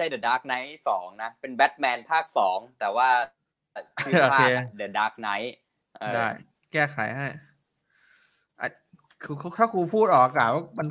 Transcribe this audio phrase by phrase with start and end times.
[0.00, 3.08] ช่ The Dark Knight สองนะ เป็นแบทแมนภาคสองแต่ว่า
[4.02, 4.48] ชื่อภาค
[4.80, 5.50] The Dark Knight
[6.14, 6.28] ได้
[6.72, 7.28] แก้ไขให้
[9.22, 10.86] คือถ้าครูพูดออกอากาศว่ามัน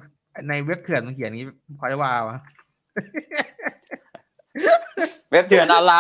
[0.50, 1.48] ในเว็บเถื่อนมันเขียนอย่างนี้
[1.80, 2.40] พอจะว่าวะ
[5.32, 5.94] เว็บเถื่อนอะไร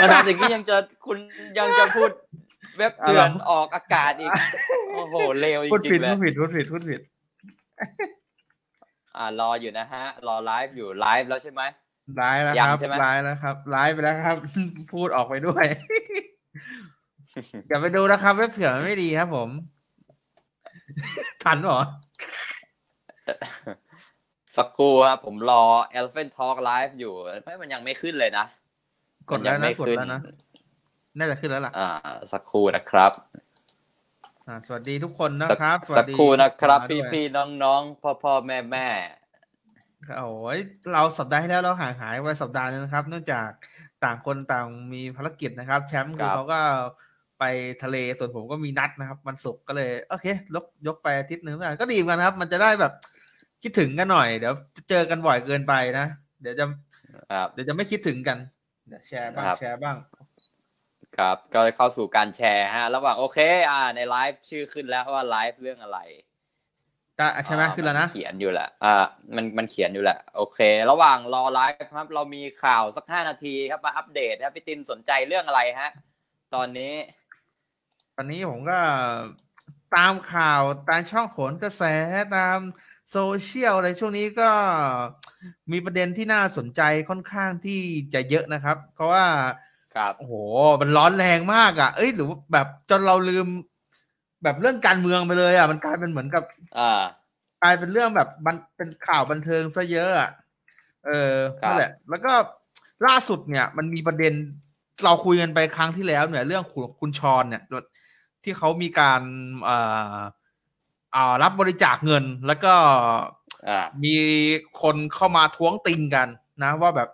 [0.00, 0.76] มาทำอย่างนี้ยังจะ
[1.06, 1.18] คุณ
[1.58, 2.10] ยังจะพูด
[2.78, 4.30] เว็บเถื่อนออกอากาศอีก
[4.94, 7.00] โอ้โหเลวจริงๆเลยพูดผิดพูดผิดพูดผิด
[9.16, 11.62] อ่ารออยู่นะฮะ รอไลฟ์อยู่ไลฟ์แล้วใช่ไหม
[12.16, 14.36] ไลฟ์แล้วครับไลฟ์แล้วครับไลฟ์ไปแล้วครับ
[14.92, 15.64] พูดออกไปด้วย
[17.68, 19.48] อย่าไปดูนะครับเว็บเถื่อนไม่ดีครับผม
[21.44, 21.80] ทันเหรอ
[24.56, 25.64] สักครู่ครับผมรอ
[25.98, 27.14] Eleven Talk Live อยู่
[27.44, 28.46] ไม่มันยังไม่ขึ้นเลยนะ
[29.30, 30.20] กดแล้วนะกดแล้วนะ
[31.18, 31.88] น่าจะขึ้นแล้วล่ะอ่า
[32.32, 33.12] สักครู่นะครับ
[34.46, 38.88] อ่าสวัสดีทุกคนนะครับสักครู่นะครับ พี่พี่น้องน้องพ่อพ่อแม่แม่
[40.18, 40.58] โอ้ย
[40.92, 43.48] เราสัปดาห์ที่แล้วเราห่างหายไปสัปดาห์นึงนะครับ เนื่องจาก
[44.04, 46.60] ต่างคนต่างมีภารกิจนะครับ แชมป์คือเขาก็
[47.38, 47.44] ไป
[47.82, 52.92] ทะเลส่วนผมก็มีนัดนะครับวันศุกร์ก็เลย โอเคยกยกไปอาทิตย์หนึ่งแล้วก็ดีกันนะครับ มันจะได้แบบ
[53.62, 56.06] คิดถึงกันหน่อยเดี๋ยวจะเจอกันบ่อยเกินไปนะ
[56.42, 56.64] เดี๋ยวจะ
[57.52, 58.38] เดี๋ยวจะไม่คิดถึงกัน
[58.88, 59.96] เดี๋ยวแชร์บ้างแชร์บ้าง
[61.18, 63.38] ครับ ก็เข้าสู่การแชร์ฮะ ระหว่างโอเค
[63.70, 65.98] อ่า ในไลฟ์ชื่อขึ้นแล้วว่าไลฟ์เรื่องอะไร
[67.44, 69.04] ใช่ไหมขึ้นแล้วนะเขียนอยู่แหละอ่า
[69.36, 70.58] มันมันเขียนอยู่แหละ โอเค
[70.90, 75.90] ระหว่างรอไลฟ์ครับ เรามีข่าวสักห้านาทีครับมาอัปเดตครับพี่ตินสนใจเรื่องอะไรฮะ
[76.54, 76.94] ตอนนี้
[78.16, 78.78] ตอนนี้ผมก็
[79.96, 81.82] ตามข่าวตามช่องโหนกระแส
[82.36, 82.58] ตาม
[83.10, 84.50] โซเชียลอะไรช่วงนี้ก็
[85.72, 87.80] มีประเด็นที่น่าสนใจค่อนข้างที่
[88.14, 89.26] จะเยอะนะครับ เพราะว่า
[89.96, 90.34] ครับโอ้โห
[90.80, 93.46] มันร้อนแรงมากอะ เอ้ยหรือแบบจนเราลืม
[94.42, 96.44] แบบเรื่องการเมืองไปเลย อะ มันกลายเป็นเหมือนกับ
[96.78, 97.02] อ่า
[97.62, 100.30] กลายเป็นเรื่องแบบมันเป็นข่าวบันเทิงซะเยอะอะ
[101.06, 102.32] เออนั่นแหละ แล้วก็
[103.06, 104.32] ล่าสุดเนี่ย มันมีประเด็น
[105.04, 107.62] เราคุยกันไปครั้งที่แล้วเนี่ย เรื่องคุณคุณชอนเนี่ย
[108.44, 109.20] ที่เขามีการ
[109.68, 110.18] อ่า
[111.14, 112.74] อ่ารับบริจาคเงินแล้วก็
[114.04, 114.16] มี
[114.82, 116.28] คนเข้ามาท้วงติงกัน
[116.62, 117.08] นะ ว่าแบบ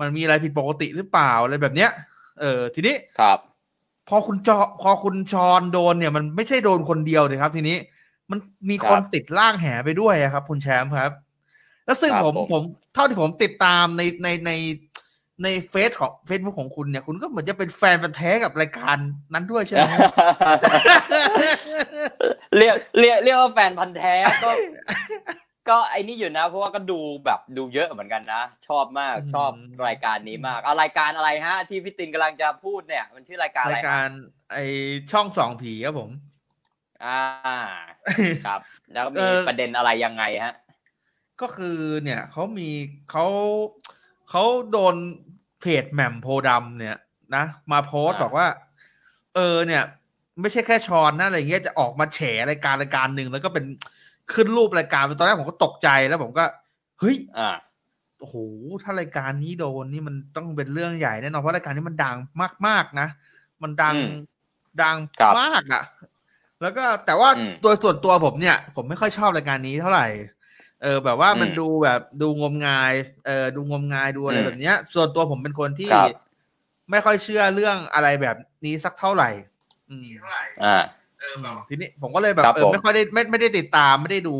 [0.00, 1.90] มันมีอะไรผิดปกติหรือเปล่าอะไรแบบเนี้ย
[2.40, 3.51] เออทีนี้ครับพ
[4.14, 7.76] อคุณจอพอคุณชอนโดนเนี่ยมันไม่ใช่โดนคนเดียวเลยครับ ทีนี้
[8.30, 8.38] มัน
[8.70, 11.12] มีคนติดล่างแหไปด้วยครับ คุณแชมป์ครับ
[11.86, 12.62] แล้วซึ่งผมผม
[12.94, 14.50] เท่าที่ผมติดตามในในใน
[15.42, 18.96] ในเฟซของเฟซบุ๊กของคุณเนี่ยคุณก็เหมือนจะเป็นแฟนพันธ์แท้กับรายการ
[19.32, 19.92] นั้นด้วยใช่ไหม
[22.56, 24.14] เรียกเรียกเรียกว่าแฟนพันธ์แท้
[24.44, 24.50] ก็
[25.68, 29.50] ก็ไอ้นี่อยู่นะ เพราะว่าก็ดูแบบดูเยอะเหมือนกันนะ ชอบมากชอบ
[29.86, 34.08] รายการนี้มากเอารายการอะไรฮะ ที่พี่ตินกำลังจะพูดเนี่ย มันชื่อรายการอะไรรายการ
[34.52, 34.58] ไอ
[35.12, 36.10] ช่องสองผีครับผม
[37.04, 37.20] อ่า
[38.46, 38.60] ครับ
[38.92, 40.54] แล้วมีประเด็นอะไรยังไงฮะ
[41.40, 42.68] ก็คือเนี่ยเขามี
[43.10, 43.26] เขา
[44.30, 44.94] เขาโดน
[45.60, 46.98] เพจแหม่มโพดำเนี่ย
[47.34, 48.46] นะมาโพสต์บอกว่า
[49.34, 49.82] เออเนี่ย
[50.40, 52.20] ไม่ใช่แค่ชอนนะอะไรเงี้ยจะออกมาแฉ
[52.50, 53.64] รายการรายการหนึ่งแล้วก็เป็น
[54.34, 56.44] ขึ้นรูปรายการตอนแรกผมก็ตกใจแล้วผมก็
[57.00, 57.50] เฮ้ยอ่า
[58.20, 58.36] โอ้โห
[58.82, 62.16] ถ้ารายการนี้โดนนี่มันต้องเป็นเรื่องใหญ่แน่นอนเพราะรายการนี้มันดัง
[62.66, 63.08] มากๆนะ
[63.62, 63.94] มันดัง
[64.82, 64.96] ดัง
[65.40, 65.82] มากอะ
[66.62, 67.28] แล้วก็แต่ว่า
[67.62, 70.06] โดยส่วนตัวผมเนี่ย ผมไม่ค่อยชอบรายการนี้เท่าไหร่
[70.82, 72.92] เออ แบบว่ามันดูแบบดูงมงาย
[73.26, 75.90] เออดูงมงายดูอะไรแบบเนี้ย ส่วนตัวผมเป็นคนที่
[76.90, 79.30] ไม่ค่อยเชื่อเรื่องอะไรแบบนี้สักเท่าไหร่
[79.88, 80.06] อืม
[80.64, 80.76] อ่า
[81.68, 84.38] ทีนี้ผมก็เลยแบบเออไม่ค่อยได้ไม่ไม่ได้ติดตามไม่ได้ดู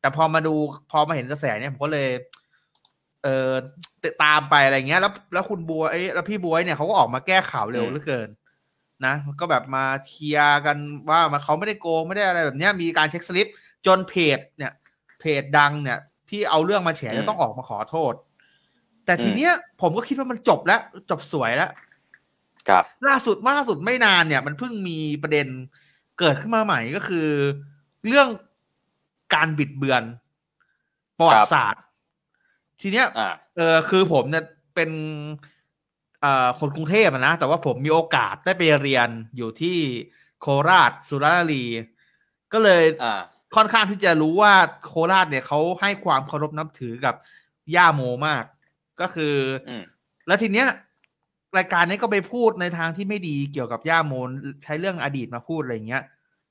[0.00, 0.54] แต่พอมาดู
[0.90, 2.08] พอมาเห็นกระแสเนี่ยผมก็เลย
[3.24, 3.52] เออ
[4.04, 8.28] ติดตามไปอะไรเงี้ย แล้วแล้วคุณบัวไอ้แล้วพี่บัวเนี่ยเขาก็ออกมาแก้ข่าวเร็วเหลือเกิน
[9.06, 10.76] นะก็แบบมาเคลียร์กัน
[11.10, 13.46] ว่ามันเขาไม่ได้โกงไม่ได้อะไรแบบเนี้ยมีการเช็คสลิป
[13.86, 14.72] จนเพจเนี่ย
[15.20, 15.98] เพจดังเนี่ย
[16.30, 18.14] ที่เอาเรื่องมาแฉจะต้องออกมาขอโทษ
[19.06, 21.70] แต่ทีเนี้ยผมก็คิดว่ามันจบแล้ว จบสวยแล้ว
[22.68, 25.46] ครับ ล่าสุดล่าสุดไม่นานเนี่ย มันเพิ่งมีประเด็น
[26.18, 27.28] เกิดขึ้นมาใหม่ก็คือ
[28.06, 28.28] เรื่อง
[29.34, 30.02] การบิดเบือน
[31.18, 31.82] ประวัติศาสตร์
[32.80, 33.06] ทีเนี้ย
[33.56, 34.44] เออคือผมเนี่ย
[34.74, 34.90] เป็น
[36.20, 39.78] เอ่อคนกรุงเทพนะ แต่ว่าผมมีโอกาสได้ไปเรียนอยู่ที่
[40.40, 41.64] โคราชสุราษฎร์รี
[42.52, 42.82] ก็เลย
[43.56, 44.54] ค่อนข้างที่จะรู้ว่า
[44.86, 47.14] โคราชเนี่ยเขาให้ความเคารพนับถือกับ
[47.74, 48.44] ย่าโมมาก
[49.00, 49.34] ก็คือ
[50.26, 50.68] แล้วทีเนี้ย
[51.58, 54.12] รายการนี้ก็ไปพูดในทางที่ไม่ดีเกี่ยวกับย่าโม
[54.64, 56.02] ใช้เรื่องอดีตมาพูดอะไรเงี้ย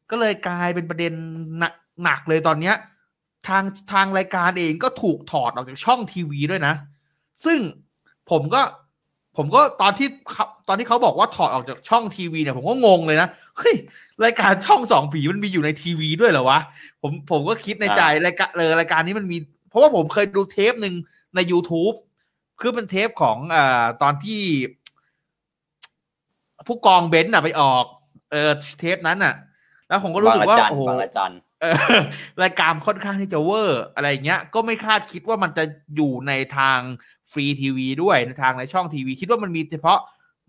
[0.10, 1.13] ก็เลยกลายเป็นประเด็น
[2.04, 2.75] หนักเลยตอนเนี้ย
[3.48, 6.75] ทางทางรายการเองก็ถูกถอดออกจากช่องทีวีด้วยนะ
[7.46, 7.60] ซึ่ง
[8.31, 8.62] ผมก็
[9.38, 10.07] ผมก็ตอนที่
[10.68, 13.75] ตอนที่เขาบอกว่าถอดออกจากช่องทีวีเนี่ยผมก็งงเลยนะเฮ้ย
[14.24, 16.60] รายการช่องสองผีมันมีอยู่ในทีวีด้วยเหรอวะ
[17.02, 19.38] ผมผมก็คิดในใจรายการเลยรายการนี้มันมี
[19.69, 20.96] เพราะว่าผมเคยดูเทปหนึ่ง
[21.36, 21.96] ใน YouTube
[22.62, 24.42] คือเป็นเทปของอ่าตอนที่
[26.67, 27.85] ผู้กองเบนซ์อะไปออก
[28.31, 29.35] เออเทปนั้นอะ
[29.88, 30.83] แล้วผมก็รู้สึกว่าโอ้โห
[32.44, 35.63] รายการค่อนข้างที่จะเวอร์อะไรเงี้ย ก็ไม่คาดคิดว่ามันจะ
[35.95, 36.79] อยู่ในทาง
[37.31, 40.00] ฟรีทีวีด้วยในทางในช่องทีวี คิดว่ามันมีเฉพาะ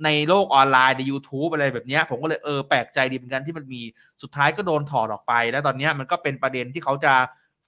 [0.04, 3.80] ในโลกออนไลน์ใน YouTube อะไรแบบนี้ผมก็เลยเออแปลกใจดีเหมือนกันที่มันมี
[4.22, 7.14] สุดท้ายก็โดนถอดออกไป แล้วตอนนี้มันก็เป็นประเด็นที่เขาจะ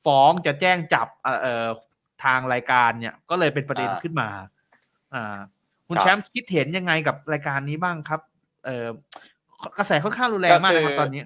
[0.05, 1.69] ฟ้องจะแจ้งจับเอ่อ
[2.25, 4.29] ทางรายการเนี่ย ก็เลยเป็นประเด็นขึ้นมา
[5.15, 5.39] อ่า
[5.89, 8.21] คุณแชมป์คิดเห็นยังไงกับรายการนี้บ้างครับ
[8.69, 8.89] เออ
[9.79, 11.23] กระแสค่อนข้างรุนแรงมากนะครับตอนนี้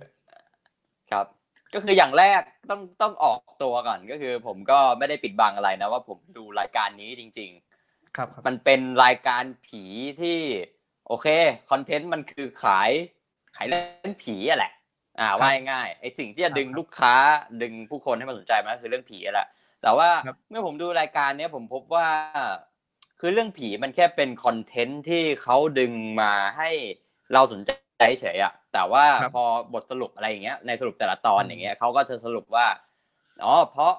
[1.10, 1.26] ครับ
[1.74, 2.40] ก็คืออย่างแรก
[2.70, 7.50] ต้องต้องออกตัวก่อนก็คือ ผมก็ไม่ได้ปิดบังอะไรนะว่าผมดูรายการนี้จริง
[7.82, 9.82] ๆ ครับ มันเป็นรายการผี
[10.20, 10.38] ที่
[11.08, 11.26] โอเค
[11.70, 12.90] คอนเทนต์มันคือขาย
[13.56, 13.78] ขายเรื่
[14.08, 14.72] องผีอะแหละ
[15.20, 17.14] อ่าว่าง่ายไอ้สิ่งที่จะดึงลูกค้า
[17.62, 19.48] ดึงผู้คนให้มาสนใจมันคือเรื่องผีแหละ
[19.82, 20.08] แต่ว่า
[20.50, 22.08] เมื่อผมดูรายการเนี้ยผมพบว่า
[23.20, 26.70] คือเรื่องผีมันแค่เป็นคอนเทนต์ที่เขาดึงมาให้
[27.34, 27.70] เราสนใจ
[28.20, 29.44] เฉยอะแต่ว่าพอ
[29.74, 32.66] บทสรุปอะไรอย่างเงี้ยในสรุปแต่ละตอนอย่างเงี้ยเขาก็จะสรุปว่า
[33.44, 33.92] อ๋อเพราะ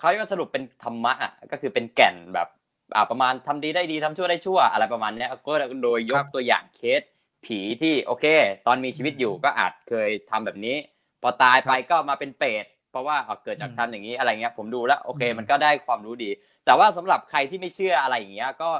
[0.00, 2.48] เขาจะสรุปเป็นธรรมะอะก็คือเป็นแก่นแบบ
[2.94, 5.52] อ่าประมาณทำดีได้ดีทำชั่วได้ชั่ว อะไรประมาณนี้ก็
[5.84, 7.02] โดยยกตัวอย่างเคส
[7.44, 8.26] ผีที่โอเค
[8.66, 10.76] ตอนมีชีวิตอยู่ก็อาจเคยทำแบบนี้
[11.22, 16.30] พอตายไปก็มาเป็นเปรตเพราะว่าเกิดจากทำอย่างนี้อะไรเงี้ยผมดูแล้วโอเค มันก็ได้ความรู้ดี
[16.64, 18.70] แต่ว่าสำหรับใครที่ไม่เชื่ออะไรอย่างเงี้ยก็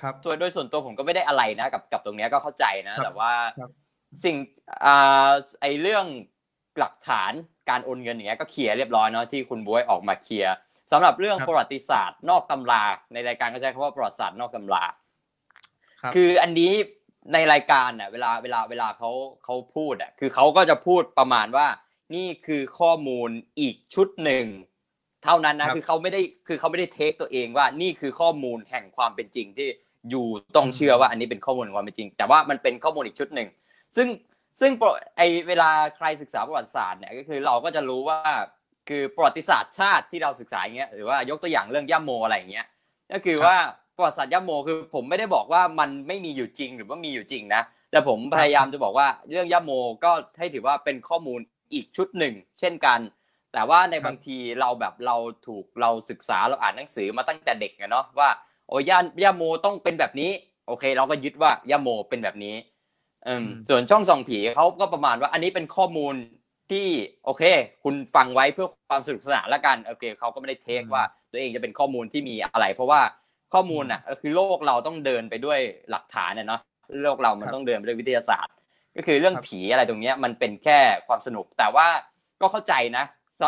[0.00, 3.32] ครับโดยส่วนตัวผมก็ไม่ได้อะไรนะกับกับตรงเนี้ยก็เข้าใจนะ แต่ว่า
[4.24, 4.36] สิ่ง
[4.84, 6.06] อ่าไอเรื่อง
[6.78, 7.32] หลักฐาน
[7.70, 10.54] การโอนเงินอย่างเงี้ยก็เคลียร์เรียบร้อยเนาะที่คุณบวยออกมาเคลียร์
[10.92, 14.84] สำหรับเรื่องประวัติศาสตร์นอกตำราในรายการก็ใช้คำว่าประวัติศาสตร์นอกตำรา
[16.14, 16.72] คืออันนี้
[17.32, 19.10] ในรายการเน่ะเวลาเวลาเวลาเขา
[19.44, 21.66] เขาพูดอะคือเขาก็จะพูดประมาณว่า
[22.14, 24.44] นี่คือข้อมูลอีกชุดหนึ่ง
[25.24, 29.68] เท่านั้นนะคือเขาไม่ได้คือเขาไม่ได้เทคตัวเองว่านี่คือข้อมูลแห่งความเป็นจริงที่
[30.10, 30.26] อยู่
[30.56, 33.48] ต้องเชื่อว่าอันนี้เป็นข้อมูลความเป็นจริง แต่ว่ามันเป็นข้อมูลอีกชุดหนึ่ง
[33.96, 34.08] ซึ่ง
[34.60, 34.72] ซึ่ง
[35.16, 38.20] ไอเวลาใครศึกษาประวัติศาสตร์เนี่ยก็คือเราก็จะรู้ว่า
[38.88, 42.66] คือประวัติศาสตร์ชาติที่เราศึกษาอย่างเงี้ยหรือว่ายกตัวอย่างเรื่องย่าโมอะไรอย่างเงี้ย
[43.12, 43.56] ก็คือว่า
[43.96, 49.72] ประวัติศาสตร์ย่าโมคือผมไม่ได้บอกว่ามันไม่มีอยู่จริงหรือว่ามีอยู่จริงนะแต่ผมพยายามจะบอกว่าเรื่องย่าโม
[50.04, 51.40] ก็ให้ถือว่าเป็นข้อมูล
[51.72, 53.00] อีกชุดหนึ่ง เช่นกัน
[53.52, 55.16] แต่ว่าในบางทีเราแบบเรา
[55.46, 58.28] ถูกเราศึกษาเราอ่านหนังสือมาตั้งแต่เด็กเนาะว่า
[58.68, 60.30] โอ้ย่าย่าโมต้องเป็นแบบนี้
[60.66, 62.54] โอเค เราก็ยึดว่าย่าโมเป็นแบบนี้
[63.26, 66.14] อืมส่วนช่องส่องผีเขาก็ประมาณว่า อันนี้เป็นข้อมูล
[66.70, 66.86] ที่
[67.24, 67.42] โอเค
[67.84, 73.00] คุณฟังไว้เพื่อความสนุกสนานละกันโอเคเขาก็ไม่ได้เทคว่า ตัวเองจะเป็นข้อมูลที่มีอะไร เพราะว่า
[73.54, 75.58] ข้อมูลอะก็คือโลกเราต้องเดินไปด้วย
[75.90, 76.60] หลักฐานเนาะ
[77.02, 78.54] โลกเรามันต้องเดินไปด้วยวิทยาศาสตร์
[78.96, 81.86] ก็คือเรื่องผีอะไรตรงเนี้ยมันเป็นแค่ความสนุก แต่ว่า
[82.40, 83.04] ก็เข้าใจนะ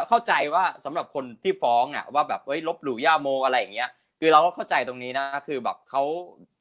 [0.09, 6.03] เข้าใจว่าสำหรับคนที่ฟ้องอะว่าแบบเฮ้ยลบหลู่ย่าโมอะไรอย่างเงี้ย คือเราก็เข้าใจตรงนี้นะคือแบบเขา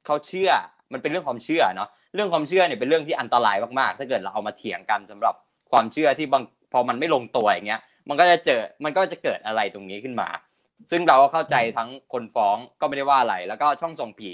[0.05, 0.49] เขาเชื่อ
[0.93, 5.35] มันเป็นเรื่องความเชื่อเนาะเรื่องความเชื่อเนี่ยเป็นเรื่องที่อันตรายมากๆ ถ้าเกิดเราเอามาเถียงกันสำหรับ
[5.71, 6.43] ความเชื่อที่บาง
[6.73, 10.29] พอมันไม่ลงตัวอย่างเงี้ย มันก็จะเจอมันก็จะเกิดอะไรตรงนี้ขึ้นมา
[10.91, 14.31] ซึ่งเราก็เข้าใจทั้งคนฟ้องก็ไม่ได้ว่าอะไร แล้วก็ช่องส่งผี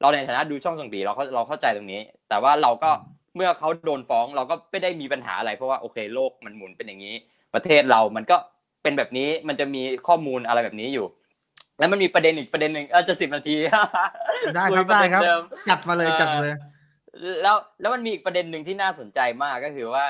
[0.00, 2.90] เราในฐานะดูช่องส่งผีเราเราเข้าใจตรงนี้ แต่ว่าเราก็
[3.36, 7.14] เมื่อเขาโดนฟ้องเราก็ไม่ได้มีปัญหาอะไร เพราะว่าโอเคโลกมันหมุนเป็นอย่างนี้
[7.54, 8.36] ประเทศเรามันก็
[8.82, 11.06] เป็นแบบนี้มันจะมีข้อมูลอะไรแบบนี้อยู่
[11.78, 13.54] แล้วมันมีประเด็นอีกประเด็นหนึ่งอาจจะสิบนาที
[14.54, 15.22] ได้ครับได้ครับ
[15.68, 16.54] จัดมาเลยจัดเลย
[17.42, 20.06] แล้วแล้วมันมีอีกประเด็นหนึ่งที่น่าสนใจมากก็คือว่า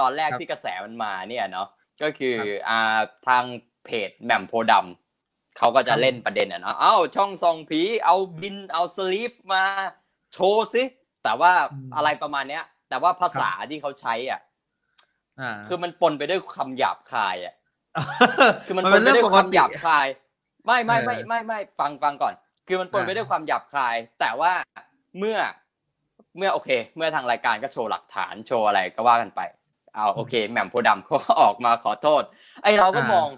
[0.00, 1.68] ตอนแรกที่กระแสมันมาเนี่ยเนาะ
[2.02, 2.36] ก็คือ
[2.68, 3.44] อ่าทาง
[3.84, 9.62] เพจแหม่มโพดำเขาก็จะเล่นประเด็นอะเนาะเอ้าช่องซองผีเอาบินเอาสลีปมา
[10.32, 10.82] โชว์สิ
[11.24, 11.52] แต่ว่า
[11.96, 14.40] อะไรประมาณเนี้ย แต่ว่าภาษาที่เขาใช้อะ
[15.68, 17.54] คือมันปนไปด้วยคำหยาบคายอะ
[18.66, 20.06] คือมันปนไปด้วยความหยาบคาย
[20.66, 22.34] ไม่ไม่ไม่ไม่ไม่ฟังฟังก่อน
[22.66, 24.52] คือมันปนไปด้วยความหยาบคาย แต่ว่า
[25.18, 25.38] เมื่อ
[26.38, 29.40] เมื่อโอเค เมื่อทางรายการก็โชว์หลักฐานโชว์อะไรก็ว่ากันไป
[29.94, 32.22] เอาโอเคแหม่มโพดำเขาออกมาขอโทษ
[32.62, 33.28] ไอเราก็มอง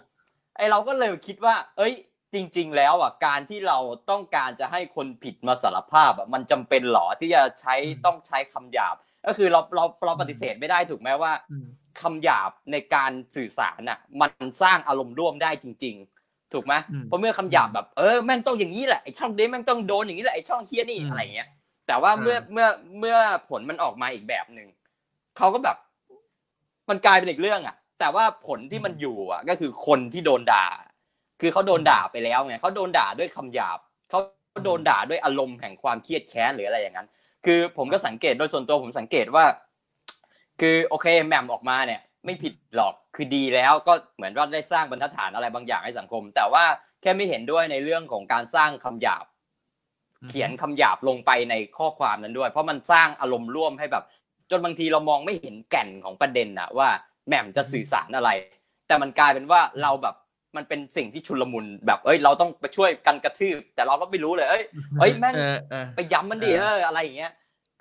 [0.56, 1.94] ไอเราก็เลยคิดว่า เอ้ย
[2.34, 3.78] จริง ๆ แล้วอะการที่เรา
[4.10, 7.74] ต้องการจะให้คนผิดมาสารภาพอะมันจำเป็นหรอที่จะใช้
[8.06, 11.32] ต้องใช้คำหยาบ ก็คือเราเราเราปฏิเสธไม่ได้ถูกไหมว่า
[12.00, 16.13] คำหยาบในการสื่อสารอะ มันสร้างอารมณ์ร่วมได้จริง ๆ
[16.54, 21.48] ถูกไหมเพราะเมื่อคำหยาบแบบเออแม่งต้องอย่างนี้แหละไอช่องนี้แม่งต้องโดนอย่างนี้แหละไอช่องเฮียนี่อะไรเงี้ย
[21.86, 22.66] แต่ว่าเมื่อเมื่อ
[23.00, 23.16] เมื่อ
[23.48, 24.68] ผลมันออกมาอีกแบบหนึ่ง
[25.36, 25.76] เขาก็แบบ
[26.88, 30.66] มันกลายเป็นอีกเรื่องอะ แต่ว่าผลที่มันอยู่อะ ก็คือคนที่โดนด่า
[31.40, 33.78] คือเขาโดนด่าไปแล้วไงเขาโดนด่าด้วยคำหยาบ
[34.10, 34.20] เขา
[34.64, 37.08] โดนด่าด้วยอารมณ์แห่งความเครียดแค้นหรืออะไรอย่างนั้น
[37.44, 39.44] คือผมก็สังเกตโดยส่วนตัวผมสังเกตว่า
[40.60, 46.64] คือโอเคแหม่มออกมาเนี่ย ไม่ผิดหรอกคือดีแล้วก็เหมือนว่าได้สร้างบรรทัดฐานอะไรบางอย่างให้สังคม แต่ว่า
[47.02, 49.24] แค่ไม่เห็นด้วยในเรื่องของการสร้างคำหยาบ
[50.28, 54.04] เขียนคำหยาบลงไปในข้อความนั้นด้วย เพราะมันสร้างอารมณ์ร่วมให้แบบ
[54.50, 56.88] จนบางทีเรามองไม่เห็นแก่นของประเด็นอะว่า
[57.26, 58.30] แหม่มจะสื่อสารอะไร
[58.86, 60.14] แต่มันกลายเป็นว่าเราแบบ
[60.56, 64.64] มันเป็นสิ่งที่ชุลมุนแบบเอ้ย เราต้องไปช่วยกันกระทืบแต่เราก็ไม่รู้เลยเอ้ย
[65.00, 65.34] เอ้ยแม่ง
[65.96, 67.32] ไปย้ำมันดิเอออะไรอย่างเงี้ย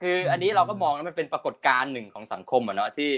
[0.02, 3.12] คืออันนี้เราก็มองว่ามันเป็นปรากฏการณ์หนึ่งของสังคมอะเนาะที่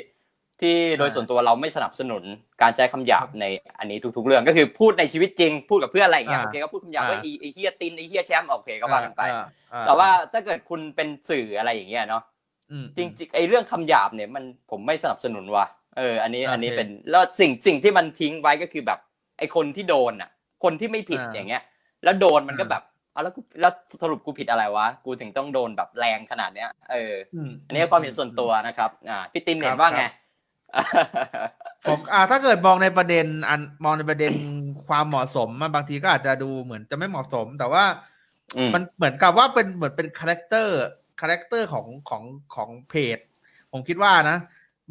[0.61, 2.23] ที่โดยส่วนตัวเราไม่สนับสนุน
[2.61, 3.45] การใช้คำหยาบใน
[3.79, 9.21] อันนี้ทุกๆเรื่องก็คือพูดในชีวิตจริงพูดกับเพื่อนอะไรอย่างเงี้ยโอเคก็พูดคำหยาบว่าไอ้เฮียตินไอ้เฮียแชมป์โอเคก็ว่ากันไป
[9.85, 12.23] แต่ว่าถ้าเกิดคุณเป็นสื่ออะไรอย่างเงี้ยเนาะ
[12.97, 15.65] จริงๆไอ้เรื่องคำหยาบเนี่ยมันผมไม่สนับสนุนว่ะ
[15.97, 18.99] เอออันนี้อันนี้เป็นแล้วสิ่งสิ่งที่มันทิ้งไว้ก็คือแบบ
[19.39, 20.29] ไอ้คนที่โดนอะ
[20.63, 21.63] คนที่ไม่ผิดอย่างเงี้ย
[22.03, 22.83] แล้วโดนมันก็แบบ
[23.13, 27.13] เอาแล้วแล้วสรุปกูผิดอะไรวะกูถึงต้องโดนแบบแรงขนาดเนี้ยเออ
[27.67, 30.03] อันนี้ความเห็นส่วนตัวนะครับอ่าพี่ตินเห็นว่าไง
[31.87, 34.33] ผมอ่าถ้าเกิดมองในประเด็นอันมองในประเด็น
[34.87, 37.85] ความเหมาะสมมันบางทีก็อาจจะดูเหมือนจะไม่เหมาะสม แต่ว่า
[38.73, 42.23] มันเหมือนกับว่าเป็นเหมือนเป็น character character ของของ
[42.55, 43.17] ของเพจ
[43.71, 44.37] ผมคิดว่านะ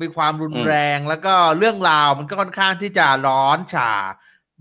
[0.00, 3.92] มีความรุนแรงแล้วก็เรื่องราวมันก็ค่อนข้างที่จะร้อนฉ่า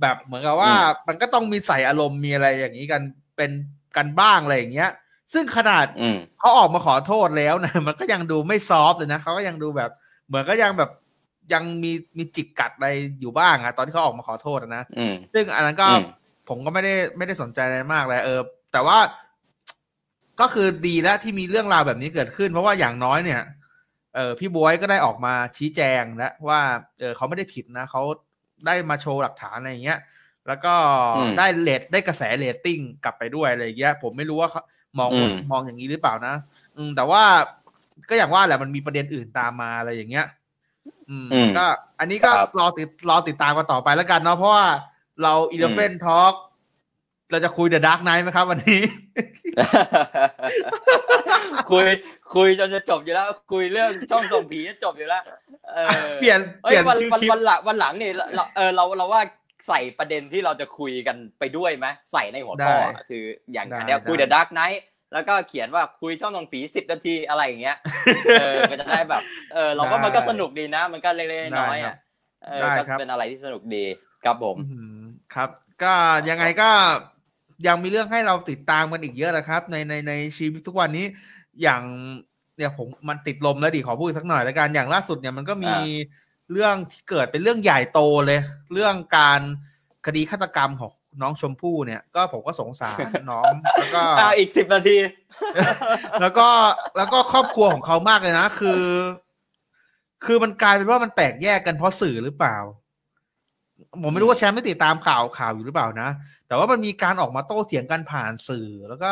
[0.01, 0.74] แบบเหมือนกับว่า
[1.08, 3.01] มันก็ต้องมีใส่อารมณ์มีอะไรอย่างนี้กัน
[3.38, 3.51] เป็น
[3.98, 4.91] กันบ้างอะไรอย่างเงี้ย
[5.34, 5.86] ซึ่งขนาด
[6.39, 9.91] เขาออกมาขอโทษแล้วนะมันก็ยังดูไม่ซอฟเลยนะเขาก็ยังดูแบบ
[10.27, 10.89] เหมือนก็ยังแบบ
[11.54, 12.90] ยังมีมีจิกกัดอะไร
[13.22, 14.84] อยู่บ้างอะตอนที่เขาออกมาขอโทษนะ
[15.34, 15.88] ซึ่งอันนั้นก็
[16.50, 18.98] ผมก็ไม่ได้ไม่ได้สนใจอะไรมากเลยเออ แต่ว่า
[20.42, 23.42] ก็คือดีแล้วที่มีเรื่องราวแบบนี้เกิดขึ้น เพราะว่าอย่างน้อยเนี่ย
[24.16, 26.60] เออพี่บวยก็ได้ออกมาชี้แจงแล้วว่า
[27.00, 28.02] เออเขาไม่ได้ผิดนะเขา
[28.66, 30.00] ได้มาโชว์หลักฐานอะไรอย่างเงี้ย
[30.48, 30.74] แล้วก็
[31.38, 34.50] ได้เรตได้กระแสเรตติ้งกลับไปด้วยอะไรอย่างเงี้ย ผมไม่รู้ว่า
[35.00, 35.10] มอง
[35.52, 36.36] มองอย่างนี้หรือเปล่านะ
[36.76, 37.24] อืมแต่ว่า
[38.10, 40.43] ก็อย่างว่าแหละมันมีประเด็นอื่นตามมาอะไรอย่างเงี้ยอืม
[41.58, 41.65] ก็
[42.00, 44.65] อันนี้ก็รอติดรอติดตามกันต่อไปแล้วกันเนาะเพราะว่า
[45.24, 46.34] เรา Eleven Talk
[47.32, 48.82] เราจะคุย The Dark Knight ไหมครับ วันนี้
[51.72, 51.88] คุย
[52.36, 55.24] คุยจนจะจบอยู่แล้ว คุยเรื่องช่องส่งผีจะจบอยู่แล้ว
[56.20, 59.22] เปลี่ยนเปลี่ยนวันวันวันหลังวันหลังนี่เราเออเราเราว่า
[59.67, 62.75] ใส่ประเด็นที่เราจะคุยกันไปด้วยไหมใส่ในหัวข้อ
[63.08, 64.82] คืออย่างอันนี้คุย The Dark Knight
[65.13, 67.77] แล้วก็เขียนว่าคุยช่องนองผีสิบนาทีอะไรอย่างเงี้ย
[68.39, 69.22] เออก็จะได้แบบ
[69.53, 71.96] เออเราก็มันก็สนุกดีนะ มันก็เล็กๆน้อยๆอะ
[72.43, 73.86] เออก็เป็นอะไรที่สนุกดี
[74.24, 74.55] ครับผม
[75.36, 75.50] ครับ
[75.84, 75.93] ก็
[76.29, 76.70] ยังไงก็
[77.67, 81.05] ยังมีเรื่องให้เราติดตามกันอีกเยอะนะครับ ในในในชีวิตทุกวันนี้
[81.62, 81.82] อย่าง
[82.58, 85.74] เนี่ยผมมันติดลมแล้วดิขอพูดสักหน่อยแล้วกันอย่างล่าสุดเนี่ยมันก็มี
[86.51, 88.39] เรื่องที่เกิดเป็นเรื่องใหญ่โตเลย
[88.74, 89.41] เรื่องการ
[90.05, 90.91] คดีฆาตกรรมของ
[91.22, 92.98] น้องชมพู่เนี่ย ก็ผมก็สงสาร
[93.32, 94.03] น้องแล้วก็
[94.38, 94.98] อีกสิบนาที
[96.22, 96.48] แล้วก็
[96.98, 98.84] แล้วก็ครอบครัวของเขามากเลยนะ คือ
[100.25, 102.58] คือมันกลายเป็นว่ามันแตกแยกกันเพราะสื่อหรือเปล่า
[104.03, 106.10] ผมไม่รู้ว่าแชมป์ไม่ติดตามข่าวข่าวอยู่หรือเปล่านะ
[106.48, 109.12] แต่ว่ามันมีการออกมาโต้เถียงกันผ่านสื่อแล้วก็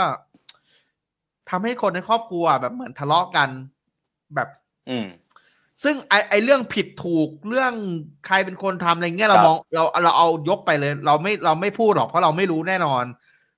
[1.49, 3.49] ทำให้คนในครอบครัวแบบเหมือนทะเลาะกัน
[4.35, 4.49] แบบ
[4.89, 5.07] อืม
[5.83, 7.73] ซึ่งไอไอเรื่องผิดถูกเรื่อง
[8.27, 13.03] ใครเป็นคนทำอะไรเงี้ยเรามองเราเราเอายกไปเลย เราไม่เราไม่พูดหรอกเพราะเราไม่รู้แน่นอน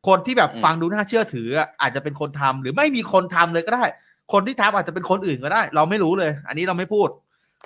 [0.08, 1.48] คนที่แบบฟังดูน่าเชื่อถือ
[1.82, 3.86] อาจจะเป็นคนทำหรือไม่มีคนทำเลยก็ได้
[4.34, 7.10] คนที่ทำอาจจะเป็นคนอื่นก็ได้ เราไม่รู้เลย อันนี้เราไม่พูด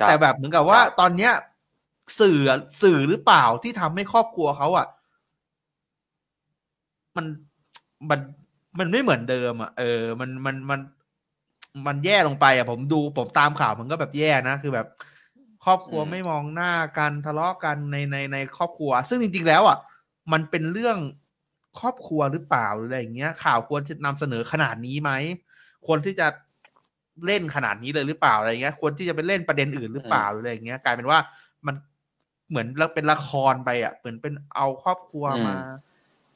[0.08, 1.32] แต่แบบเหมือนกับว่าตอนเนี้ย
[2.20, 2.40] สื่อ
[2.82, 4.88] สื่อหรือเปล่าที่ทำให้ครอบครัวเขาอะ
[7.16, 7.26] มัน
[8.10, 8.20] มัน
[8.80, 10.80] มันไม่เหมือนเดิมอะเออ มันมันมัน
[11.88, 14.88] มันแย่ลงไปอะผมดูผมตามข่าวมันก็แบบแย่นะ คือแบบ
[15.65, 19.77] ครอบครัวไม่มองหน้ากันทะเลาะกันในในในครอบครัว ซึ่งจริงๆแล้วอะ
[20.31, 20.98] มันเป็นเรื่อง
[21.79, 25.12] ครอบครัวหรือเปล่าหรืออะไรอย่างเงี้ย ข่าวควรจะนำเสนอขนาดนี้ไหม
[25.86, 26.27] ควรที่จะ
[27.25, 31.19] เล่นขนาดนี้เลยหรือเปล่าอะไรเงี้ย ควรที่จะไปเล่นประเด็นอื่นหรือเปล่าหรืออะไรอย่างเงี้ย กลายเป็นว่า
[31.67, 31.75] มัน
[32.50, 35.55] เหมือนเป็นละครไปอะเหมือนเป็นเอาครอบครัวมา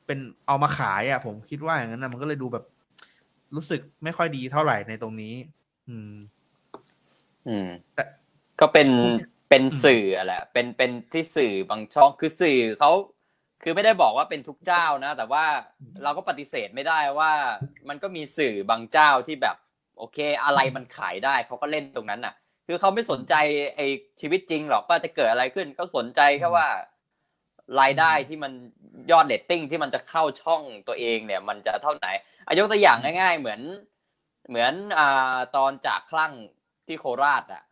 [0.05, 2.65] เป็นเอามาขายอะ ผมคิดว่าอย่างนั้นนะมันก็เลยดูแบบ
[3.55, 5.36] รู้สึกไม่ค่อยดีเท่าไหร่ในตรงนี้
[5.89, 6.13] อืม
[7.48, 8.03] อืมแต่
[8.60, 8.89] ก็เป็น
[9.50, 12.91] เป็นสื่อแหละเป็นเป็นที่สื่อบางช่องคือสื่อเขา
[13.63, 15.46] คือไม่ได้บอกว่าเป็นทุกเจ้านะ แต่ว่า
[16.03, 17.31] เราก็ปฏิเสธไม่ได้ว่า
[17.89, 19.55] มันก็มีสื่อบางเจ้าที่แบบ
[19.98, 22.34] โอเค อะไรมันขายได้เขาก็เล่นตรงนั้นน่ะ
[22.67, 23.34] คือเขาไม่สนใจ
[23.75, 23.88] ไอ้
[24.22, 26.67] ชีวิตจริงหรอกว่าจะเกิดอะไรขึ้นเขาสนใจแค่ว่า
[27.80, 28.51] รายได้ที่มัน
[29.12, 32.08] ยอดเรตติ้งที่มันจะเข้าช่องตัวเองเนี่ย มันจะเท่าไหน
[32.48, 33.62] อ่ายกตัวอย่างง่าย ๆ เหมือน
[34.50, 36.34] เหมือนอ่าตอนจ่าคลั่ง
[36.88, 37.63] ที่โคราชอะ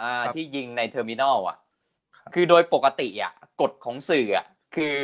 [0.00, 1.58] อ่าที่ยิงใน Terminal อะ
[2.34, 4.94] คือโดยปกติอะกฎของสื่ออะคือ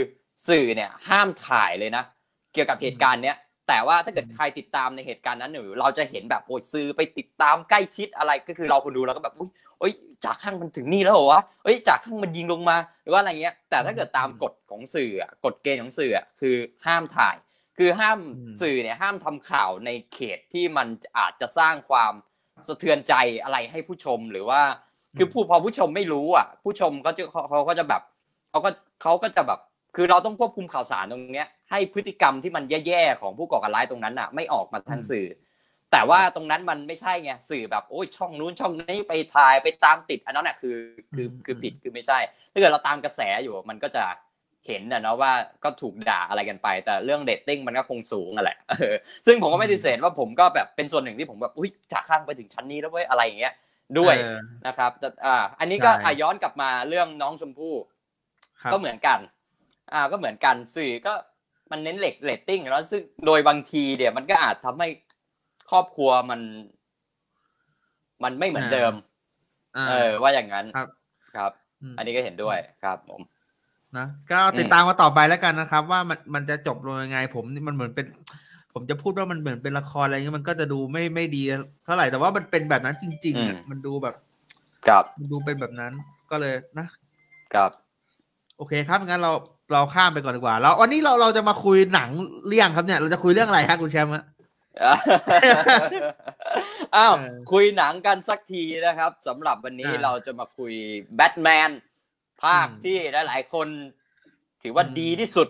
[0.48, 2.04] สื่อเนี่ยห้ามถ่ายเลยนะ
[2.52, 3.36] เกี่ยวกับเหตุการณ์เนี้ย
[3.68, 9.92] แต่ว่าถ้าเกิดใครติดตามในเหตุการณ์นั้นอยู่เราจะเห็นแบบโอ้ยสื่อไปติดตามใกล้ชิดอะไรก็คือเราคนดูเราก็แบบอุ้ย เอ้ย
[10.24, 15.10] จากข้างมันถึงนี่แล้วเหรอวะเอ้ยจากข้างมันยิงลงมาหรือว่าอะไรเงี้ย แต่ถ้าเกิดตามกฎของสื่อ
[15.44, 16.56] กฎเกณฑ์ของสื่อคือ
[16.86, 17.36] ห้ามถ่าย
[17.78, 18.18] คือห้าม
[18.62, 20.86] สื่อเนี่ยห้ามทำข่าวในเขตที่มัน
[21.18, 22.12] อาจจะสร้างความ
[22.68, 24.60] สะเทือนใจอะไรให้ผู้ชมหรือว่า
[25.18, 28.02] คือผู้พอผู้ชมไม่รู้อะ ผู้ชมเขาจะเขาก็จะแบบ
[28.50, 28.70] เขาก็
[29.02, 29.60] เขาก็จะแบบ
[29.96, 35.26] คือเราต้องควบคุมข่าวสารตรงเนี้ย ให้พฤติกรรมที่มันแย่ๆของผู้ก่อการร้ายตรงนั้นอะ ไม่ออกมาทางสื่อ
[35.92, 40.76] แต่ว่าตรงนั้นมันไม่ใช่ไงสื่อแบบโอ้ยช่องนู้นช่องนี้ไปถ่ายไปตามติดอันนั้นอะคือ
[41.14, 42.18] คือคือผิดคือไม่ใช่
[42.52, 44.04] ถ้าเกิดเราตามกระแสอยู่มันก็จะ
[44.66, 45.32] เห็นนะเนาะว่า
[45.64, 48.58] ก็ถูกด่าอะไรกันไป แต่เรื่องเดตติ้งมันก็คงสูงอะแหละ
[49.26, 53.54] ซึ่งผมก็ไม่ดิเสธว่าผมก็แบบเป็นส่วนหนึ่งที่ผมแบบอุ้ยจากข้างไปถึงชั้นนี้แล้วเว้ยอะไรอย่างเงี้ย
[53.98, 54.14] ด้วย
[54.66, 54.90] นะครับ
[55.24, 55.90] อ่า อันนี้ก็
[56.22, 57.74] ย้อนกลับมาเรื่องน้องชมพู่
[58.72, 59.18] ก็เหมือนกัน
[59.92, 61.14] อ่าก็เหมือนกันสื่อก็
[61.70, 64.88] มันเน้นเหล็กเรตติ้งแล้วซึ่งโดยบางทีเดี๋ยวมันก็อาจทำให้
[65.70, 66.40] ครอบครัวมัน
[68.24, 68.92] มันไม่เหมือนเดิม
[69.88, 70.88] เออ ว่าอย่างนั้นครับ
[71.34, 71.52] ครับ
[71.98, 73.20] อันนี้ก็เห็นด้วยครับผม
[73.96, 78.06] นะก็ติดตามมาต่อไปแล้วกันนะครับ ว่ามันมันจะจบลงยังไง ผมมันเหมือนเป็น
[78.72, 81.42] ผมจะพูดว่ามันเหมือนเป็นละครอะไรเงี้ยมันก็จะดูไม่ไม่ดี
[81.84, 84.14] เท่าไหร่แต่ว่ามันเป็นแบบนั้นจริงๆอะมันดูแบบ
[84.88, 85.92] ครับมันดูเป็นแบบนั้น
[86.30, 86.86] ก็เลยนะ
[87.54, 87.70] ครับ
[88.56, 89.32] โอเคครับงั้นเรา
[89.72, 92.10] เราข้ามไปก่อนดีกว่า แล้ววันนี้เราเราจะมาคุยหนัง
[92.48, 94.12] เรื่องครับเนี่ย เราจะคุยเรื่องอะไรครับคุณแชมป์
[96.96, 97.14] อ้าว
[97.52, 100.72] คุยหนังกันสักทีนะครับสำหรับวันนี้เราจะมาคุย
[101.16, 101.70] แบทแมน
[102.42, 103.68] ภาคที่หลาย ๆ คน
[104.62, 105.48] ถือว่าดีที่สุด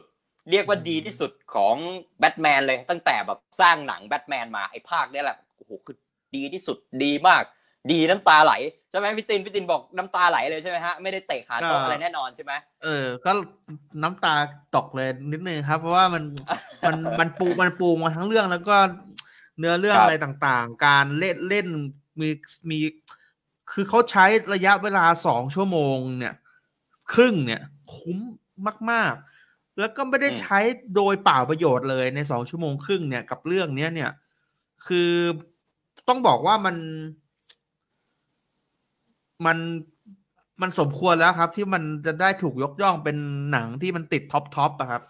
[0.50, 1.76] เรียกว่าดีที่สุดของ
[2.18, 5.96] แบทแมนเลยตั้งแต่แบบสร้างหนังแบทแมนมาไอ้ภาคนี้แหละโอ้โหคือ
[6.36, 7.42] ดีที่สุดดีมาก
[7.90, 8.54] ดีน้ำตาไหล
[8.90, 12.52] ใช่ไหมพี่ตินพี่ตินบอกน้ำตาไหลเลยใช่ไหมฮะไม่ได้เตะขาตรงอะไรแน่นอนใช่ไหม
[12.84, 13.30] เออ ก็
[14.02, 14.34] น้ำตา
[14.76, 16.22] ตกเลยนิดนึงครับ เพราะว่ามัน
[16.86, 18.76] มันมันปูมันปูมาทั้งเรื่องแล้วก็
[19.58, 21.66] เนื้อเรื่องอะไรต่างๆ การเล่นเล่น
[22.20, 22.28] มี
[22.70, 22.78] มี
[23.72, 24.24] คือเขาใช้
[24.54, 26.34] ระยะเวลาสองชั่วโมงเนี่ย
[27.12, 27.62] ครึ่งเนี่ย
[27.94, 28.18] คุ้ม
[28.90, 29.14] มาก
[29.46, 30.58] ๆ แล้วก็ไม่ได้ใช้
[30.94, 34.10] โดยเปล่าประโยชน์เลยในสองชั่วโมงครึ่งเนี่ยกับเรื่องเนี้ยเนี่ย
[34.86, 35.10] คือ
[36.08, 36.76] ต้องบอกว่ามัน
[39.44, 39.58] มัน
[40.60, 43.16] มันสมควรแล้วครับ ที่มันจะได้ถูกยกย่องเป็น
[43.52, 45.02] หนังที่มันติด top top อะครับ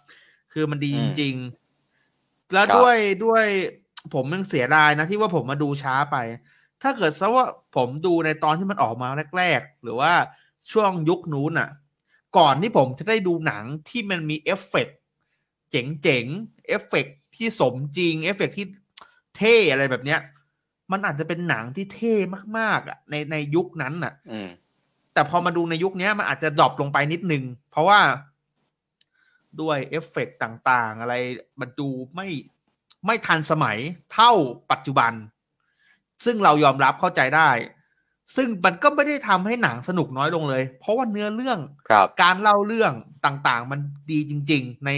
[0.52, 1.34] คือมันดีจริง
[1.92, 3.44] ๆ แล้วด้วยด้วย
[4.14, 6.16] ผมยังเสียดายนะที่ว่าผมมาดูช้าไป
[6.82, 9.08] ถ้าเกิดซะว่าผมดูในตอนที่มันออกมา
[9.38, 10.12] แรกๆ หรือว่า
[10.72, 11.70] ช่วงยุคนู้นอะ
[12.38, 14.88] ก่อนที่ผมจะได้ดูหนังที่มันมีเอฟเฟก
[15.70, 18.66] เจ๋งๆเอฟเฟกที่สมจริงเอฟเฟกที่
[19.36, 20.20] เท่อะไรแบบเนี้ย
[20.92, 22.14] มันอาจจะเป็นหนังที่เท่
[22.58, 24.14] มากๆอะในในยุคนั้นอะ
[25.14, 28.00] แต่พอมาดูในยุคนี้มันอาจจะ drop ลงไปนิดนึง เพราะว่า
[29.60, 31.14] ด้วยเอฟเฟกต่างๆ อะไร
[31.60, 32.28] มันดูไม่
[33.06, 33.76] ไม่ทันสมัย
[34.12, 34.32] เท่า
[34.70, 35.12] ปัจจุบัน
[36.24, 37.50] ซึ่งเรายอมรับเข้าใจได้
[38.36, 41.58] ซึ่งมันก็ไม่ได้ทำให้หนังสนุกน้อยลงเลย เพราะว่าเนื้อเรื่อง
[42.22, 42.92] การเล่าเรื่อง
[43.26, 44.90] ต่างๆ มันดีจริง ๆ ใน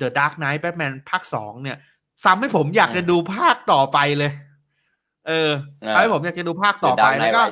[0.00, 1.76] The Dark Knight Batman ภาคสองเนี่ย
[2.24, 4.32] ซ้ำให้ผมอยากจะดูภาคต่อไปเลย
[5.26, 5.50] เออ
[5.94, 7.42] ทำให้ผมอยากจะดูภาคต่อไปแล้วก็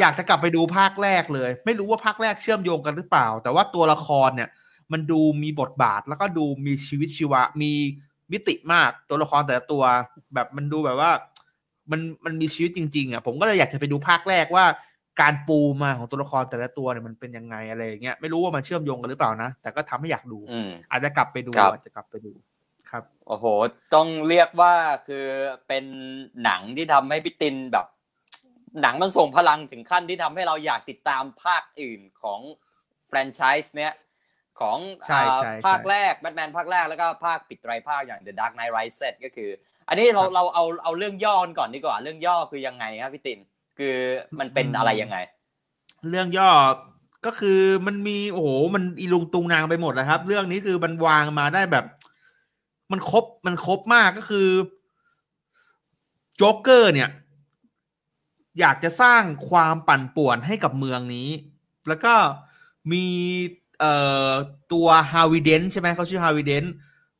[0.00, 4.48] อยากจะกลับไปดูภาคแรกเลย ไม่รู้ว่าภาคแรกเชื่อมโยงกันหรือเปล่า แต่ว่าตัวละครเนี่ย
[4.92, 7.72] มันดูมีบทบาทแล้วก็ดูมีชีวิตชีวะมี
[8.32, 9.82] มิติมากตัวละครแต่ละตัว
[10.34, 11.10] แบบมันดูแบบว่า
[11.90, 14.64] มันมันมีชีวิตจริง ๆอะผมก็เลยอยากจะไปดูภาคแรกว่า
[15.20, 20.38] การปูมาของตัวละครแต่ละตัวเนี่ยมันเป็นยังไงอะไรอย่างเงี้ยไม่รู้ว่ามันเชื่อมโยงกันหรือเปล่านะแต่ก็ทำให้อยากดู
[20.90, 22.32] อาจจะกลับไปดูอาจจะกลับไปดู
[22.92, 23.44] ครับโอ้โห
[23.94, 24.74] ต้องเรียกว่า
[25.08, 25.26] คือ
[25.68, 25.84] เป็น
[26.44, 27.86] หนังที่ทำให้พี่ตินแบบ
[28.82, 32.40] หนังมันส่งพลังถึงขั้นที่ทำให้เราอยากติดตามภาคอื่นของ
[33.06, 33.92] แฟรนไชส์เนี้ย
[34.60, 34.78] ของ
[35.66, 39.50] ภาคแรกแบทแมนภาคแรกแล้วก็ภาคปิดไตรภาคอย่าง The Dark Knight Rises ก็คือ
[39.88, 43.38] อันนี้เราเราเอาเอาเรื่องย่อก่อนดีกว่า เรื่องย่อคือยังไงครับพี่ติน
[43.78, 43.96] คือ
[44.38, 45.16] มันเป็นอะไรยังไง
[46.10, 46.50] เรื่องย่อ
[47.26, 51.84] ก็คือมันมีโอ้โหมันอีลุงตุงนางไปหมดเลยครับ เรื่องนี้คือมันวางมาได้แบบ
[52.92, 54.48] มันครบมันครบมากก็คือ
[56.36, 57.10] โจ๊กเกอร์เนี่ย
[58.60, 61.28] อยากจะสร้างความปั่นป่วนให้กับเมืองนี้
[61.88, 62.14] แล้วก็
[62.92, 63.04] มี
[63.80, 63.94] เอ่
[64.28, 64.30] อ
[64.72, 66.64] ตัวฮาวิเดนใช่ไหมเขาชื่อฮาวิเดน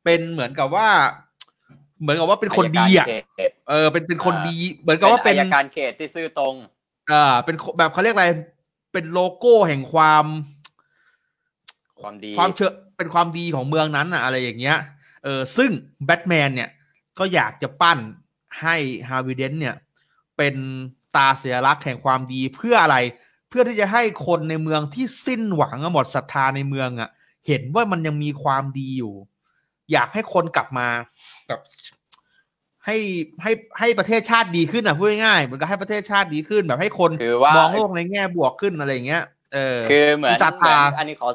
[0.03, 0.89] เป็นเหมือนกับว่า
[2.01, 3.05] เหมือนกับว่าเป็นคนดีอะ
[3.69, 6.55] เออเป็นเป็นคนดี เหมือนกับว่าเป็นอายการเขตที่ซื่อตรง
[7.11, 8.27] อ่าเป็นแบบเขาเรียกอะไร
[8.93, 10.25] เป็นโลโก้แห่งความ
[12.01, 14.77] ความดีความเชื่อเป็นความดีของเมืองนั้นอะ อะไรอย่างเงี้ย
[15.23, 15.71] เออซึ่ง
[16.05, 16.69] แบทแมนเนี่ย
[17.19, 17.99] ก็อยากจะปั้น
[18.61, 18.75] ให้
[19.09, 19.75] ฮาวิเดนเนี่ย
[20.37, 20.55] เป็น
[21.15, 22.97] ตาเสียรักแห่งความดีเพื่ออะไร
[23.49, 27.09] เพื่อที่จะให้คนในเมืองที่สิ้นหวังหมดศรัทธาในเมืองอะ
[27.47, 29.13] เห็นว่ามันยังมีความดีอยู่
[29.91, 30.87] อยากให้คนกลับมา
[31.47, 31.59] แบบ
[32.85, 32.97] ให้
[33.41, 37.11] ให้ให้ประเทศชาติดีขึ้นอะพูดง่ายๆเหมือนกับให้ประเทศชาติดีขึ้นแบบให้คน
[37.55, 40.31] มองโลกในแง่บวกขึ้นอะไรเงี้ยเออคือเหมือน
[40.97, 41.29] อันนี้ขอ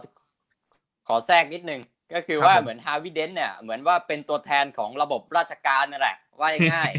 [1.09, 1.81] ขอแทรกนิดนึง
[2.15, 6.93] ก็คือว่าเหมือนฮาวิเดนเนี่ยเหมือนว่าเป็นตัวแทนของระบบราชการนั่นแหละว่าง่าย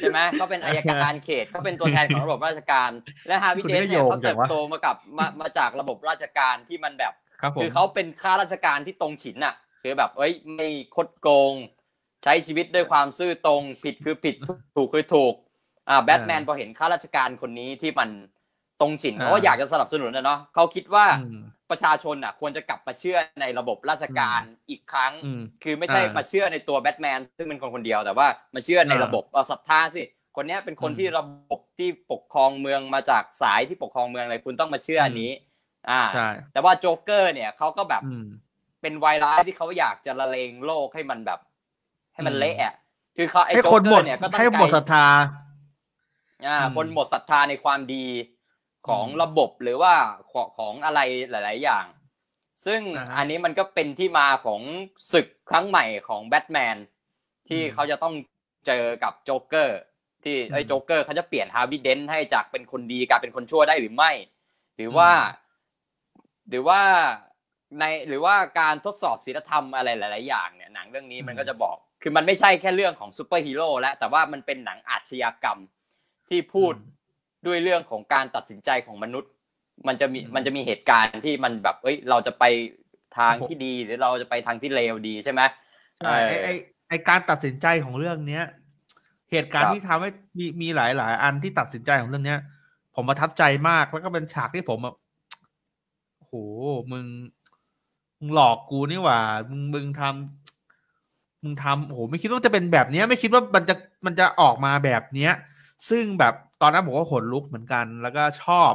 [0.00, 2.90] ใช่ไหมเขาเป็นอายการเขตเขาเป็นตัวแทนของระบบราชการ
[3.28, 7.12] และฮาวิเดนเนี่ยเขาเติบโตมากับมามาจากระบบราชการที่มันแบบ
[7.62, 11.52] คือเขาเป็นข้าราชการที่ตรงฉินอะ คือแบบเอ้ยไม่คดโกง
[12.24, 14.34] ใช้ชีวิตด้วยความซื่อตรงผิดคือผิด
[14.76, 15.34] ถูกคือถูก
[15.88, 18.08] อ่าแบทแมนพอเห็นข้าราชการคนนี้ที่มัน
[18.80, 21.06] ตรงฉินเขาก็อยากจะสนับสนุนนะเนาะเขาคิดว่า
[21.70, 25.12] ประชาชนอะควรจะกลับมาเชื่อในระบบราชการอีกครั้ง
[25.64, 30.02] คือไม่ใช่มาเชื่อในตัวแบทแมนซึ่งเป็นคนคนเดียวแต่ว่ามาเชื่อในระบบเอาศรัทธาสิ
[30.36, 35.32] คนนี้เป็นคนที่ระบบที่ปกครองเมืองมาจากสายที่ปกครองเมืองเลยคุณต้องมาเชื่ออันนี้
[35.90, 36.02] อ่า
[36.52, 38.02] แต่ว่าโจ๊กเกอร์เนี่ยเขาก็แบบ
[38.82, 41.40] เป็นไวรัสที่เขาอยากจะละเลงโลกให้มันแบบ
[42.14, 42.74] ให้มันเละอะ
[43.16, 45.06] คือเขาไอ้โจ๊กเกอร์เนี่ยก็ต้องให้หมดศรัทธา
[46.46, 48.04] อ่า คนหมดศรัทธาในความดี
[48.88, 49.94] ของระบบหรือว่า
[50.58, 51.86] ของอะไรหลาย ๆ อย่าง
[52.66, 52.80] ซึ่ง
[53.16, 54.60] อันนี้มันก็เป็นที่มาของ
[55.12, 56.76] ศึกครั้งใหม่ของแบทแมน
[57.48, 58.14] ที่เขาจะต้อง
[58.66, 59.80] เจอกับโจ๊กเกอร์
[60.24, 64.12] ที่ไอ้โจ๊กเกอร์เขาจะเปลี่ยนฮาร์วีย์เดนท์ให้จากเป็นคนดีกลายเป็นคนชั่วได้หรือไม่
[64.76, 65.10] หรือว่า
[66.48, 66.80] หรือว่า
[67.78, 75.58] ในหรือว่าการทดสอบศีลธรรมอะไรหลาย ๆ อย่างเนี่ยหนังเรื่องนี้มันก็จะบอก คือมันไม่ใช่แค่เรื่องของซูเปอร์ฮีโร่แล้วแต่ว่ามันเป็นหนังอาชญากรรม
[76.28, 76.74] ที่พูด
[77.46, 79.30] ด้วยเรื่องของการตัดสินใจของมนุษย์
[79.86, 82.44] มันจะมีมันจะมีเหตุการณ์ที่มันแบบ เอ้ย เราจะไป
[83.18, 85.40] ทางที่ดีหรือเราจะไปทางที่เลวดีใช่ไหม
[85.98, 86.48] ใช่ไอ
[86.88, 88.44] ไอการตัดสินใจของเรื่องเนี้ย
[89.30, 92.40] เหตุการณ์ที่ทำให้มีมีหลายหลายอันที่ตัดสินใจของเรื่องเนี้ย
[92.94, 94.96] ผมประทับใจมากแล้วก็เป็นฉากที่ผมแบบ
[96.20, 96.32] โห
[96.92, 97.06] มึง
[98.18, 103.74] มึงหลอกกูนี่หว่า มึงมึงทำมึงทำโหไม่คิดว่าจะเป็นแบบเนี้ย ไม่คิดว่ามันจะ
[104.06, 105.32] มันจะออกมาแบบเนี้ย
[105.90, 108.72] ซึ่งแบบ ตอนนั้นผมก็ขนลุกเหมือนกัน แล้วก็ชอบ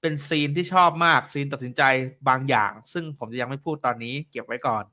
[0.00, 1.82] เป็นซีนที่ชอบมากซีนตัดสินใจ
[2.28, 4.84] บางอย่าง ซึ่งผมจะยังไม่พูดตอนนี้เก็บไว้ก่อน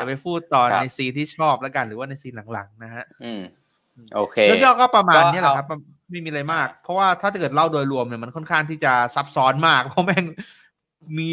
[0.00, 3.42] จะไปพูดตอนในซีนที่ชอบแล้วกันหรือว่าในซีนหลังๆ นะฮะอืม
[4.14, 5.66] โอเคเรื่องย่อก็ประมาณนี้แหละครับ
[6.10, 10.24] ไม่มีอะไรมาก เพราะว่าถ้าเกิดเล่าโดยรวมเนี่ยมันค่อนข้างที่จะซับซ้อนมาก เพราะแม่ง
[11.18, 11.28] มี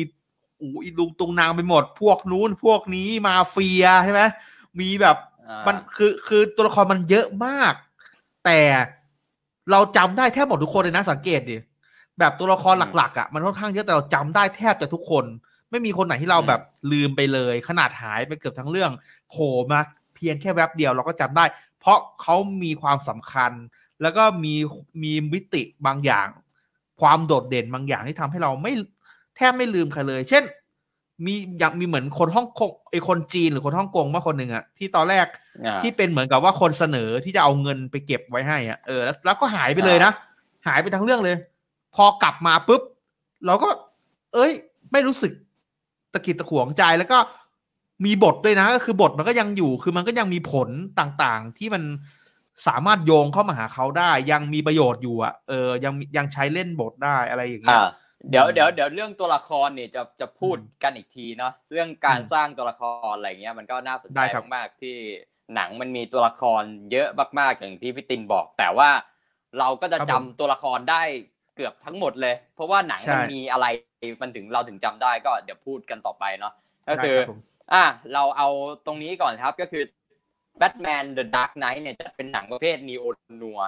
[0.62, 4.22] อู้อีลุงตุงนางไปหมด พวกนู้นพวกนี้มาเฟียใช่ไหม
[4.80, 5.18] มีแบบ
[5.68, 7.74] มันคือคือตัวละครมันเยอะมาก
[8.46, 8.60] แต่
[9.72, 11.58] เราจำได้แทบหมดทุกคนเลยนะสังเกตดิ
[12.20, 15.26] แบบตัวละครหลักๆอะมันค่อนข้างเยอะแต่เราจำได้แทบจะทุกคน
[15.70, 18.92] ไม่มีคนไหนที่เราแบบลืมไปเลย ขนาดหายไปเกือบทั้งเรื่อง
[19.30, 19.80] โผล่มา
[20.16, 21.46] เพียงแค่แวบเดียวเราก็จำได้
[21.80, 23.52] เพราะเขามีความสำคัญ
[24.02, 24.56] แล้วก็มี
[25.04, 26.28] มีมิติบางอย่าง
[27.02, 28.74] ความโดดเด่นบางอย่างที่ทำให้เราไม่
[29.36, 30.44] แทบไม่ลืมใครเลย เช่น
[31.26, 35.26] มีอย่างมีเหมือนคนฮ่องกงไอคนจีนหรือคนฮ่องกงมาคนหนึ่งอะที่ตอนแรก
[35.84, 40.12] ที่เป็นเหมือนกับว่าคนเสนอที่จะเอาเงินไปเก็บไว้ให้อะเออแล้วแล้วก็หายไปเลยนะ
[40.68, 41.36] หายไปทั้งเรื่องเลย
[41.96, 42.82] พอกลับมาปุ๊บ
[43.46, 43.70] เราก็
[44.34, 44.52] เอ้ย
[44.92, 45.32] ไม่รู้สึก
[46.14, 47.18] ตะกิดตะขวงใจแล้วก็
[48.06, 51.84] มีบทด้วยนะ ก็คือบทมันก็ยังอยู่ คือมันก็ยังมีผลต่างๆ ที่มัน
[52.68, 57.80] สามารถโยงเข้ามาหาเขาได้ ยังมีประโยชน์อยู่อะเออยังยังใช้เล่นบทได้อะไรอย่างเงี้ย
[58.30, 64.20] เดี๋ยวเดี๋ยวเดี๋ยวเรื่องตัวละครเนี่ยจะจะพูดกันอีกทีเนาะเรื่องการสร้างตัวละครอะไรเงี้ยมันก็น่าสนใจ
[64.56, 64.96] มากๆที่
[65.56, 67.08] หนังมันมีตัวละครเยอะ
[67.40, 68.90] มากๆอย่างที่พี่ตินบอก แต่ว่า
[69.60, 71.02] เราก็จะจำตัวละครได้
[71.56, 73.66] เกือบทั้งหมดเลย เพราะว่าหนังมันมีอะไร
[74.22, 76.54] มันถึงเราถึงจำได้ก็เดี๋ยวพูดกันต่อไปเนาะ
[76.90, 77.18] ก็คือ
[77.74, 78.50] อะเราเอา
[78.86, 79.84] ตรงนี้ก่อนครับก็คือ
[80.62, 83.06] Batman The Dark Knight เนี่ยจะเป็นหนังประเภทนีโอ
[83.42, 83.60] นัว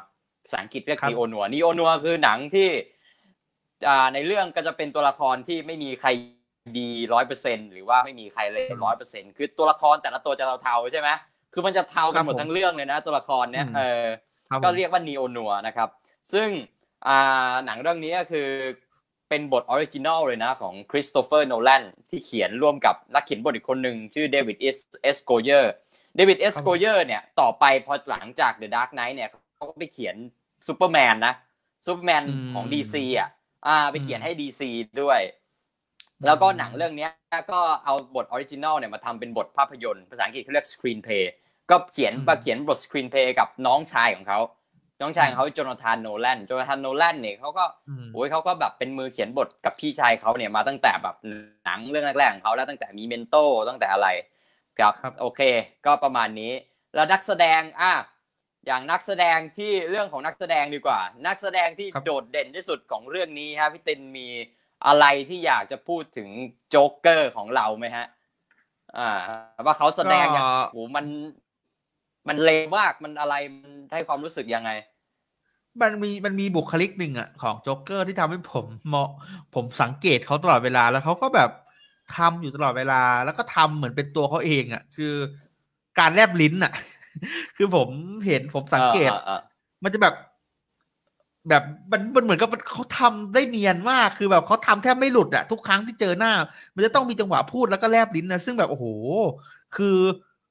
[0.43, 2.69] ภาษาอังกฤษเรียกนีโอนัวนีโอนัวคือหนังที่
[4.13, 6.09] ในเรื่องก็จะเป็นตัวละครที่ไม่มีใคร
[6.77, 11.09] ดีร้อยเปอร์เซ็นหรือว่าไม่มีใครเลยร้อยเปอร์เซ็นคือตัวละครแต่ละตัวจะเทาๆใช่ไหม
[11.53, 14.03] คือมันจะเทากันหมดทั้งเรื่องเลยนะ ตัวละครเนี้ยเออ
[14.63, 15.89] ก็เรียกว่า neo-noir นะครับ
[16.33, 16.47] ซึ่ง
[17.07, 18.49] อ่าหนังเรื่องนี้ก็คือ
[19.29, 25.71] เป็นบท original เลยนะของคริสโตเฟอร์โนแลนที่เขียนร่วมกับนักเขียนบทอีกคนหนึ่งชื่อเดวิดเอสโกเยอร์
[26.15, 30.15] เดวิดเอสโกเยอร์เนี่ยต่อไปพอหลังจาก The Dark Knight เนี่ยเขาก็ไปเขียน
[30.67, 31.33] ซูเปอร์แมนนะ
[31.85, 33.29] ซูเปอร์แมนของ DC อะ
[33.67, 34.69] อ่าไปเขียนให้ DC
[35.01, 35.19] ด้วย
[36.25, 37.09] แล้วก็หนังเรื่องนี้
[37.51, 41.31] ก็เอาบท original เนี่ยมาทำเป็นบทภาพยนตร์ภาษาอังกฤษเขาเรียก screenplay
[41.69, 44.39] ก็เขียนมาเขียนบท screenplay กับน้องชายของเขา
[45.01, 47.65] น้องชายของเขาโจนาธานโนแลนโจนาธานโนแลนเนี่ยเขาก็
[48.13, 51.15] โอ้ยเขาก็แบบเป็นมือเขียนบทกับพี่ชายเขาเนี่ยมาตั้งแต่แบบ
[51.65, 53.35] หนังเรื่องแรกๆของเขาแล้วตั้งแต่มี Memento
[53.69, 54.07] ตั้งแต่อะไร
[54.79, 55.41] ครับโอเค
[55.85, 56.51] ก็ประมาณนี้
[56.95, 57.91] แล้วนักแสดงอะ
[58.65, 64.27] อย่างนักแสดงที่เรื่องของนักแสดงดีกว่า นักแสดงที่โดดเด่นที่สุดของเรื่องนี้ฮะพี่ตินมี
[64.87, 66.29] อะไรที่อยากจะพูดถึง
[66.69, 68.05] โจ๊กเกอร์ของเราไหมฮะ
[68.97, 69.09] อ่า
[69.65, 71.05] ว่าเขาแสดงอย่างโหมัน
[72.27, 74.71] มันเลวมากมันอะไรมันให้ความรู้สึกยังไง
[75.81, 79.09] มันมีมันมีบุคลิกหนึ่งอะของโจ๊กเกอร์ที่ทำให้ผมเหมาะ
[79.55, 81.49] ผมสังเกตเขาตลอดเวลาแล้วเขาก็แบบ
[82.17, 85.13] ทำอยู่ตลอดเวลา แล้วก็ทำเหมือนเป็นตัวเขาเองอะ่ะ คือ
[85.99, 86.73] การแลบลิ้นอะ่ะ
[87.57, 87.89] คือผม
[88.27, 89.11] เห็นผมสังเกต
[89.83, 90.15] มันจะแบบ
[91.49, 96.31] แบบมันมันเหมือนกับเขาทำได้เนียนมากคือแบบเขาทำแทบไม่หลุดอะทุกครั้งที่เจอหน้า
[96.75, 98.85] มันจะต้องมีจังหวะพูดแล้วก็แลบลิ้นนะซึ่งแบบโอ้โห
[99.75, 99.97] คือ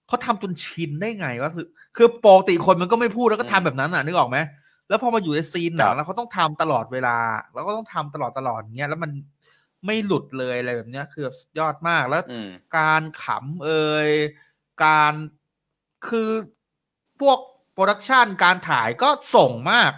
[0.06, 4.38] เขาทำจนชินได้ไงวะคือคือปกติคนมันก็ไม่พูดแล้วก็ทำแบบนั้นอะนึกออกไหม
[4.88, 7.18] แล้วพอมาอยู่ในซีนหนังแล้วเขาต้องทำตลอดเวลา
[7.54, 9.10] แล้วก็ต้องทำตลอดตลอดเงี้ยแล้วมัน
[9.86, 11.24] ไม่หลุดเลยอะไรแบบเนี้ย คือ
[11.58, 12.22] ยอดมากแล้ว
[12.78, 14.10] การขำเอ่ย
[14.84, 15.12] การ
[16.08, 16.30] คือ
[17.20, 17.38] พวก
[17.72, 19.92] production การถ่ายก็ส่งมาก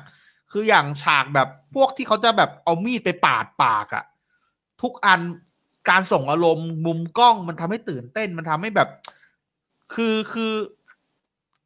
[0.52, 4.04] คืออย่างฉากแบบพวกที่เขาจะแบบเอามีดไปปาดปากอะ
[4.82, 5.20] ทุกอัน
[5.90, 8.88] การส่งอารมณ์มุมกล้องมันทำให้ตื่นเต้นมันทำให้แบบ
[9.94, 10.52] คือคือ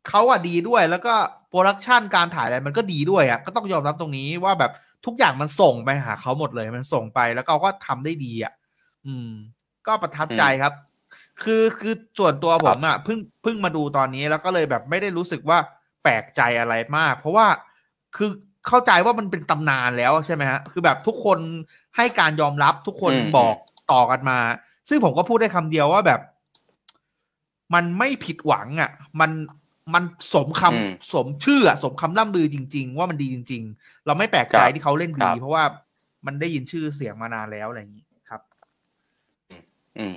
[0.08, 1.14] เขาอะดีด้วยแล้วก็
[1.48, 4.72] production การถ่ายอะไรมันก็ดีด้วยอะก็ต้องยอมรับตรงนี้ว่าแบบ
[5.06, 8.52] ทุกอย่างมันส่งไปหาเขาหมดเลย มันส่งไปแล้วเขาก็ทำได้ดีอะ
[9.06, 9.30] อืม
[9.86, 10.72] ก็ประทับใจครับ
[11.42, 15.58] คือคือส่วนตัวผมอะเพิ่งเพิ่งมาดูตอนนี้แล้วก็เลยแบบไม่ได้รู้สึกว่า
[16.02, 17.46] แปลกใจอะไรมาก เพราะว่า
[18.16, 18.30] คือ
[18.68, 21.38] เข้าใจว่ามันเป็นตำนานแล้วใช่ไหมฮะคือแบบทุกคน
[21.96, 23.56] ให้การยอมรับทุกคนบอก
[23.92, 24.38] ต่อกันมา
[24.88, 26.20] ซึ่งผมก็พูดได้คำเดียวว่าแบบ
[27.74, 29.30] มันไม่ผิดหวังอะ่ะ มัน
[29.94, 35.64] มันสมคำสมชื่อสมคำล่ำลือจริง ๆ ว่ามันดีจริง ๆ เราไม่แปลกใจที่เขาเล่นดีเพราะว่า
[36.26, 38.40] มันได้ยินชื่อเสียงมานานแล้วอะไรอย่างนี้ครับ
[39.98, 40.16] อืม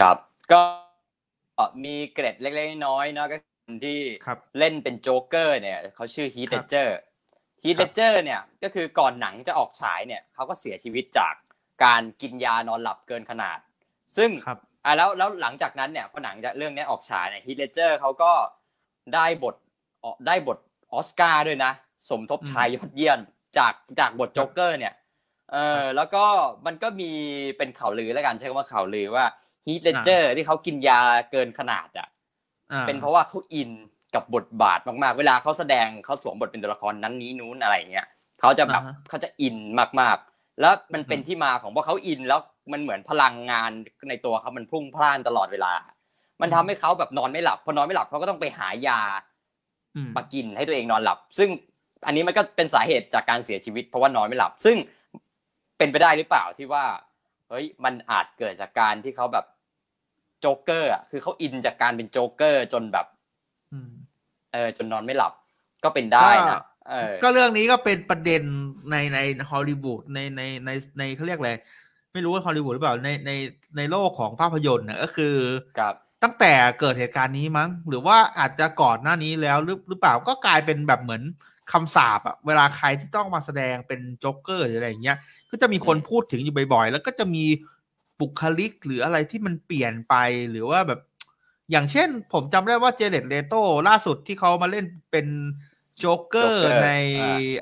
[0.00, 0.16] ครับ
[0.52, 0.62] ก็
[1.84, 3.36] มีเกร็ดเล็กๆน้อยๆเนาะก็
[3.84, 4.00] ที่
[4.58, 6.96] เล่นเป็นโจ๊กเกอร์เนี่ยเขาชื่อฮีธเลดเจอร์
[7.62, 11.34] ฮีธเลดเจอร์เนี่ยก็คือก่อนหนังจะออกฉายเนี่ยเขาก็เสียชีวิตจาก
[11.84, 13.58] การกินยานอนหลับเกินขนาด
[14.16, 14.30] ซึ่ง
[14.84, 18.32] อ่าแล้วแล้วหลังจากนั้นเนี่ยพอหนังจะเรื่องนี้ออกฉายเนี่ยฮีธเลดเจอร์เขาก็
[19.14, 19.54] ได้บท
[20.26, 20.58] ได้บท
[20.92, 21.72] ออสการ์ด้วยนะ
[22.10, 23.18] สมทบชายยอดเยี่ยม
[23.58, 24.94] จากจากบทโจ๊กเกอร์เนี่ย
[25.52, 26.24] เออแล้วก็
[26.66, 27.10] มันก็มี
[27.58, 29.24] เป็นข่าวลือแล้วกันใช้คำว่าข่าวลือว่า
[29.66, 31.00] ฮีทเลเจอร์ที่เขากินยา
[31.30, 32.08] เกินขนาดอะ
[32.86, 33.70] เป็นเพราะว่าเขาอิน
[34.14, 38.06] กับบทบาทมากๆ เวลาเขาแสดงเขาสวมบทเป็นตัวละครนั้นนี้นู้นอะไรเงี้ย
[38.40, 39.56] เขาจะแบบเขาจะอิน
[40.00, 42.40] มากๆ แล้วมันเป็นที่มาของว่าเขาอินแล้ว
[42.72, 43.70] มันเหมือนพลังงาน
[44.10, 45.72] ในตัวเขามันพุ่งพล่านตลอดเวลา
[46.40, 49.00] มันทำให้เขาแบบนอนไม่หลับพอนอนไม่หลับเขาก็ต้องไปหายา
[50.16, 51.48] มากินให้ตัวเองนอนหลับ ซึ่ง
[52.06, 54.76] อันนี้มันก็เป็นสาเหตุจากการเสียชีวิต เพราะว่านอนไม่หลับ ซึ่ง
[55.78, 56.84] เป็นไปได้หรือเปล่าที่ว่า
[57.48, 63.06] เฮ้ยมันอาจเกิดจากการที่เขาแบบโจ๊กเกอร์อะคือเขาอินจากการเป็นโจ๊กเกอร์จนแบบ
[64.52, 65.32] เออจนนอนไม่หลับ
[65.84, 66.62] ก็เป็นได้นะ
[67.22, 68.42] ก็เรื่องนี้ก็เป็นประเด็น
[68.90, 69.18] ในใน
[69.50, 71.52] ฮอลลีวูดในในในในเขาเรียกอะไร
[72.12, 73.30] ไม่รู้ว่าฮอลลีวูดหรือเปล่าในใน
[73.76, 75.34] ในโลกของภาพยนตร์เนี่ยก็คือ
[76.22, 81.22] ตั้งแต่เกิดเหตุการณ์นี้มั้ง หรือว่าอาจจะก่อนหน้านี้แล้วหรือหรือเปล่าก็กลายเป็นแบบเหมือน
[81.72, 85.16] คำสาปอะเวลาใครที่ต้องมาแสดงเป็นโจ๊กเกอร์หรืออะไรอย่างเงี้ย
[85.50, 87.44] ก็จะมีคนพูดถึงอยู่บ่อยๆ แล้วก็จะมี
[88.20, 90.14] บุคลิกหรืออะไรที่มันเปลี่ยนไป
[90.50, 91.00] หรือว่าแบบ
[91.70, 93.54] อย่างเช่น ผมจำได้ว่าจาเร็ดเลโต
[93.88, 95.26] ล่าสุดที่เขามาเล่นเป็น
[95.98, 96.88] โจ๊กเกอร์ใน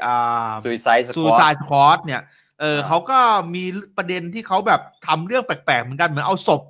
[0.05, 2.23] อ่าซูซายซูซายคอร์สเนี่ย
[2.61, 3.19] เออเขาก็
[3.55, 3.65] มี
[3.97, 6.63] ประเด็นที่เขาแบบทำเรื่องแปลกๆเหมือนกันเหมือนเอาศพ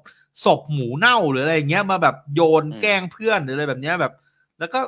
[0.45, 4.13] ศพหมูเน่าหรืออะไรเงี้ยมาแบบโยนแกล้งเพื่อนหรืออะไรแบบเนี้ยแบบ
[4.59, 4.81] แล้วก็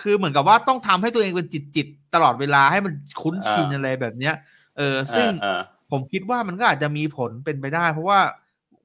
[0.00, 4.34] คือเหมือนกับว่าต้องทำให้ตัวเองเป็นจิตจิตตลอดเวลาให้มันคุ้นชินอะไรแบบเนี้ย
[4.76, 5.28] เออ ซึ่ง
[5.90, 8.20] ผมคิดว่ามันก็อาจจะมีผลเป็นไปได้ เพราะว่า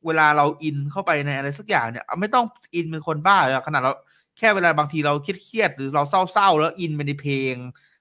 [0.05, 3.93] เวลาเราอินเข้าไปในอะไรสักอย่างเนี่ย ไม่ต้องอินเป็นคนบ้าเลยขนาดเรา
[4.37, 7.55] แค่เวลาบางทีเราเครียดๆหรือเราเศร้าๆแล้วอินไปในเพลง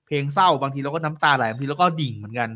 [0.07, 2.51] เพลงเศร้าบางทีเราก็น้ำตาไหลบางทีเราก็ดิ่งเหมือนกัน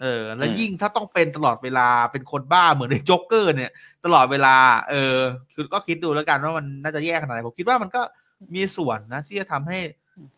[0.00, 3.70] เออ แล้วยิ่งถ้าต้องเป็นตลอดเวลาเป็นคนบ้าเหมือนในจ็อกเกอร์ เนี่ย
[4.04, 4.56] ตลอดเวลา
[4.90, 5.16] เออ
[5.54, 8.02] คือก็คิดดูแล้วกันว่ามันน่าจะแย่ขนาดไหนผมคิดว่ามันก็
[8.54, 9.78] มีส่วนนะที่จะทำให้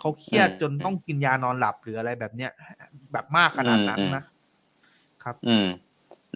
[0.01, 2.51] เขาเครียดจนต้องกินยานอนหลับหรืออะไรแบบเนี้ย
[3.13, 4.23] แบบมากขนาดนั้นนะ
[5.29, 5.67] ครับ อืม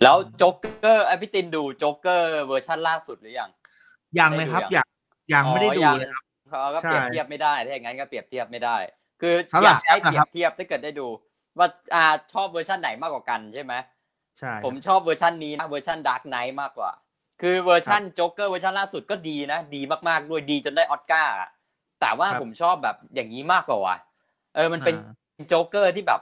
[0.02, 3.50] แล้วจ็อกเกอร์ไอพี่ตินดูจ็อกเกอร์เวอร์ชันล่าสุดหรือยัง
[4.18, 4.86] ยังเลยครับยัง
[5.32, 8.76] ยังไม่ได้ดูเลยครับเขาก็เปรียบเทียบไม่ได้ถ้าอย่างนั้นก็เปรียบเทียบไม่ได้
[9.20, 11.08] คืออยากให้เปรียบเทียบถ้าเกิดได้ดู
[11.58, 13.74] ว่าอ่าชอบเวอร์ชันไหนมากกว่ากันใช่ไหม
[14.38, 16.90] ใช่ผมชอบเวอร์ชันนี้นะเวอร์ชัน Dark Knight มากกว่า
[17.40, 21.34] คือเวอร์ชันโจ๊กเกอร์เวอร์ชันล่าสุดก็ดีนะ ดีมากๆด้วยดีจนได้ออสการ์
[22.00, 23.96] แต่ว่าผมชอบแบบอย่างนี้มากกว่าว่ะ
[24.54, 24.94] เออมันเป็น
[25.48, 26.20] โจ๊กเกอร์ที่แบบ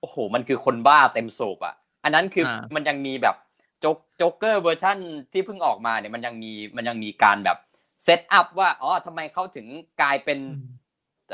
[0.00, 1.74] โอ้โห มันคือคนบ้าเต็มสูบอะ
[2.04, 3.36] อันนั้นคือมันยังมีแบบ
[3.80, 4.98] โจ๊กโจ๊กเกอร์เวอร์ชัน
[5.32, 7.58] ที่เพิ่งออกมาเนี่ยมันยังมีมันยังมีการแบบ
[8.04, 9.66] set up ว่าอ๋อทำไมเขาถึง
[10.02, 10.38] กลายเป็น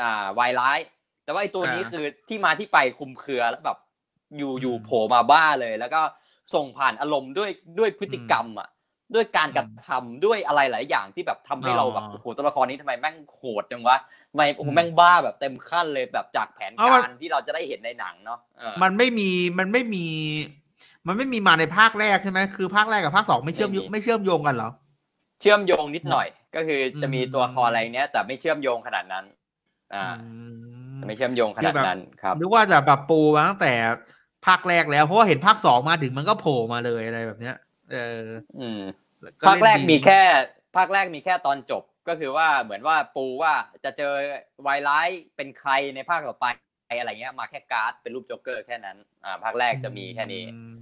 [0.03, 0.79] อ่าวายร้าย
[1.25, 3.79] แต่ว่าไอ้ตัวนี้คือที่มาที่ไปคลุมเครือแล้วแบบ
[4.39, 6.03] อยู่อยู่โผล่มาบ้าเลย แล้วก็
[6.55, 8.69] ส่งผ่านอารมณ์ด้วยด้วยพฤติกรรมอะ
[9.15, 13.97] ด้วยการกระทำด้วยอะไรหลายอย่างที่แบบทำให้เราแบบโอ้โหตัวละครนี้ทำไมแม่งโหดจังวะ
[14.31, 18.39] ทำไมโอ้โหแม่งบ้าแบบเต็มขั้นเลยแบบจากแผนการที่เราจะได้เห็นในหนังเนาะ
[18.83, 20.07] มันไม่มีมันไม่มี
[21.07, 24.71] มันไม่มีมาในภาคแรกใช่ไหมคือภาคแรกกับภาคสองไม่เชื่อมไม่เชื่อมโยงกันเหรอ
[25.41, 29.25] เชื่อมโยงนิดหน่อย ก็คือจะมีตัวคออะไรเนี้ย แต่ไม่เชื่อมโยงขนาดนั้น
[29.95, 30.15] อ่า
[31.07, 33.73] ไม่เชื่อมโยงขนาดนั้นครับนึกว่าจะแบบปูมาตั้งแต่
[34.47, 37.57] ภาคแรกแล้วเพราะว่าเห็นภาคสองมาถึงมันก็โผล่มาเลยอะไรแบบเนี้ย
[37.93, 38.23] เออ
[38.61, 38.81] อืม
[39.49, 40.21] ภาคแรกมีแค่
[40.77, 44.13] ภาคแรกมีแค่ตอนจบก็คือว่าเหมือนว่าปูว่าจะเจอ
[44.62, 46.47] วายร้ายเป็นใครในภาคต่อไป
[46.99, 50.80] อะไรเงี้ย มาแค่การ์ดเป็นรูปโจ๊กเกอร์แค่นั้น อ่า ภาคแรกจะมีแค่นี้อืม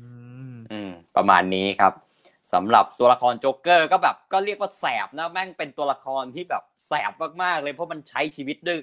[1.19, 1.93] ประมาณนี้ครับ
[2.53, 8.79] สำหรับตัวละครโจ๊กเกอร์ก็แบบก็เรียกว่าแสบนะแม่งเป็นตัวละครที่แบบแสบมากๆเลยเพราะมันใช้ชีวิตด้วย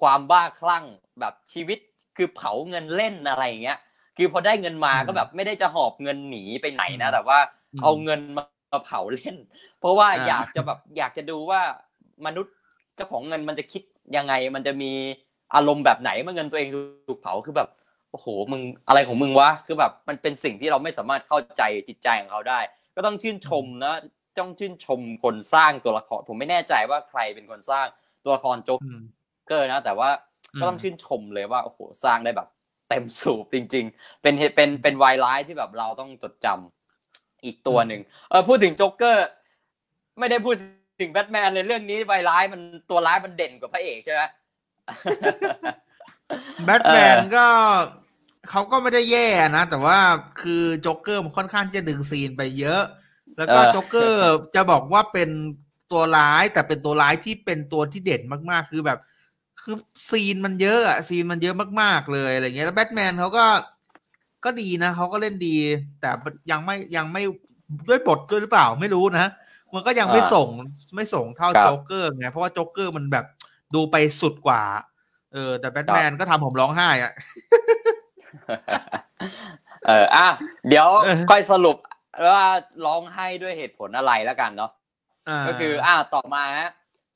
[0.00, 0.84] ความบ้าคลั่ง
[1.20, 1.78] แบบชีวิต
[2.16, 3.78] คือเผาเงินเล่นอะไรเงี้ย
[4.16, 7.38] คือพอได้เงินมาก็แบบไม่ได้จะหอบเงินหนีไปไหนนะ แต่ว่า
[7.82, 8.44] เอาเงินมา
[8.84, 9.36] เผาเล่น
[9.80, 11.60] เพราะว่าอยากจะแบบอยากจะดูว่า
[12.26, 12.54] มนุษย์
[12.96, 13.82] เจ้าของเงินมันจะคิด
[14.16, 14.92] ยังไง มันจะมี
[15.54, 16.68] อารมณ์แบบไหนเมื่อเงินตัวเอง
[17.08, 17.68] ถูกเผาคือแบบ
[18.10, 22.60] โอ้โหมึงอะไรของมึงวะคือแบบมันเป็นสิ่งที่เราไม่สามารถเข้าใจจิตใจของเขาได้
[22.96, 23.94] ก็ต้องชื่นชมนะ
[24.38, 27.86] ต้องชื่นชมคนสร้างตัวละครผมไม่แน่ใจว่าใครเป็นคนสร้าง
[28.24, 28.80] ตัวละครโจ๊ก
[29.46, 30.10] เกอร์นะ แต่ว่า
[30.60, 32.48] ก็ต้องชื่นชมเลยว่าโอ้โหสร้างได้แบบ
[32.88, 39.26] เต็มสูบจริง ๆ เป็นเป็นเป็นวายไลท์ที่แบบเราต้องจดจำอีกตัวหนึ่งเออพูดถึงโจ๊กเกอร์
[40.18, 40.54] ไม่ได้พูด
[41.00, 44.22] ถึงแบทแมนเลยเรื่องนี้วายร้ายมันตัวร้ายมันเด่นกว่าพระเอกใช่ไหม
[46.64, 47.46] แบทแมนก็
[48.50, 49.98] เขาก็ไม่ได้แย่นะ แต่ว่า
[50.40, 52.82] คือโจ๊กเกอร์มันค่อนข้างที่จะดึงซีนไปเยอะ
[53.38, 54.20] แล้วก็โจ๊กเกอร์
[54.54, 55.30] จะบอกว่าเป็น
[55.92, 58.98] ตัวร้ายแต่เป็นตัวร้ายที่เป็นตัวที่เด่นมากๆ คือแบบ
[59.62, 59.76] คือ
[60.10, 63.44] ซีนมันเยอะอะซีนมันเยอะมากๆเลยอะไรเงี้ยแล้วแบทแมนเขาก็
[64.44, 65.56] ก็ดีนะเขาก็เล่นดี
[66.00, 66.10] แต่
[66.50, 67.22] ยังไม่ยังไม่
[67.88, 69.30] ด้วยบทด้วยหรือเปล่าไม่รู้นะ
[69.74, 70.48] มันก็ยังไม่ส่ง
[70.96, 73.24] ไม่ส่งเท่าโจ๊กเกอร์ไงเพราะว่าโจ๊กเกอร์มันแบบ
[73.74, 74.62] ดูไปสุดกว่า
[74.96, 77.12] เออแต่แบทแมนก็ทำผมร้องไห้อะ
[79.86, 80.26] เอออะ
[80.68, 80.88] เดี๋ยว
[81.30, 81.76] ค่อยสรุป
[82.32, 82.46] ว่า
[82.86, 84.70] ร้องไห้ด้วยเหตุผลอะไรแล้วกันเนาะ
[85.48, 86.70] ก็คืออ่าต่อมาฮะ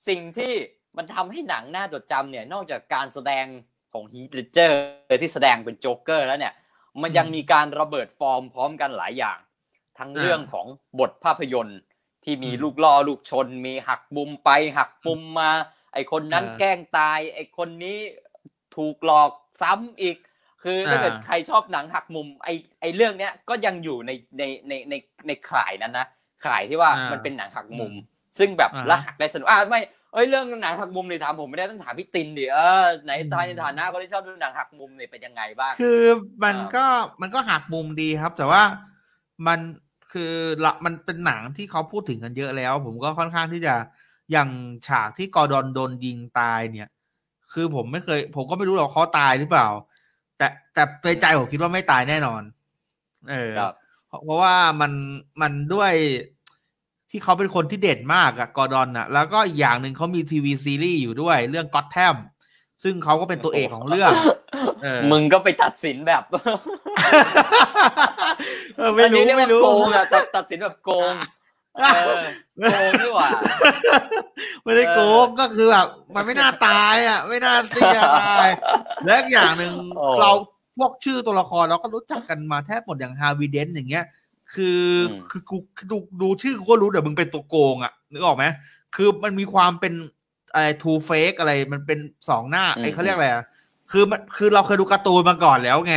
[0.09, 0.53] สิ่งที่
[0.97, 3.47] มันทำให้หนังน่าจดจำเนี่ย นอกจากการแสดง
[3.93, 6.55] ของฮีทเลเจอร์ที่แสดงเป็นโจ๊กเกอร์แล้วเนี่ย
[7.03, 9.39] มันยังมีการระเบิดฟอร์มพร้อมกันหลายอย่าง
[9.99, 10.67] ทั้งเรื่องของ
[10.99, 11.81] บทภาพยนตร์
[12.25, 15.51] ที่มีลูกล่อลูกชน มีหักมุมไปหักมุมมา
[15.93, 17.99] ไอคนนั้นแกล้งตาย ไอคนนี้
[18.77, 19.31] ถูกหลอก
[19.63, 20.17] ซ้ำอีก
[20.63, 22.49] คือถ้าเกิดใครชอบหนังหักมุม ไอ
[22.81, 24.95] ไอเรื่องเนี้ยก็ยังอยู่ในในในใน
[25.27, 26.07] ในข่ายนั้นนะ
[26.45, 27.93] ข่ายที่ว่ามันเป็นหนังหักมุม
[28.39, 29.81] ซึ่งแบบละหักได้สนุกอ่าไม่
[30.13, 33.13] เอ้ยเรื่องหนังหักมุมนี่ถามผมไม่ได้ต้องถามพี่ตินดิเออใน
[33.47, 36.03] ในฐานะคนที่ชอบดูหนังหักมุมนี่เป็นยังไงบ้าง คือ
[36.45, 36.85] มันก็
[37.23, 38.63] มันก็หักมุมดีครับ แต่ว่า
[39.47, 39.61] มัน
[40.13, 40.33] คือ
[40.65, 43.75] ละมันเป็นหนังที่เขาพูดถึงกันเยอะแล้ว ผมก็ค่อนข้างที่จะ
[44.31, 44.49] อย่าง
[44.89, 46.91] ฉากที่กอดอนโดนยิงตายเนี่ย
[47.53, 49.69] คือผมไม่เคย ผมก็ไม่รู้หรอกเขาตายหรือเปล่า
[50.39, 52.43] แต่แต่ในใจผมคิดว่าไม่ตายแน่นอน
[53.31, 53.53] เออ
[54.25, 54.93] เพราะว่ามัน
[55.41, 55.93] มันด้วย
[57.11, 62.17] ที่เขาเป็นคนที่เด่นมากอะกอร์ดอนอะแล้วก็อีกอย่างหนึ่งเขามีทีวีซีรีส์อยู่ด้วย เรื่องก็อตแทม
[62.83, 64.13] ซึ่งเขาก็เป็นตัวเอกของเรื่อง
[65.13, 66.23] มึงก็ไปตัดสินแบบ
[68.97, 70.05] ไม่รู้ไม่รู้โกงอะ
[70.37, 71.13] ตัดสินแบบโกง
[71.77, 73.29] โกงนี่หว่า
[74.65, 78.47] ไม่ได้โกงก็คือแบบมันไม่น่าตายอะ ไม่น่าที่จะตาย
[79.07, 79.73] และอย่างหนึ่ง
[80.21, 80.31] เรา
[80.79, 84.05] พวกชื่อตัวละครเราก็รู้จักกันมาแทบหมดอย่างฮาวิเดนอย่างเงี้ย
[84.55, 84.83] คือ
[85.31, 85.57] คือกู
[85.91, 88.45] ดูดูชื่อกูก็รู้เดี๋ยวมึงเป็นตัวโกงอะนึกออกไหม
[88.97, 89.95] คือมันมีความเป็น
[90.55, 93.45] อะไรทูเฟกอะไรมันเป็นสองหน้าไอ้เขาเรียกอะไรอะ
[93.91, 95.95] คือมันคือเราเคยดูการ์ตูนมาก่อนแล้วไง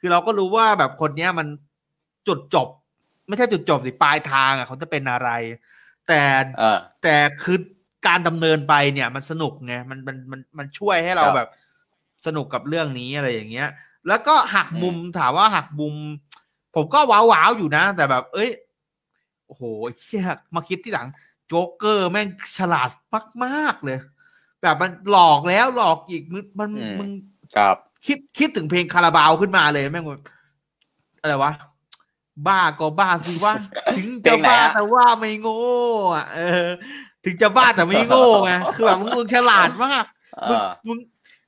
[0.00, 1.46] คือเราก็รู้ว่าแบบคนเนี้ยมัน
[2.28, 2.68] จุดจบ
[3.28, 5.30] ไม่ใช่จุดจบสิปลายทางอะเขาจะเป็นอะไร
[6.08, 6.22] แต่
[7.02, 7.58] แต่คือ
[8.06, 11.48] การดำเนินไปเนี่ยมันสนุกไงมันมันมันมันช่วยให้เราแบบ
[12.26, 13.68] สนุกกับเรื่องนี้อะไรอย่างเงี้ย
[14.08, 15.94] แล้วก็หักมุมถามว่าหักมุม
[16.74, 18.50] ผมก็ว้าวๆอยู่นะ แต่แบบ เอ้ย
[19.46, 19.62] โอ้โห
[19.98, 21.08] เฮียมาคิดที่หลัง
[21.46, 22.90] โจ๊กเกอร์แม่งฉลาด
[23.44, 23.98] มากๆเลย
[24.62, 27.10] แบบมันหลอกแล้วหลอกอีกมันมันมึง
[28.06, 30.04] คิดคิดถึงเพลงคาราบาวขึ้นมาเลยแม่ง
[31.20, 31.52] อะไรวะ
[32.46, 33.54] บ้าก็บ้าสิว่า
[33.96, 35.62] ถึงจะบ้าแต่ว่าไม่โง่
[36.14, 36.68] อะเออ
[37.24, 40.04] ถึงจะบ้าแต่ไม่โง่ไงคือแบบมึงฉลาดมาก
[40.48, 40.58] มึง
[40.88, 40.98] มึง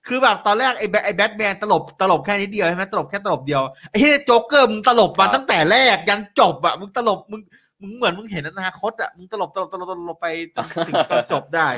[0.08, 7.40] คือแบบตอนแรกไอ้แบไอ้แบทแมนตลบตลบแค่นิดเดียวใช่ไหมตลบแค่ตลบเดียวไอ้เฮ้โจ๊กเกอร์มึงตลบมาตั้งแต่แรกยันจบอะมึงตลบมึง
[7.80, 10.28] มึงเหมือนมึงเห็นอนาคตอะมึงตลบตลบตลบตลบไป
[10.88, 11.68] ถึงตอนจบได้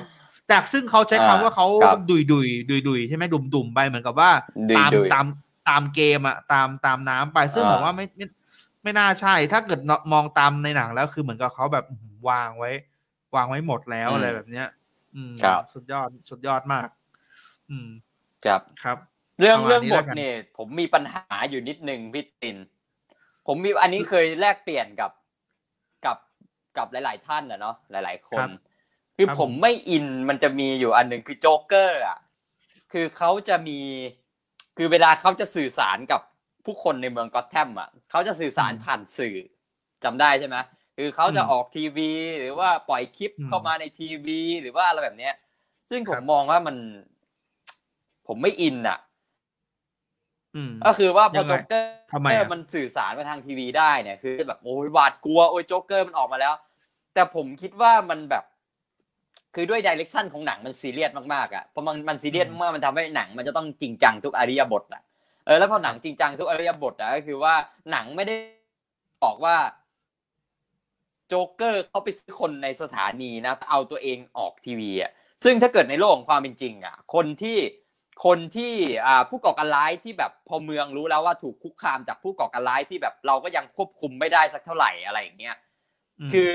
[0.48, 1.66] แต่ซึ่งเขาใช้คำว่าเขา
[2.10, 4.30] ดุยดุยดุยดุยใช่ไหมดุ่มดุ่มไปเหมือนกับว่า
[4.78, 5.24] ตามตาม
[5.68, 8.06] ตามเกมอะตามตามน้ำไปซึ่งผมว่าไม่
[8.82, 9.80] ไม่น่าใช่ ถ้าเกิด
[10.12, 11.86] มองตามในหนังแล้วคือเหมือนกับเขาแบบ
[12.28, 12.70] วางไว้
[13.34, 14.66] วางไว้หมดแล้วอะไรแบบเนี้ย
[15.14, 15.32] อืม
[15.72, 16.88] สุดยอดสุดยอดมาก
[17.70, 17.88] อืม
[18.44, 18.98] ครับครับ
[19.40, 22.56] เรื่องเรื่องบทเนี่ยผมมีปัญหาอยู่นิดนึงพี่ติน
[23.46, 25.12] ผผมมีอันนี้เคยแลกเปลี่ยนกับ
[26.04, 26.18] กับ
[26.76, 28.48] กับหลาย ๆ ท่านอะเนาะหลาย ๆ คน
[29.16, 32.18] คือผมไม่อินมันจะมีอยู่อันหนึ่งคือโจ๊กเกอร์อะ
[32.92, 33.78] คือเขาจะมี
[34.76, 36.20] คือเวลาเขาจะสื่อสารกับ
[36.64, 39.36] ผู้คนในเมืองก็อตแทมอะเขาจะสื่อสารผ่านสื่อ
[40.04, 40.56] จำได้ใช่ไหม
[40.96, 45.34] คือเขาจะออกทีวี หรือว่าปล่อยคลิปเข้ามาในทีวี หรือว่าอะไรแบบเนี้ย
[45.90, 46.76] ซึ่งผมมองว่ามัน
[48.26, 48.98] ผมไม่อินอะ
[50.86, 56.54] ก็คือว่าพอโจ๊กเกอร์มันสื่อสารมาทางทีวีได้เนี่ยคือแบบโอ้ยหวาดกลัวโอ้ยโจ๊กเกอร์มันออกมาแล้ว
[57.14, 58.44] แต่ผมคิดว่ามันแบบ
[59.54, 65.02] คือด้วย direction ของหนังมันซีเรียสมากๆอะพอมันมันซีเรียสมากมันทำให้หนัง มันจะต้องจริงจังทุกอิริยาบถอะ
[65.46, 67.54] เออแล้วพอหนังจริงจังทุกอริยบทอะก็คือว่า
[67.90, 68.36] หนังไม่ได้
[69.24, 69.56] บอกว่า
[71.28, 75.10] โจ๊กเกอร์เขาไปซื้อคนในสถานีนะเอาตัวเองออกทีวีอะ
[75.44, 77.58] ซึ่งถ้าเกิดในโลกของความเป็นจริง อะ คนที่
[78.24, 78.74] คนที่
[79.06, 85.56] อ่าผู้ก่อการร้ายที่แบบพอเมืองรู้แล้วว่าถูกคุกคามจากผู้ก่อการร้ายที่แบบเราก็ยังควบคุมไม่ได้สักเท่าไหร่อะไรอย่างเงี้ย
[86.32, 86.52] คือ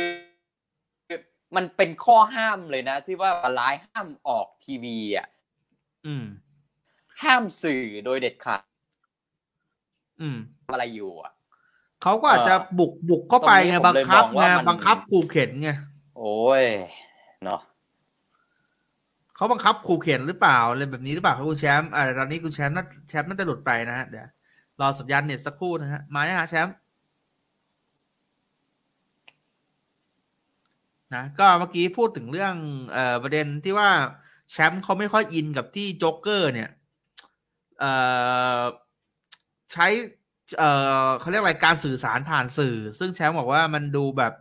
[1.55, 5.27] มันเป็นข้อห้ามเลยนะ ที่ว่าร้ายห้ามออกทีวีอะ
[7.23, 8.61] ห้ามสื่อโดยเด็ดขาด
[10.73, 11.31] อะไรอยู่อะ
[12.03, 15.69] เขาก็อาจจะบุกบุกเข้าไปไงบังคับไงบังคับขู่เข็นไง
[16.17, 16.65] โอ้ย
[17.43, 17.61] เนาะ
[19.35, 24.29] เขาบังคับขู่เข็นหรือเปล่าอะไรแบบนี้หรือเปล่าครับคุณแชมป์อ่าตอนนี้คุณแชมป์น่าแชมป์น่าจะหลุดไปนะฮะเดี๋ยว
[24.79, 26.75] รอสัญญาณเน็ตสักครู่นะฮะมาฮะแชมป์
[31.15, 32.55] นะก็เมื่อกี้พูดถึงเรื่อง
[32.91, 33.89] เอ่อประเด็นที่ว่า
[34.51, 36.69] แชมป์เขาไม่ค่อยอินกับที่โจ๊กเกอร์เนี่ย
[37.79, 37.91] เอ่
[38.59, 38.61] อ
[39.73, 39.87] ใช้
[40.57, 40.69] เอ่
[41.05, 44.33] อเขาเรียกอะไรการสื่อสารผ่านสื่อ ซึ่งแชมป์บอกว่ามันดูแบบ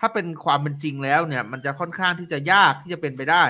[0.00, 3.44] ถ้าเป็นความเป็นจริงแล้วเนี่ย มันจะค่อนข้างที่จะยากที่จะเป็นไปได้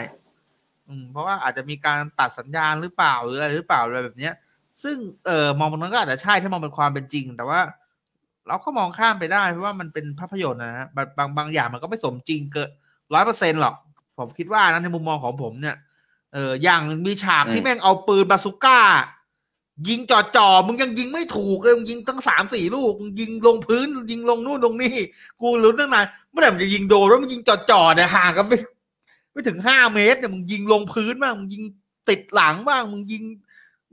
[0.89, 4.35] อืมเพราะว่าอาจจะมีการตัดสัญญาณหรือเปล่าหรืออะไรหรือเปล่าอะไรแบบเนี้ย
[4.83, 4.97] ซึ่ง
[5.27, 7.61] เออมองตรงนั้นก็อาจจะใช่ถ้ามองเป็นความเป็นจริง แต่ว่า
[8.47, 12.71] เราก็มองข้ามไปได้เพราะว่ามันเป็นภาพยนตร์นะฮะบางบางอย่างมันก็ไม่สมจริงเกิน
[13.15, 13.75] ร้อยเปอร์เซ็นหรอก
[14.19, 15.77] ผมคิดว่านะในมุมมองของผมเนี่ย
[16.33, 18.81] เอออย่างมีฉากที่แม่งเอาปืนบาสุก้า
[19.89, 24.95] ยิงจ่อจ่อมึงยังยิงไม่ถูกเลยมึงยิงตั้งสามสี่ลูกมึงยิงลงพื้น ยิงลงนู่นลงนี่
[25.41, 28.59] กูรู้ตั้งนานเมื่อไหร่มึงจะยิงโดนแล้วมึงยิงจ่อจ่อเนี่ยห่างกันไม่
[29.33, 31.63] ไม่ถึงห้าเมตรเนี่ยมึงยิงลงพื้นบ้างมึงยิง
[32.09, 33.23] ติดหลังบ้างมึงยิง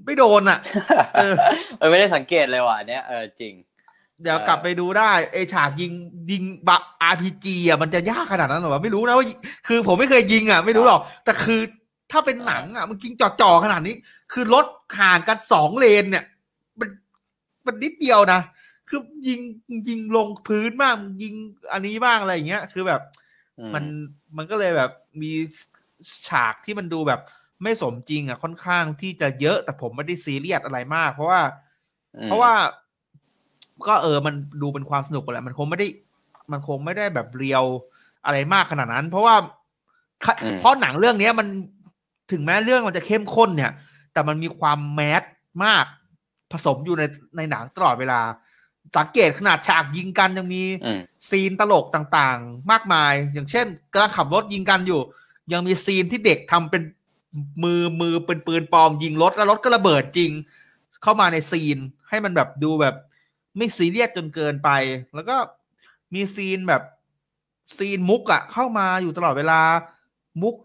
[0.05, 0.59] ไม่โดนอะ
[1.13, 1.33] เออ
[1.89, 3.53] ไม่ได้สังเกตเลยว่ะเนี้ยเออจริง
[4.21, 5.91] เดี๋ยวกลับไปดูได้ไอฉากยิง
[6.31, 9.25] ยิงบะอาร์พีจีอะมันจะยากขนาดนั้นหรอไม่รู้นะว่า
[9.67, 11.61] คือผมไม่เคยยิงอะไม่รู้หรอกแต่คือ
[12.11, 13.95] ถ้าเป็นหนังอะมันยิงจ่อๆขนาดนี้
[14.33, 14.65] คือรถ
[14.99, 16.25] ห่างกันสองเลนเนี่ย
[16.79, 16.89] มัน
[17.65, 18.41] มันนิดเดียวนะ
[18.89, 19.41] คือยิง
[19.89, 21.33] ยิงลงพื้นบ้างยิง
[21.73, 23.01] อันนี้บ้างอะไรอย่างเงี้ย คือแบบ
[23.73, 23.83] มัน
[24.37, 24.91] มันก็เลยแบบ
[25.21, 25.31] มี
[26.27, 27.21] ฉากที่มันดูแบบ
[27.63, 31.41] ไม่สมจริงอะค่อนข้างที่จะเยอะแต่ผมไม่ได้ซีเรียสอะไรมาก เพราะว่า
[32.25, 32.53] เพราะว่า
[33.87, 35.87] ก็เออมันดูเป็นความสนุกแหละมันคงไม่ได้
[36.51, 37.63] มันคงไม่ได้แบบเรียว
[38.25, 39.35] อะไรมากขนาดนั้น เพราะว่า
[40.59, 41.47] เพราะหนังเรื่องนี้มัน
[42.31, 43.71] ถึงแม้เรื่องมันจะเข้มข้นเนี่ย
[44.13, 45.23] แต่มันมีความแมส
[45.63, 45.85] มาก
[46.51, 47.03] ผสมอยู่ใน
[47.37, 48.21] ในหนังตลอดเวลา
[48.97, 50.63] สังเกตขนาดฉากยิงกันยังมี
[51.29, 55.01] ซีนตลกต่างๆ มากมาย อย่างเช่นกำลังขับรถยิงกันอยู่
[55.53, 56.81] ยังมีซีนที่เด็กทำเป็น
[57.63, 60.31] มือมือเป็นปืนปลอมยิงรถแล้วรถก็ระเบิดจริง
[61.03, 61.77] เข้ามาในซีน
[62.09, 62.95] ให้มันแบบดูแบบ
[63.57, 64.69] ไม่ซีเรียสจนเกินไป
[65.15, 65.35] แล้วก็
[66.13, 66.81] มีซีนแบบ
[67.77, 69.61] ซีนมุกอะเข้ามาอยู่ตลอดเวลา
[70.41, 70.55] มุก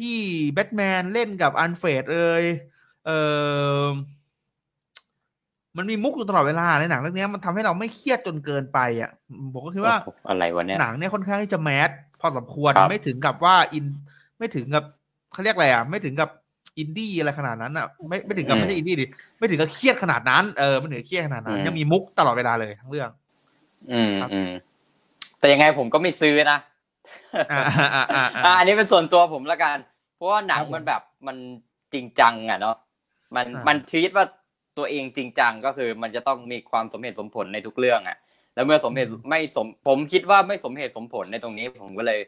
[0.00, 0.18] ที่
[0.52, 2.44] แบทแมนเล่นกับอัลเฟรดเอย
[3.06, 3.10] เอ
[3.82, 3.84] อ
[5.76, 9.10] มันมีมุกอยู่ตลอดเวลาในหนังเรื่องนี้มันทำให้เราไม่เครียดจนเกินไปอะ
[9.54, 9.96] ผมก็คิดว่า
[10.28, 13.84] อะไรวะเนี่ยหนังเนี่ยค่อนข้างที่จะ massพอสมควรไม่ถึงกับว่าอิน
[14.38, 14.84] ไม่ถึงกับ
[15.32, 16.30] เขาเรียกอะไรอะ ไม่ถึงกับ
[16.78, 19.06] อินดี้อะไรขนาดนั้นอะไม่ไม่ถึงกับไม่ใช่อินดี้ดิ
[19.38, 23.10] ไม่ถึงกับเครียดขนาดนั้นเออไม่ถึงเครียดขนาดนั้นยังมีมุกตลอดเวลาเลยทั้งเรื่อง
[23.92, 24.50] อืมอืม
[25.38, 26.58] แต่ยังไงผมก็ไม่ซื้อนะ
[27.52, 29.76] อ่าอันนี้เป็นส่วนตัวผมละกัน
[30.18, 31.36] เพราะว่าหนังมันแบบมัน
[31.92, 32.76] จริงจังอะเนาะ
[33.36, 34.26] มันมันทีตว่า
[34.78, 38.16] ตัวเองจริงจังก็คือมันจะต้องมีความสมเหตุสมผลในทุกเรื่องอะ
[38.54, 42.18] แล้วเมื่อสมเหตุไม่สมผมคิดว่าไม่สมเหตุสมผลในตรงนี้ผมก็เลย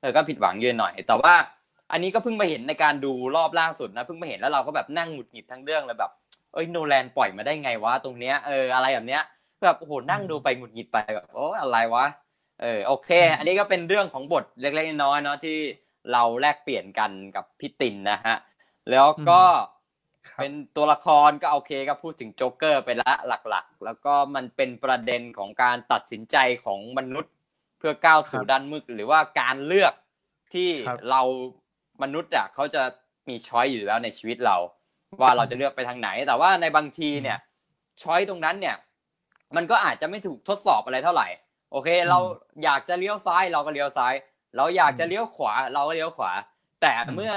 [0.00, 1.34] เออก็ผิดหวังเยอะหน่อย แต่ว่า
[1.92, 6.10] อันนี้ก็เพิ่งมาเห็นในการดูรอบล่าสุดนะเพิ่งมาเห็นแล้วเราก็แบบนั่งหงุดหงิดทั้งเรื่องเลยแบบ
[6.52, 9.22] เอ้ยโนแลนปล่อยมาได้ไงวะตรงเนี้ยเอออะไรแบบเนี้ย
[9.66, 12.06] แบบโอ้โหนั่งดูไปหงุดหงิดไปแบบโอ้อะไรวะ
[12.60, 15.58] เออโอเค อันนี้ก็เป็นเรื่องของบทเล็กๆน้อยๆเนาะที่
[16.12, 18.36] เราแลกเปลี่ยนกันกับพี่ตินนะฮะ
[18.90, 19.42] แล้วก็
[20.38, 23.14] เป็นตัวละครก็โอเคก็พูดถึงโจ๊กเกอร์ไปละ
[23.48, 27.32] หลักๆ แล้วก็มันเป็นประเด็นของการตัดสินใจของมนุษย์
[27.78, 29.94] เพื่อก้าวสู่ด้านมืดหรือว่าการเลือก
[30.54, 30.70] ที่
[31.10, 31.22] เรา
[32.02, 32.82] มนุษย์อะเขาจะ
[33.28, 34.56] มี choice อยู่แล้วในชีวิตเรา
[35.20, 37.38] ว่าเราจะเลือกไปทางไหน แต่ว่าในบางทีเนี่ย
[38.02, 38.76] choice ตรงนั้นเนี่ย
[39.56, 41.28] มันก็อาจจะไม่ถูกทดสอบอะไรเท่าไหร่
[41.72, 42.18] โอเค เรา
[42.64, 44.14] อยากจะเลี้ยวซ้ายเราก็เลี้ยวซ้าย
[44.56, 46.32] เราอยากจะเลี้ยวขวาเราก็เลี้ยวขวา
[46.82, 47.32] แต่เมื่อ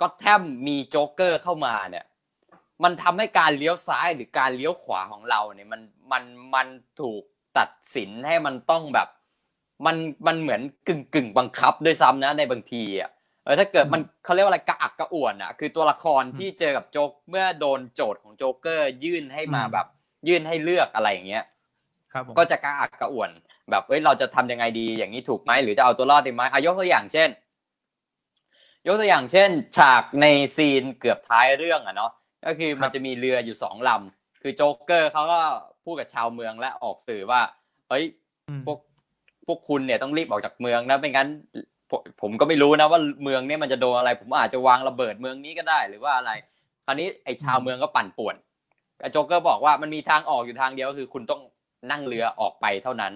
[0.00, 2.04] ก็อตแธมมีโจ๊กเกอร์เข้ามาเนี่ย
[2.84, 5.80] มันทำให้การเลี้ยวซ้ายหรือการเลี้ยวขวาของเราเนี่ยมัน
[6.12, 6.66] มันมัน
[7.00, 7.22] ถูก
[7.58, 9.08] ตัดสินให้มันต้องแบบ
[9.86, 9.96] มัน
[10.26, 13.10] มันเหมือนกึ่งกึ่งบังคับด้วยซ้ำนะในบางทีอะ
[13.44, 19.86] เออถ้าเกิดมันเขาเรียกว่าอะไรกระอักกระอ่วนอะ คือตัวละครที่เจอกับโจ๊กเมื่อโดนโจทย์ของโจ๊กเกอร์ยื่นให้มาแบบ
[20.28, 21.44] ยื่นให้เลือกอะไรอย่างเงี้ย
[22.12, 23.30] ครับก็จะกระอักกระอ่วน
[23.72, 27.28] แบบเอ้ยเราจะทำยังไงดีอย่างนี้ถูกไหมหรือจะเอาตัวรอดดีไหมอายกตัวอย่างเช่น
[28.86, 32.12] ยกตัวอย่างเช่น ฉากในซีนเกือบท้ายเรื่องอะเนาะ
[32.46, 35.40] ก็คือมันจะมีเรืออยู่สองลำคือโจ๊กเกอร์เขาก็
[35.84, 37.40] พูดกับชาวเมืองและออกสื่อว่า
[37.88, 38.04] เฮ้ย
[38.66, 38.78] พวก
[39.46, 41.28] พวกคุณเนี่ยต้องรีบออกจากเมืองนะไม่งั้น
[42.20, 46.30] ผมก็ไม่รู้นะว่าเมืองเนี่ยมันจะโดนอะไร ผมอาจจะวางระเบิดเมืองนี้ก็ได้หรือว่าอะไร
[46.86, 48.34] คราวนี้ไอ้ชาวเมืองก็ปั่นป่วน
[49.12, 51.40] โจ๊กเกอร์บอกว่ามันมีทางออกอยู่ทางเดียวคือคุณต้อง
[51.90, 53.12] นั่งเรือออกไปเท่านั้น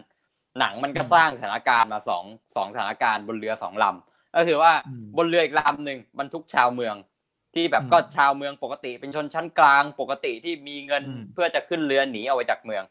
[0.59, 2.25] หนังมันก็สร้างสถานการณ์มาสอง
[2.57, 4.73] สองสถานการณ์บนเรือสองลำก็คือว่า
[5.17, 6.95] บนเรืออีกลำหนึ่งบรรทุกชาวเมือง
[7.55, 11.03] ที่แบบก็ชาวเมืองปกติ เป็นชนชั้นกลางปกติที่มีเงิน
[11.35, 12.83] เพื่อจะขึ้นเรือหนีเอาไว้จากเมือง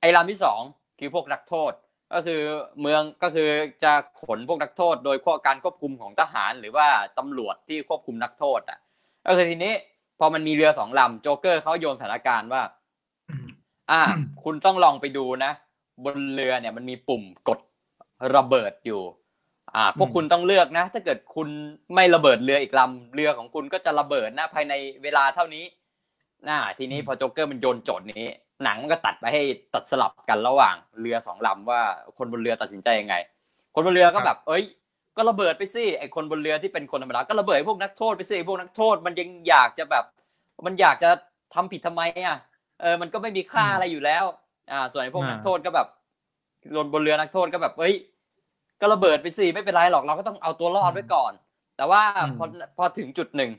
[0.00, 0.60] ไอ้ลำที่สอง
[0.98, 1.72] คือพวกนักโทษ
[2.12, 2.40] ก็คือ
[2.80, 3.48] เมืองก็คือ
[3.84, 3.92] จะ
[4.22, 6.86] ขนพวกนักโทษ โดยข้อการควบคุมของทหารหรือว่า
[7.18, 8.78] ตำรวจที่ควบคุมนักโทษอะ
[9.26, 9.74] ก็คือทีนี้
[10.18, 12.62] พอมันมีเรือสองลำโจ๊กเกอร์เขาโยนสถานการณ์ว่า
[13.90, 14.02] อ่า
[14.44, 15.52] คุณต้องลองไปดูนะ
[16.04, 17.58] บนเรือเนี่ยมันมีปุ่มกด
[18.36, 19.02] ระเบิดอยู่
[19.74, 21.48] อ่า พวกคุณต้องเลือกนะ ถ้าเกิดคุณ
[21.94, 25.64] ไม่ระเบิดเรืออีกลำเรือของคุณก็จะระเบิดนะภายในเวลาเท่านี้
[26.48, 28.24] น่าทีนี้พอโจ๊กเกอร์มันโยนโจทย์นี้
[28.64, 29.42] หนังมันก็ตัดไปให้
[29.74, 31.80] ตัดสลับกันระหว่างเรือสองลำว่า
[32.18, 33.14] คนบนเรือตัดสินใจยังไง
[33.74, 34.64] คนบนเรือก็แบบ เอ้ย
[35.16, 40.04] ก็ระเบิดไปสิไอคนบนเรือที่เป็นคนธรรมดาก็ระเบิดพวกนักโทษไปสิพวกนักโทษ มันยังอยากจะแบบ
[40.66, 41.10] มันอยากจะ
[41.54, 42.38] ทำผิดทำไมอะ
[42.80, 44.24] เออมันก็ไม่มีค่าอะไรอยู่แล้ว
[44.70, 45.88] อ่า ส่วนไอ้พวกนักโทษก็แบบ
[46.76, 47.94] ลนบนเรือนักโทษก็แบบเอ้ย
[48.80, 51.32] ก็ระเบิดไปสิไม่เป็นไรหรอกเราก็ต้องเอาตัวรอดไว้ก่อน
[51.76, 52.02] แต่ว่า
[52.38, 52.46] พอ
[52.76, 53.50] พอถึงจุดหนึ่ง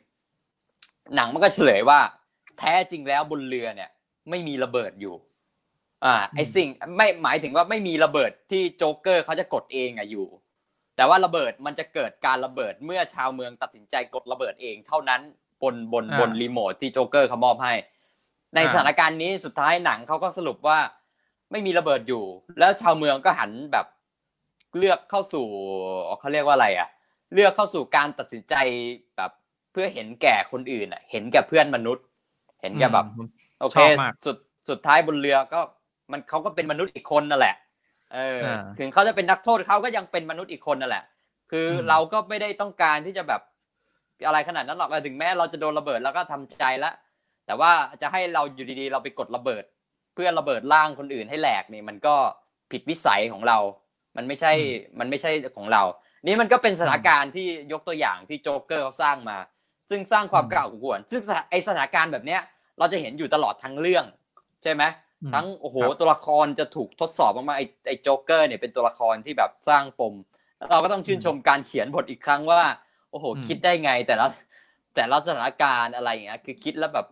[1.15, 1.99] หนังมันก็เฉลยว่า
[2.59, 3.89] แท้จริงแล้วบนเรือเนี่ย
[4.29, 5.15] ไม่มีระเบิดอยู่
[6.05, 10.27] อ่า ไอสิ่งไม่หมายถึงว่าไม่มีระเบิดที่โจ๊กเกอร์เขาจะกดเองอะอยู่
[10.95, 15.21] แต่ว่าระเบิดมันจะเกิดการระเบิดเมื่อชาวเมืองตัดสินใจกดระเบิดเอง เท่านั้น
[15.63, 17.73] บนบนบนรีโมทที่โจ๊กเกอร์เขามอบให้
[18.55, 20.79] ในสถานการณ์นี้สุดท้ายหนังเขาก็สรุปว่า
[21.51, 22.23] ไม่มีระเบิดอยู่
[22.59, 23.85] แล้วชาวเมืองก็หันแบบ
[24.77, 25.45] เลือกเข้าสู่
[26.19, 26.89] เขาเรียกว่าอะไรอะ
[27.33, 28.55] เลือกเข้าสู่การตัดสินใจ
[29.17, 29.31] แบบ
[29.71, 32.05] เพื่อเห็นแก่คนอื่นอะ เห็นแก่เพื่อนมนุษย์
[32.61, 33.05] เห็นแก่แบบ
[33.61, 33.77] โอเค
[34.25, 34.37] สุด
[34.69, 35.59] สุดท้ายบนเรือก็
[36.11, 37.55] มันเขาก็เป็นมนุษย์อีกคนนั่นแหละ
[38.13, 38.41] เออ
[38.79, 41.05] ถึงเขาจะเป็นนักโทษเขาก็ยังเป็นมนุษย์อีกคนนั่นแหละ
[41.51, 43.41] คือเราก็ไม่ได้ต้องการที่จะแบบ
[44.25, 46.93] อะไรขนาดนั้นหรอกถึงแม้เราจะโดนระเบิดเราก็ทำใจแล้ว
[47.45, 47.71] แต่ว่า
[48.01, 52.15] จะให้เราอยู่ดีๆ เราไปกดระเบิดเพื่อระเบิดร่างคนอื่นให้แหลกนี่มันก็
[52.71, 53.57] ผิดวิสัยของเรา
[54.17, 54.51] มันไม่ใช่
[54.99, 55.83] มันไม่ใช่ของเรา
[56.25, 59.37] นี่มันก็เป็นสถานการณ์ที่ยกตัวอย่างที่โจ๊กเกอร์เขาสร้างมา
[59.89, 62.41] ซึ่งสร้างความกล่าวกวน ซึ่งไอสถานการณ์แบบเนี้ย
[62.79, 64.05] เราจะเห็นอยู่ตลอดทั้งเรื่อง
[64.63, 64.83] ใช่ไหม
[65.33, 70.13] ทั้งโอ้โหตัวละครจะถูกทดสอบมากๆไอไอโจ๊กเกอร์เนี่ยเป็นตัวละครที่แบบสร้างปม
[70.71, 72.61] เราก็ต้องชื่นชมการเขียนบทอีกครั้งว่า
[73.11, 74.27] โอ้โห คิดได้ไงแต่ละ
[74.95, 77.05] แต่ละสถานการณ์อะไรอย่างเงี้ยคือคิดแล้วแบบ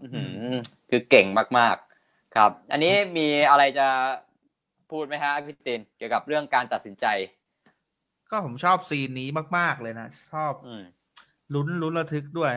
[0.89, 1.27] คือเก่ง
[1.57, 1.84] มากๆ
[2.35, 3.87] ครับ อันนี้มีอะไรจะ
[4.91, 7.05] พูดไหมฮะพี่ตินเกี่ยวกับเรื่องการตัดสินใจ
[8.29, 9.27] ก็ผมชอบซีนนี้
[9.57, 10.53] มาก ๆ เลยนะ ชอบ
[11.53, 12.51] ลุ้นลุ้นระทึกด้วย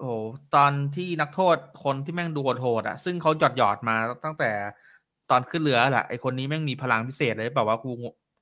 [0.00, 0.12] โอ้
[0.54, 4.50] ตอนที่นักโทษคนที่แม่งดูโหดอะ ซึ่งเขาหยอดหยอดมาตั้งแต่
[5.30, 7.92] ตอนขึ้นเรือแหละไอคนนี้แม่งมีพลังพิเศษเลยเปล่าว่ากู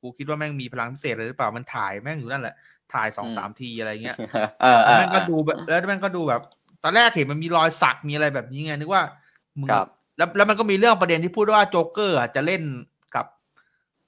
[0.02, 2.54] กูคิดว่าแม่งมีพลังพิเศษเลยหรือเปล่ามันถ่ายแม่งอยู่นั่นแหละ
[2.92, 4.16] ถ่ายสองสามทีอะไรเงี้ย
[4.82, 6.42] แล้วแม่งก็ดูแบบแล้วแม่งก็ดูแบบ
[6.82, 9.02] ตอนแรกเห็นมันมีรอยสักมีอะไรแบบนี้ไงนึกว่า
[9.60, 9.68] มึง
[10.16, 12.62] แล้วแล้วมันก็มีเรื่องประเด็นที่พูดว่าโจ๊กเกอร์จะเล่น
[13.14, 13.26] กับ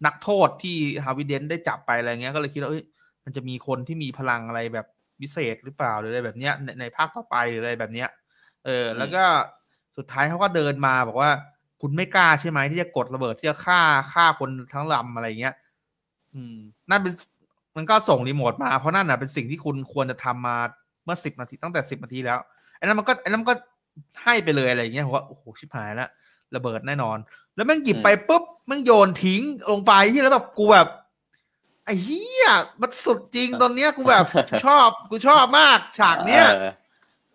[0.07, 2.85] นักโทษที่ฮาวิเดนได้จับไปอะไรเงี้ย ก็เลยคิดว่าเอ้ย
[3.25, 4.87] มันจะมีคนที่มีพลังอะไรแบบ
[5.21, 8.09] พิเศษหรือเปล่าหรืออะไรแบบเนี้ยในในภาคต่อไปหรืออะไรแบบเนี้ย
[8.65, 9.25] เออ แล้วก็
[9.97, 11.31] สุดท้ายเขาก็เดินมาบอกว่า
[11.81, 13.81] คุณไม่กล้าใช่ไหมที่จะกดระเบิดที่จะฆ่า
[14.13, 15.55] ฆ่าคนทั้งลำอะไรเงี้ย
[16.35, 16.57] อืม
[16.91, 17.15] นั่นเป็น
[17.77, 20.57] มันก็ส่งรีโมทมาเพราะนั่นอะเป็นสิ่งที่คุณควรจะทำมา
[21.05, 22.39] เมื่อสิบนาทีตั้งแต่สิบนาทีแล้ว
[22.77, 23.55] ไอ้นั้นมันก็ไอ้นั้นมันก็
[24.25, 26.11] ให้ไปเลยอะไรเงี้ยผมว่าโอ้โหชิบหายแล้ว
[26.55, 27.17] ระเบิดแน่นอน
[27.55, 30.89] แล้วแม่งหยิบไปปุ๊บแม่งโยนทิ้งลงไปที่แล้วแบบกูแบบ
[31.85, 32.49] ไอ้เฮีย
[32.81, 34.25] มันสุดจริงตอนเนี้ยกูแบบ
[34.65, 36.47] ชอบกูชอบมาก ฉากเนี้ย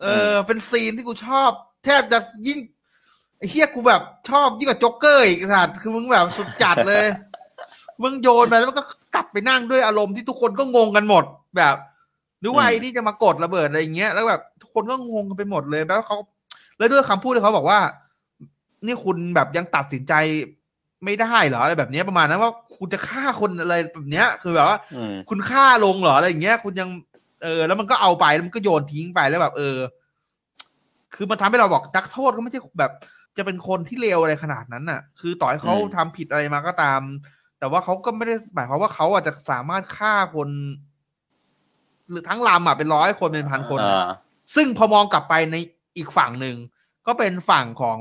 [0.02, 1.50] เออ เป็นซีนที่กูชอบ
[1.86, 2.60] แทบจะยิ่ง
[3.38, 7.06] ไอ้เฮียกูแบบชอบยิ่งกว่าจ็อกเกอร์อีกสัตว์คือมึงแบบสุดจัดเลย
[8.04, 8.84] มึงโยนไปแล้วมันก็
[9.16, 11.24] กลับไปนั่งด้วยอารมณ์ที่ทุกคนก็งงกันหมด
[11.58, 11.76] แบบ
[12.40, 16.18] หรือว่าไอ้นี่จะมากดระเบิดอะไรอย่างเงี้ยแล้วแบบทุกคนก็งงกันไปหมดเลย แล้วเขา
[16.82, 17.80] แล้วด้วยคำพูดที่เขาบอกว่า
[18.86, 20.14] นี่คุณแบบยังตัดสินใจ
[21.04, 24.78] ไม่ได้เหรออะไรแบบนี้ประมาณนั้นว่าคุณจะฆ่าคนอะไรแบบเนี้ย คือแบบว่า
[25.30, 26.90] คุณฆ่าลงเหรออะไรอย่างเงี้ย คุณยัง
[27.44, 29.78] เออ แล้วมันก็เอาไปแล้วมันก็โยนทิ้งไปแล้วแบบ เออ
[31.16, 32.92] คือมันทำให้เราบอกนักโทษก็ไม่ใช่แบบ
[33.38, 37.02] จะเป็นคนที่เลวอะไรขนาดนั้นน่ะ คือต่อให้เขาทำผิดอะไรมาก็ตาม
[37.60, 40.50] แต่ว่าเขาก็ไม่ได้หมายความว่าเขาอาจจะสามารถฆ่าคน
[42.10, 43.80] หรือทั้งลำอะเป็นร้อยคนเป็นพันคน
[44.56, 45.56] ซึ่งพอมองกลับไปใน
[45.98, 46.56] อีกฝั่งหนึ่ง
[47.08, 48.00] ก็เป็นฝั่งของ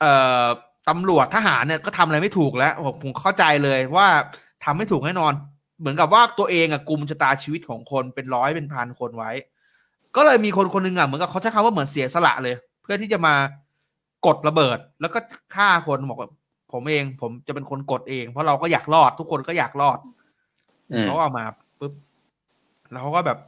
[0.00, 0.12] เอ่
[0.44, 0.46] อ
[0.88, 4.06] ตำรวจทหารเนี่ยก็ทำอะไรไม่ถูกแล้วผมเข้าใจเลยว่า
[4.64, 5.32] ทำไม่ถูกแน่นอน
[5.80, 9.30] เหมือนกับว่าตัวเองอะกุมชะตาชีวิตของคนเป็นร้อยเป็นพันคนไว้
[10.16, 13.34] ก็เลยมีคนคนหนึ่งอะเหมือนกับเขาใช้คำว่าเหมือนเสียสละเลย เพื่อที่จะมา
[14.26, 15.18] กดระเบิด แล้วก็
[15.54, 16.30] ฆ่าคนบอกว่า
[16.72, 19.98] ผมเอง ผมจะเป็นคนกดเอง เพราะเราก็อยากรอด ทุกคนก็อยากรอด
[21.04, 21.44] เขาเอามา
[21.78, 21.92] ปุ๊บ
[22.90, 23.38] แล้วเขาก็แบบ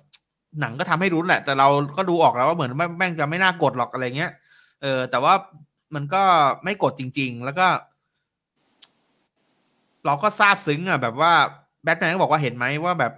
[0.60, 4.32] หนังก็ทำให้รู้แหละ แต่เราก็ดูออกแล้วว่าเหมือนแม่งจะไม่น่ากดหรอกอะไรเงี้ย
[4.82, 5.34] เออ แต่ว่า
[5.94, 6.22] มันก็
[6.64, 7.66] ไม่กดจริง ๆ แล้วก็
[10.06, 11.32] เราก็ทราบซึ้งอะ แบบว่า
[11.82, 13.12] แบทแมนก็บอกว่าเห็นไหมว่าแบบ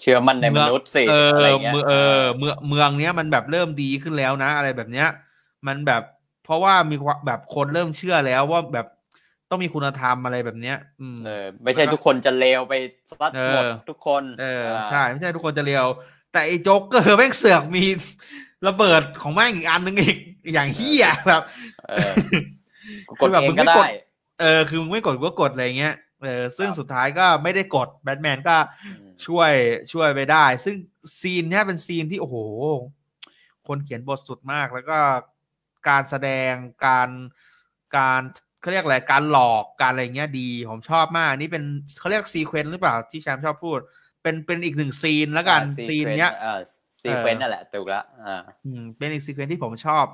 [0.00, 1.04] เชื่อมันในมนุษย์สิ
[1.34, 5.08] อะไรเงี้ยเออเมืองเมืองเนี้ยมันแบบเริ่มดีขึ้นแล้วนะ อะไรแบบเนี้ย
[5.66, 6.02] มันแบบ
[6.44, 8.86] เพราะว่ามีแบบคนเริ่มเชื่อแล้วว่าแบบ
[9.50, 12.74] ต้องมีคุณธรรมอะไรแบบเนี้ย อืมเออ ไม่ใช่ทุกคนจะเลวไป
[13.10, 15.84] สัดหมดทุกคน เออ ใช่ ไม่ใช่ทุกคนจะเลว
[16.34, 17.84] แต่ไอ้โจ๊กเกอร์แม่งเสือกมี
[18.68, 19.96] ระเบิดของแม่งอีกอันนึง
[20.44, 21.42] อีกอย่างเฮียแบบ
[23.20, 23.86] กดแบบมึงไม่กด
[24.40, 28.56] เออคือมึงไม่กดก็กดอะไรเงี้ยเออซึ่งสุดท้ายก็ไม่ได้กดแบทแมนก็
[29.26, 29.52] ช่วย
[29.92, 30.76] ช่วยไปได้ ซึ่ง
[31.20, 32.36] ซีนเนี้ยเป็นซีนที่โอ้โห
[33.68, 34.98] คนเขียนบทสุดมากแล้วก็
[35.88, 36.52] การแสดง
[36.86, 37.08] การ
[37.96, 38.22] การ
[38.60, 41.64] เขาเรียกอะไรการหลอกการอะไรเงี้ยดี ผมชอบมาก นี่เป็น
[41.98, 43.78] เขาเรียก sequence หรือเปล่าที่แชมป์ชอบพูด
[44.24, 46.32] เป็นเป็นอีกหนึ่งซีนแล้วกันซีนเนี้ย
[47.00, 48.42] sequence นั่นแหละถูกแล้วอ่า
[48.98, 50.04] เป็นอีก sequence ที่ผมชอบ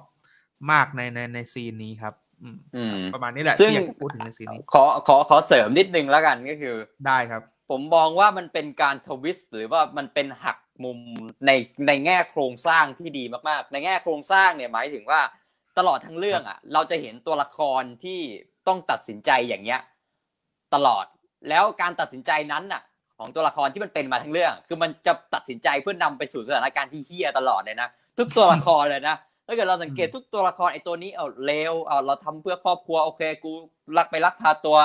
[0.73, 10.99] มากในในในซีนนี้ครับอืมประมาณนี้แหละที่อยากพูดถึงในซีนนี้ขอขอขอเสริมนิดนึงแล้วกันก็คือได้ครับ ผมมองว่ามันเป็นการ twist หรือว่ามันเป็นหักมุม
[11.47, 11.51] ใน
[11.87, 15.21] ในแง่โครงสร้างที่ดีมากๆ ในแง่โครงสร้างเนี่ยหมายถึงว่า
[15.79, 18.21] ตลอดทั้งเรื่องอะ เราจะเห็นตัวละครที่
[18.69, 19.81] ต้องตัดสินใจอย่างเงี้ย
[20.75, 21.07] ตลอด
[21.49, 22.83] แล้วการตัดสินใจนั้นน่ะ
[23.21, 29.17] ของตัวละครที่มันเป็นมาทั้งเรื่อง คือมันจะตัดสินใจเพื่อนำไปสู่สถานการณ์ที่เฮี้ยตลอดเลยนะทุกตัวละครเลยนะ
[29.47, 33.53] ถ้าเกิดเราสังเกตทุกตัวละครไอ้ตัวนี้เอาเลวเอาเราทำเพื่อครอบครัวโอเคกู
[33.97, 34.79] รักไปรักพาตัว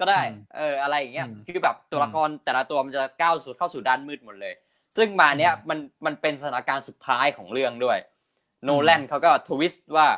[0.00, 0.20] ก็ได้
[0.56, 4.54] เอออะไรอย่างเงี้ยคือแบบตัวละครแต่ละตัวมันจะก้าวสู่เข้าสู่ด้านมืดหมดเลย
[4.96, 7.98] ซึ่งมาเนี้ยมันมันเป็นสถานการณ์สุดท้ายของเรื่องด้วย
[8.64, 10.08] โนแลนเขาก็ twist ว่า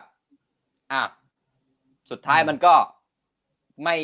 [0.93, 1.03] อะ
[2.11, 2.75] สุดท้ายมันก็
[3.85, 3.97] ไม่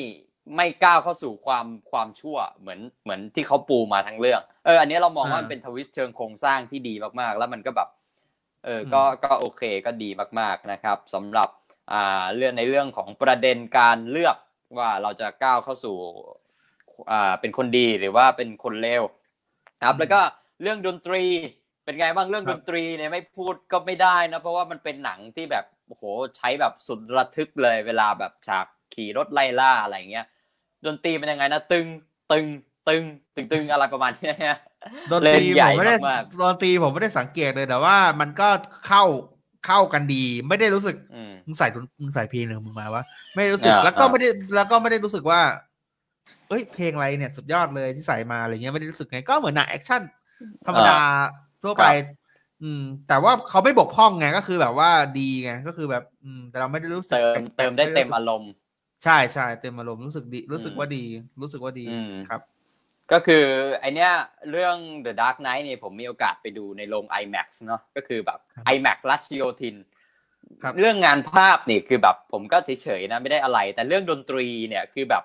[0.55, 7.89] ไม่ก้าวเข้าสู่ความความชั่วเหมือนเหมือนที่เขาปูมาทั้งเรื่อง เออ อันนี้เรามองว่ามันเป็น twist เชิงโครงสร้างที่ดีมากๆ แล้วมันก็แบบ
[8.65, 11.49] เออ ก็ก็โอเคก็ดีมากๆนะครับสำหรับ
[11.93, 14.37] อ่าเรื่องในเรื่องของประเด็นการเลือก
[14.79, 15.97] ว่าเราจะก้าวเข้าสู่
[17.11, 19.03] อ่าเป็นคนดีหรือว่าเป็นคนเลว
[19.85, 20.21] ครับ แล้วก็
[20.63, 21.25] เรื่องดนตรี
[21.85, 26.03] เป็นไงบ้างเรื่องดนตรีเนี่ยไม่พูดก็ไม่ได้นะเพราะว่ามันเป็นหนังที่แบบโอ้โห
[26.37, 30.27] ใช้แบบสุดระทึกเลยเวลาแบบฉากขี่รถไล่ล่าอะไรเงี้ย
[30.87, 31.87] ดนตรีเป็นยังไงนะตึง
[32.33, 32.45] ตึง
[32.89, 33.03] ตึง
[33.35, 34.33] ตึงตึงอะไรประมาณนี้
[35.13, 35.97] ดนตรีผมไม่ได้
[36.41, 38.49] ดนตรีผมไม่ได้สังเกตเลยแต่ว่ามันก็
[38.89, 39.05] เข้า
[39.67, 40.97] เข้ากันดี ไม่ได้รู้สึก
[41.47, 41.67] มึงใส่
[42.03, 43.03] มึงใส่เพลงหนึ่งมึงมาวะ
[43.35, 45.41] ไม่รู้สึกแล้วก็ไม่ได้แล้วก็ไม่ได้รู้สึกว่า
[46.49, 50.03] เอ้ยเพลงอะไรเนี่ยสุดยอดเลยที่ใส่มาอะไรเงี้ยไม่ได้รู้สึกไงก็เหมือนหนังแอคชั่น
[50.67, 50.99] ธรรมดา
[51.63, 51.87] ทั่วไป
[52.63, 58.53] อืม แต่ว่าเขาไม่บกพร่องไงก็คือแบบว่าดีไงก็คือแบบ อืม แต่เราไม่ได้รู้สึกเติมเติมได้เต็มอารมณ์
[59.07, 61.05] ใช่ใช่เต็มอารมณ์รู้สึกดีรู้สึกว่าดี
[61.43, 61.87] รู้สึกว่าดี
[62.31, 62.43] ครับ
[63.13, 63.45] ก็คือ
[63.81, 64.11] ไอเนี้ย
[64.51, 68.39] เรื่อง The Dark Knight เนี่ยผมมีโอกาสไปดูในโรง IMAX เนาะก็คือแบบ
[68.75, 69.77] IMAX รัชโยธิน
[70.79, 75.25] เรื่องงานภาพนี่คือแบบ ผมก็เฉยๆนะไม่ได้อะไร แต่เรื่องดนตรีเนี่ยคือแบบ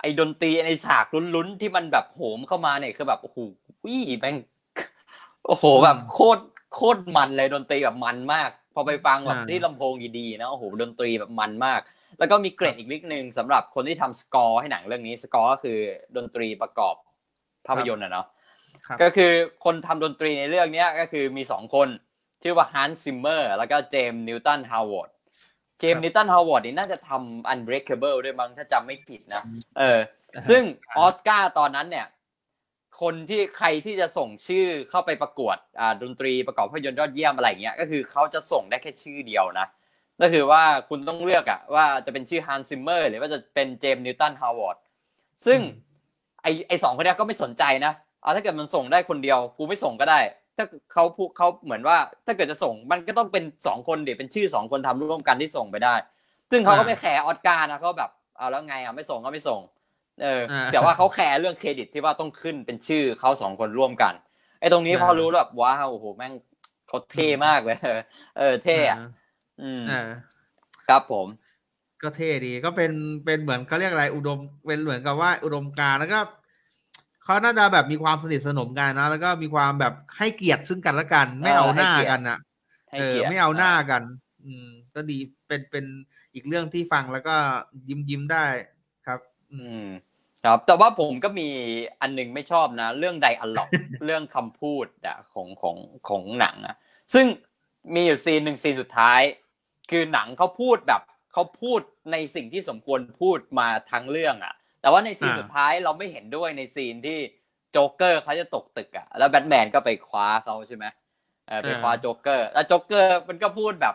[0.00, 3.38] ไอ้ดนตรีในฉากลุ้นๆที่มันแบบโหมเข้ามาเนี่ยคือแบบโอ้โห
[3.84, 4.36] วิ่แม่ง
[5.46, 6.42] โอ้โหแบบโคตร
[6.74, 11.80] โคตรมันเลยดนตรีแบบมันมาก พอไปฟังแบบที่ลำโพงดีๆนะโอ้โหดนตรีแบบมันมาก
[12.18, 15.78] แล้วก็มีเกรดอีกนิดนึงสำหรับคนที่ทำสกอร์ให้หนังเรื่องนี้สกอร์ก็คือ
[16.16, 16.94] ดนตรีประกอบ
[17.66, 18.26] ภาพยนตร์อะเนาะ
[19.02, 19.32] ก็คือ
[19.64, 21.88] คนทำดนตรีในเรื่องนี้ก็คือมีสองคน
[22.42, 25.10] ชื่อว่าฮันซิมเมอร์แล้วก็เจมส์นิวตันฮาวเวิร์ด
[25.80, 29.42] เจมส์นิวตันฮาวเวิร์ดนี่น่าจะทำ Unbreakable ด้วยมั้งถ้าจำไม่ผิดนะ
[29.78, 29.98] เออ
[30.48, 30.62] ซึ่ง
[30.98, 32.06] ออสการ์ตอนนั้นเนี่ย
[33.00, 39.66] คนที่ใครที่จะส่งชื่อเข้าไปประกวดอ่าดนตรีประกอบภาพยนตร์ยอดเยี่ยมอะไรเงี้ยก็คือเขาจะส่งได้แค่ชื่อเดียวนะ
[40.20, 44.76] ก็คือว่าคุณต้องเลือกอะว่าจะเป็นชื่อฮันซิมเมอร์หรือว่าจะเป็นเจมส์นิวตันฮาวเวิร์ด
[45.46, 45.60] ซึ่ง
[46.42, 47.92] ไอไอสองคนนี้ก็ไม่สนใจนะ
[48.22, 50.20] เอาถ้าเกิดมันส่งได้คนเดียวกูไม่ส่งก็ได้
[50.54, 51.96] แถ้าเขาพูเขาเหมือนว่า
[52.26, 55.94] ถ้าเกิดจะส่งมันก็ต้องเป็นสองคนเดี๋ยวเป็นชื่อสองคนทำร่วมกันที่ส่งไปได้
[56.50, 59.60] ซึ่งเขาก็ไม่แคร์ออสการ์นะเขาแบบเอาแล้วไงอะไม่ส่งก็ไม่ส่ง
[60.22, 60.42] เออ
[60.72, 64.14] แต่ว่าเขาแคร์เรื่องเครดิตที่ว่าต้องขึ้นเป็นชื่อเขาสองคนร่วมกัน
[64.60, 66.32] ไอ้ตรงนี้พอรู้แบบว้าวโอ้โหแม่ง
[66.88, 67.78] เขาเท่มากเลย
[68.38, 68.98] เออ เท่อะ
[69.62, 69.84] อืม
[70.88, 71.26] ครับผม
[72.02, 72.92] ก็เท่ดีก็เป็น
[73.24, 76.20] เป็นเหมือนเขาเรียกอะไร อุดมเป็นเหมือนกับว่าอุดมการแล้วก็
[77.24, 82.38] เขาน่าจะแบบมีความสนิทสนมกันนะแล้วก็มีความแบบให้เกียรติซึ่งกันและกัน ไม่เอาหน้ากันอะ
[82.98, 84.02] เออไม่เอาหน้ากัน
[84.44, 85.84] อืม ก็ดีเป็นเป็น
[86.34, 87.36] อีกเรื่องที่ฟังแล้วก็
[87.88, 88.44] ยิ้มยิ้มได้
[89.06, 89.20] ครับ
[89.52, 89.86] อืม
[90.44, 91.48] ครับแต่ว่าผมก็มี
[92.00, 93.70] อันนึงไม่ชอบนะ เรื่องไดอะล็อก
[94.06, 95.76] เรื่องคำพูดอะของของ
[96.08, 96.76] ของหนังอะ
[97.14, 97.26] ซึ่ง
[97.94, 99.20] มีอยู่ซีนหนึ่งซีนสุดท้าย
[99.90, 101.80] คือหนังเขาพูดแบบเขาพูด
[102.12, 107.18] ในสิ่งที่สมควรพูดมาทั้งเรื่องอะแต่ว่าในซีนสุดท้ายเราไม่เห็นด้วยในซีนที่
[107.72, 110.84] โจ๊กเกอร์เขาจะตกตึกอะแล้วแบทแมนก็ไปคว้าเขาใช่ไหม
[111.64, 113.94] ไปคว้าโจ๊กเกอร์ แล้วโจ๊กเกอร์มันก็พูดแบบ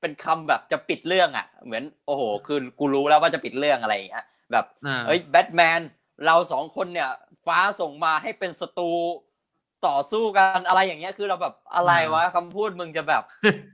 [0.00, 4.64] เป็นคำแบบจะปิดเรื่องอะเหมือนโอ้โหคือกูรู้แล้วว่าจะปิดเรื่องอะไรอย่างเงี้ย แบบ
[5.06, 5.80] เฮ้ยแบทแมน
[6.26, 7.10] เราสองคนเนี่ย
[7.46, 8.92] ฟ้าส่งมาให้เป็นศัตรู
[9.86, 13.22] ต่อสู้กันอะไรอย่างเงี้ยคือเราแบบอะไรวะคำพูดมึงจะแบบ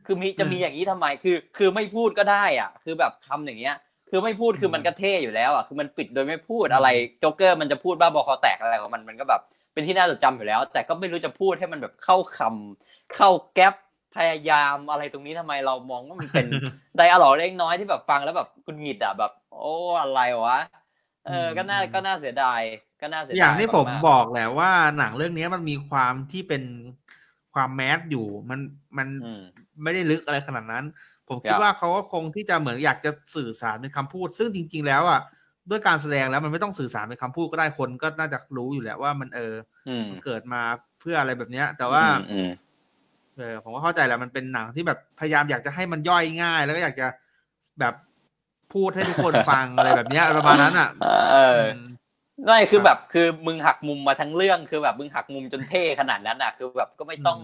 [0.07, 3.77] คือมีจะมีอย่างนี้ทำไมคือ คือไม่พูดก็ได้อะ คือแบบคำอย่างเงี้ย
[4.11, 6.89] คือไม่พูดคือมันก็เท่อยู่แล้วอะคือมันปิดโดยไม่พูดอะไร
[7.21, 9.41] โจ๊กเกอร์มันจะพูดบ้าบอคอแตกอะไรของมันมันก็แบบ
[9.73, 13.75] เป็นที่น่าจดจำอยู่แล้ว แต่ก็ไม่รู้จะพูดให้มันแบบเข้าคำเข้าแก๊ป
[14.17, 16.47] พยายามอะไรตรงนี้ทำไมเรามองว่ามันเป็น
[16.97, 20.59] ไดอะล็อกเล็กน้อยที่แบบฟังแล้วแบบคุณหงิดอะแบบ โอ้อะไรวะ
[21.27, 22.61] เออก็น่าก็น่าเสียดาย
[23.01, 26.63] ก็น่าเสียดายอย่างที่ผมบอกแหละว่าหนังเรื่องนี้มันมีความที่เป็น
[27.55, 28.61] ความแมสอยู่มัน
[28.99, 29.09] มัน
[29.83, 30.85] ไม่ได้ลึกอะไรขนาดนั้น
[31.29, 35.21] ผมคิดว่าเขาก็คงที่จะเหมือนอยากจะสื่อสารเป็นคำพูด ซึ่งจริง ๆ แล้วอะ
[35.71, 39.55] ด้วยการแสดงแล้วมันไม่ต้องสื่อสารเป็นคำพูดก็ได้คนก็น่าจะรู้อยู่แล้วว่ามันเออ
[40.25, 40.63] เกิดมา
[41.01, 42.05] เพื่ออะไรแบบเนี้ย แต่ว่า
[43.39, 47.07] เออผมก็เข้าใจแล้วมันเป็นหนังที่แบบพยายามอยากจะให้มันย่อยง่าย แล้วก็อยากจะ
[47.81, 47.95] แบบ
[48.73, 50.89] พูดให้ทุกคนฟังอะไรแบบเนี้ยประมาณนั้นอะ
[51.33, 51.61] เออ
[52.45, 57.39] ไม่คือแบบคือมึงหักมุมมาทั้งเรื่องคือแบบมึงหักมุมจนเท่ขนาดนั้นอะ คือแบบก็ไม่ต้อง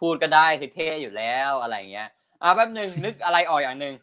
[0.00, 2.08] พูดก็ได้คือเท่อยู่แล้วอะไรเงี้ย
[2.42, 3.94] อะแป๊บหนึ่งนึกอะไรออกอย่างหนึ่ง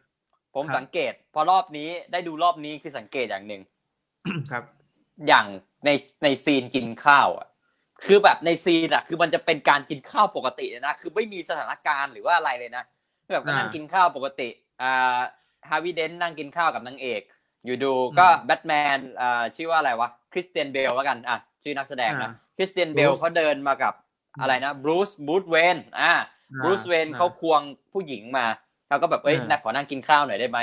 [0.55, 3.61] ผมสังเกต พอรอบนี้ได้ดูรอบนี้คือสังเกตอย่างหนึ่ง
[4.51, 4.63] ครับ
[5.27, 5.45] อย่าง
[5.85, 5.89] ใน
[6.23, 7.47] ในซีนกินข้าวอะ
[8.07, 12.83] คือแบบในซีนอะคือมันจะเป็นการกินข้าวปกตินะคือไม่มีสถานการณ์หรือว่าอะไรเลยนะ
[13.33, 14.49] แบบก็นั่งกินข้าวปกติ
[14.81, 15.19] อ่า
[15.69, 17.21] ฮาร์วีย์เดนต์นั่งกินข้าวกับนางเอก
[17.65, 23.93] อยู่ดีๆก็แบทแมนอ่าชื่อว่าอะไรวะคริสเตียนเบลแล้วกันอะชื่อนักแสดงนะคริสเตียนเบลเขาเดินมากับ
[24.41, 26.11] อะไรนะบรูซบรูซเวนอ่า
[26.63, 27.61] บรูซเวนเขาควง
[27.93, 28.45] ผู้หญิงมา
[28.87, 30.59] เขาก็แบบเอ้ยนักขอนั่งกินข้าวหน่อยได้ไหม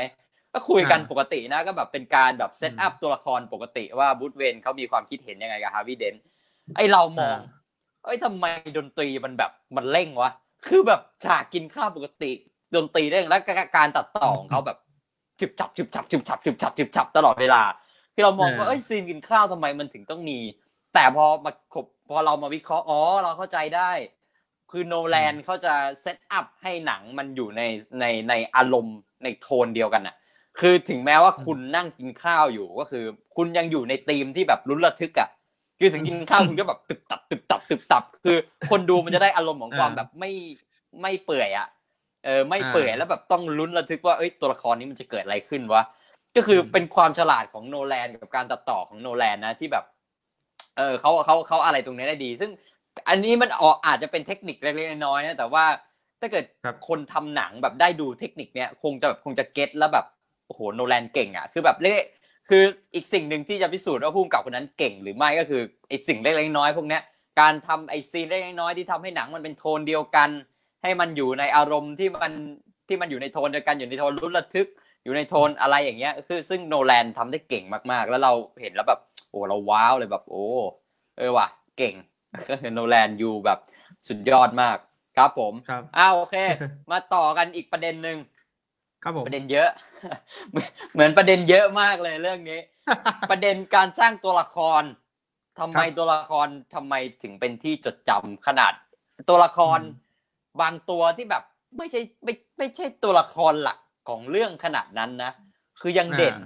[0.52, 6.14] ก็คุยกันปกตินะก็แบบเป็นการแบบ set up ตัวละครปกติว่าบรูซเวนเขามีความคิดเห็นยังไงกับฮาร์วีย์เดนต์
[6.76, 7.38] ไอเรามอง
[8.04, 8.44] เอ้ยทำไม
[8.76, 10.30] ดนตรีมันแบบมันเร่งวะ
[10.66, 12.30] คือแบบฉากกินข้าวปกติ
[12.74, 13.40] ดนตรีเร่งแล้ว
[13.76, 14.78] การตัดต่อของเขาแบบ
[15.40, 17.62] จุบจับจุบจับจุบจับจุบจับจุบจับตลอดเวลา
[18.14, 20.38] ที่เรามองว่าเอ้ยซีนกินข้าวทำไมมันถึงต้องมี
[20.94, 23.90] แต่พอมาขบพอเรามาวิเคราะห์อ๋อเราเข้าใจได้
[24.70, 27.62] คือโนแลนเขาจะ set up ให้หนังมันอยู่ใน
[28.00, 30.16] ในในอารมณ์ในโทนเดียวกันน่ะ
[30.60, 33.04] คือถึงแม้ว่าคุณนั่งกินข้าวอยู่ก็คือ
[33.36, 35.28] คุณยังอยู่ในธีมที่แบบลุ้นระทึกอะ
[35.80, 38.36] คือถึงกินข้าวคุณก็แบบตึบตับตึบตับตึบตับ คือ
[38.70, 40.32] คนดูมันจะได้อารมณ์ของความแบบไม่
[41.02, 41.68] ไม่เปื่อยอะ
[42.24, 45.82] เออไม่เปื่อยแล้วแบบต้องลุ้นระทึกว่าเอ้ยตัวละครนี้มันจะเกิดอะไรขึ้นวะ
[46.36, 49.84] ก็คือเป็นความฉลาดของโนแลนกับการตัดต่อของโนแลนนะที่แบบ
[50.76, 52.50] เออเขาเขาเขาอะไรตรงนี้ได้ดี ซึ่ง
[53.08, 55.64] อันนี้มันออกอาจจะเป็นเทคนิคเล็กๆน้อยๆนะแต่ว่า
[56.20, 56.44] ถ้าเกิด
[56.88, 60.06] คนทำหนังแบบได้ดูเทคนิคเนี้ยคงจะแบบคงจะเก็ตแล้วแบบ
[60.46, 61.94] โอ้โหโนแลนเก่งอะคือแบบเล่
[62.50, 67.02] คืออีกสิ่งหนึ่งที่จะพิสูจน์ว่าผู้กำกับคนนั้นเก่งหรือไม่ก็คือไอ้สิ่งเล็กๆน้อยๆพวกเนี้ย
[67.40, 70.30] การทำไอ้ซีนเล็กๆน้อยๆที่ทำให้หนังมันเป็นโทนเดียวกัน
[70.82, 72.32] ให้มันอยู่ในอารมณ์ที่มัน
[72.88, 74.68] ที่มันอยู่ในโทนเดียวกันอยู่ในโทนรุนระทึก
[75.04, 80.46] อยู่ในโทนอะไรอย่างเงี้ยคือซึ่งโนแลนทำได้เก่งมากๆ แล้วเราเห็นแล้วแบบโอ้เราว้าวเลยแบบโอ้
[81.18, 81.46] เออว่ะ
[81.78, 81.94] เก่ง
[82.50, 83.58] ก็คือโนแลนอยู่แบบ
[84.08, 84.76] สุดยอดมาก
[85.16, 86.36] ครับผมครับอ้าวโอเค
[86.90, 88.18] มาต่อกันอีกประเด็นหนึ่ง
[89.02, 89.68] ครับผมประเด็นเยอะ
[90.92, 92.60] เหมือนประเด็นเยอะมากเลยเรื่องนี้
[93.30, 94.82] ประเด็นการสร้างตัวละคร
[95.58, 98.72] ทำไมตัวละครทำไมถึงเป็นที่จดจำขนาด
[99.28, 99.78] ตัวละคร
[100.60, 101.42] บางตัวที่แบบ
[101.78, 103.78] ไม่ใช่ไม่ไม่ใช่ตัวละครหลัก
[104.08, 105.32] ของเรื่องขนาดนั้นนะ
[105.80, 106.36] คือยังเด่น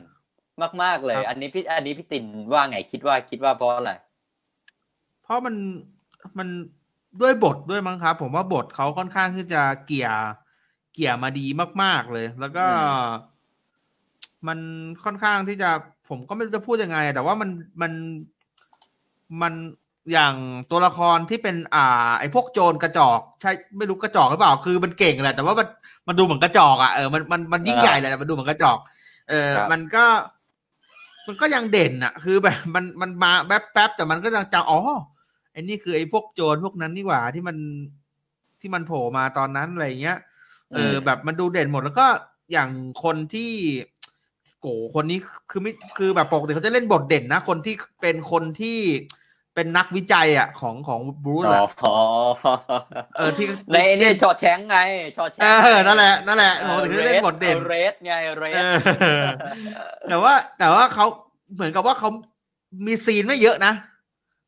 [0.83, 3.93] มากๆเลย อันนี้พี่อันนี้พี่ตินว่าไงคิดว่าคิดว่าเพราะอะไร
[5.23, 5.55] เพราะมัน
[6.39, 6.49] มัน
[7.21, 10.11] ด้วยบทด้วยมั้งครับ ผมว่าบทเขาค่อนข้างที่จะเกี่ย
[10.95, 11.47] เกี่ยมาดี
[11.83, 12.67] มาก ๆ เลย แล้วก็
[14.47, 14.59] มัน
[15.05, 15.71] ค่อนข้างที่จะ
[16.09, 17.51] ผมก็ไม่รู้จะพูดยังไง แต่ว่ามัน
[17.83, 17.93] มัน
[19.43, 19.55] มัน
[20.13, 20.35] อย่าง
[20.71, 25.69] ตัวละครที่เป็น อ่า ไอ้พวกโจรกระจอกใช่ไม่รู้กระจอกหรือเปล่า คือมันเก่งแหละแต่ว่ามัน
[26.09, 28.79] มันดูเหมือนกระจอกอะเออมันมันมันยิ่งใหญ่แหละแต่มันดูเหมือนกระจอก
[29.31, 30.05] เออ มันก็
[31.27, 34.81] มันก็ยังเด่นอะ คือแบบมันมันมาแป๊บแป๊บแต่มันก็ยังจะอ๋อ
[35.53, 37.57] ไอ้นี่คือไอ้พวกโจรพวกนั้นนี่หว่าที่มัน
[38.61, 40.19] ที่มันโผล่มาตอนนั้นอะไรเงี้ย
[40.75, 42.07] เออแบบมันดูเด่นหมดแล้วก็
[42.53, 42.71] อย่าง
[43.05, 43.53] คนที่
[44.61, 45.19] โกคนนี้
[45.51, 48.79] คือไม่คือแบบปกติเขาจะเล่นบทเด่นนะ คนที่เป็นคนที่
[49.55, 51.61] เป็นนักวิจัยอะของของบรูซอะ
[53.17, 54.77] เออที่ในนี่ชอแชงไง
[55.17, 58.65] ชอแชงเออนั่นแหละนั่นแหละปกติเขาเล่นบทเด่นเรสไงเรส
[60.09, 61.07] แต่ว่าแต่ว่าเขา
[61.55, 62.11] เหมือนกับว่าเขา
[62.87, 63.73] มีซีนไม่เยอะนะ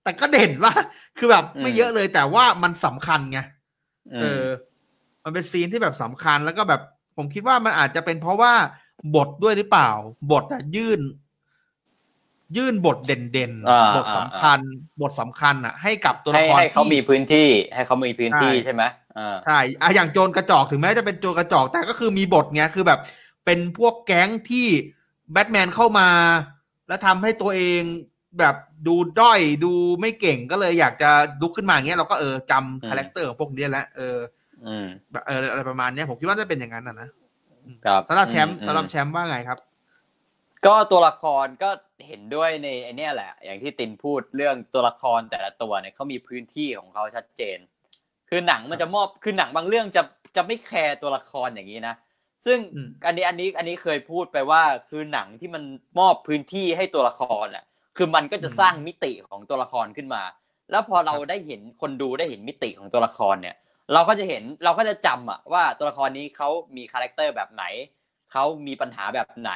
[0.02, 0.72] แต่ก็เด่นว่า
[1.18, 3.40] คือแบบไม่เยอะเลยแต่ว่ามันสำคัญไง
[4.22, 4.46] เออ
[5.26, 6.80] มันเป็นซีนที่แบบสำคัญแล้วก็แบบ
[7.16, 8.52] ผมคิดว่ามันอาจจะเป็นเพราะว่า
[9.16, 9.90] บทด้วยหรือเปล่า
[10.32, 11.00] บทอะยื่น
[12.56, 14.60] ยื่นบทเด่นๆบทสำคัญ
[15.02, 18.82] บทสำคัญอะให้กับตัวละครให้เขามีพื้นที่ให้เขามีพื้นที่ใช่ไหม
[19.46, 23.00] ใช่อะอย่างโจรกระจอกถึงแม้จะเป็นโจรกระจอกแต่ก็คือมีบทเนี้ยคือแบบ
[23.44, 24.68] เป็นพวกแก๊งที่
[25.32, 26.08] แบทแมนเข้ามา
[26.88, 27.82] แล้วทำให้ตัวเอง
[28.38, 28.56] แบบ
[28.86, 31.10] ดูด้อยดูไม่เก่งก็เลยอยากจะ
[31.42, 34.16] ลุกขึ้นมาอย่างเงี้ยเราก็เออจำคาแรคเตอร์ของพวกนี้แล้วเออ
[35.12, 37.08] แบบเอออะไรประมาณเนี้ยผมคิดว่าจะเป็นอย่างนั้นนะนะ
[37.86, 39.58] ครับสำหรับแชมป์สำหรับแชมป์ว่าไงครับ
[40.66, 41.70] ก็ตัวละครก็
[42.06, 47.58] เห็นด้วยในไอเนี้ยแหละ อย่างที่ตินพูดเรื่องตัวละครแต่ละตัวเนี่ยเขามีพื้นที่ของเขาชัดเจน
[48.30, 50.02] คือหนังมันจะมอบคือหนังบางเรื่องจะ
[50.36, 51.94] จะไม่แคร์ตัวละครอย่างนี้นะ
[52.46, 52.58] ซึ่ง
[53.06, 55.62] อันนี้อันนี้อันนี้เคยพูดไปว่าคือหนังที่มัน
[55.98, 57.64] มอบพื้นที่ให้ตัวละครอะ
[57.96, 60.22] คือมันก็จะสร้างมิติของตัวละครขึ้นมา
[60.70, 63.56] แล้วพอเราได้เห็นคนดูได้เห็นมิติของตัวละครเนี่ย
[63.92, 67.64] เราก็จะเห็นเราก็จะจำอะว่าตัวละครนี้เขามีคาแรคเตอร์แบบไหน
[68.32, 69.52] เขามีปัญหาแบบไหน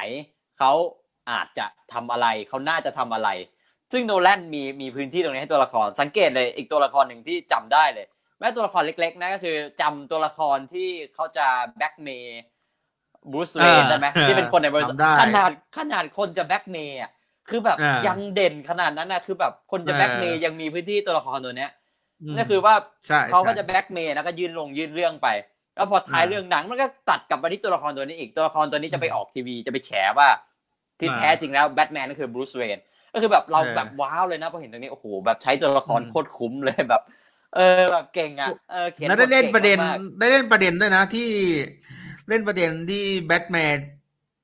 [0.59, 0.71] เขา
[1.31, 3.29] อาจจะทำอะไรเขาน่าจะทำอะไร
[3.91, 8.05] ซึ่งโนแลนมีมีพื้นที่ตรงนี้ให้ตัวละครสังเกตเลยอีกตัวละครหนึ่งที่จำได้เลย
[8.39, 12.41] แม้ตัวละครเล็ก ๆนะก็คือจำตัวละครที่เขาจะแบ็กเมย์
[13.31, 17.11] บรูซเวนได้ไหมที่เป็นคนในบริษัทขนาดขนาดคนจะแบ็กเมย์อะ
[17.49, 17.77] คือแบบ
[18.07, 21.71] ยังเด่นขนาดนั้นนะคือแบบคนจะแบ็กเมย์ยังมีพื้นที่ตัวละครตัวเนี้ย
[22.35, 22.73] นั่นคือว่า
[23.31, 25.27] เขาก็จะแบ็กเมย์แล้วก็ยื่นลงยื่นเรื่องไป
[25.75, 30.29] แล้วพอท้ายเรื่องหนังมันก็ตัดกลับมาที่ตัวละครตัวนี้อีกตัวละครตัวนี้จะไปออกทีวีจะไปแฉว่า
[30.99, 32.77] ที่แท้จริงแล้วแบทแมนก็คือบรูซเวน
[33.13, 37.01] ก็คือแบบเราแบบว้าวเลยนะพอเห็นตรงนี้โอ้โหแบบใช้ตัวละครโคตรคุ้มเลยแบบ
[37.55, 39.77] เออแบบเก่งอะเออเขียนได้เล่นประเด็น
[40.19, 41.29] ได้เล่นประเด็นด้วยนะที่
[42.29, 43.77] เล่นประเด็นที่แบทแมน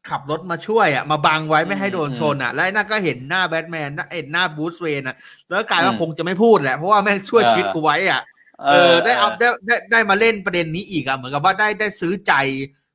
[0.10, 5.16] ขับรถมาช่วยอะมาบังไว้ไม่ให้โดนชนอะ แล้วนั่นก็เห็นหน้าแบทแมนเอ็นหน้าบูสเวนอะ
[5.50, 8.22] แล้วกลายว่าคงจะไม่พูดแหละ เพราะว่าแม่งช่วยชีวิตกูไว้อะ
[8.70, 12.34] เออได้เอาได้ได้ได้มาเล่นประเด็นนี้อีกอะเหมือนกับว่าได้ได้ซื้อใจ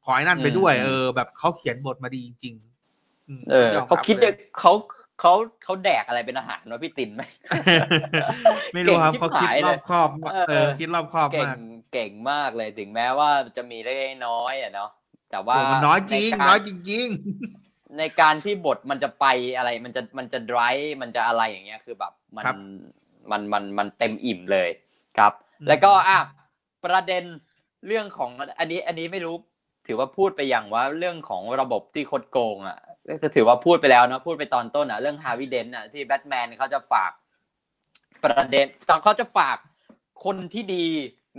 [0.05, 2.55] ขอไอ้นั่นไปด้วย เออ แบบเขาเขียนบทมาดีจริง
[3.51, 4.17] เออเขาคิด
[4.61, 4.73] เขา
[5.21, 5.33] เขา
[5.65, 7.23] เขาแดกอะไรเป็นอาหารวะพี่ตินไหม
[8.75, 10.09] ไม่รู้ครับเขาคิดรอบครอบ
[10.49, 11.57] เออคิดรอบครอบมาก
[11.93, 13.93] เก่งมากเลยถึงแม้ว่าจะมีได้
[14.27, 14.91] น้อยอะเนาะ
[15.33, 15.57] แต่ว่า
[15.87, 17.07] น้อยจริงน้อยจริง
[17.99, 19.27] ในการที่บทมันจะไป
[19.57, 22.45] อะไร มันจะมันจะดรายมันจะอะไรอย่างเงี้ยคือแบบมัน
[23.31, 24.69] มันมันมันเต็มอิ่มเลย
[25.19, 25.33] ครับ
[25.69, 26.19] แล้วก็อะ
[26.85, 27.25] ประเด็น
[27.87, 29.37] เรื่องของอันนี้อันนี้ไม่รู้
[29.87, 32.79] ถือว่าพูดไปอย่างว่าเรื่องของระบบที่คดโกงอะ
[33.23, 37.13] ก็ถือว่าพูดไปแล้วนะพูดไปตอนต้นอะเรื่องฮาวิเดนอะที่แบทแมนเขาจะฝาก
[38.25, 39.59] ประเด็นตอนเขาจะฝาก
[40.25, 40.87] คนที่ดี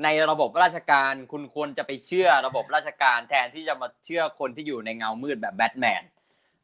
[0.03, 6.03] ในระบบราชการคุณควรจะไปเชื่อระบบราชการแทนที่จะมาเชื่อคนที่อยู่ในเงามืดแบบแบทแมน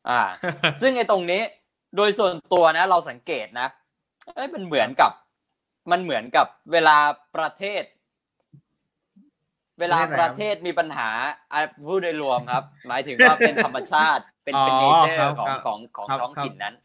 [0.09, 0.21] อ่า
[0.81, 1.41] ซึ่งไอ้ตรงนี้
[1.95, 3.67] โดยส่วนตัวนะ เราสังเกตนะ
[4.35, 5.11] เอ้ยมันเหมือนกับ
[5.91, 6.97] มันเหมือนกับเวลา
[7.35, 7.83] ประเทศ
[9.79, 11.09] เวลาประเทศมีปัญหา
[11.87, 16.75] พูดโดยรวมครับ หมายถึงว่าเป็นธรรมชาติเป็นเป็นเนเจอร์ของของของท้องถิ่นนั้น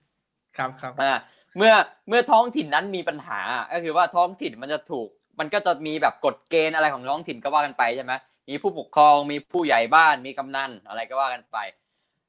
[0.56, 1.12] ครับครับอ่า
[1.56, 1.72] เมื่อ
[2.08, 3.40] เมื่อท้องถิ่นนั้นมีปัญหา
[3.72, 5.08] ก็คือว่าท้องถิ่นมันจะถูก
[5.38, 8.12] มันก็จะมีแบบกฎเกณฑ์อะไรของท้องถิ่นก็ว่ากันไปใช่ไหม
[8.48, 11.56] มีผู้ปกครองมีผู้ใหญ่บ้านมีกำนันอะไรก็ว่ากันไป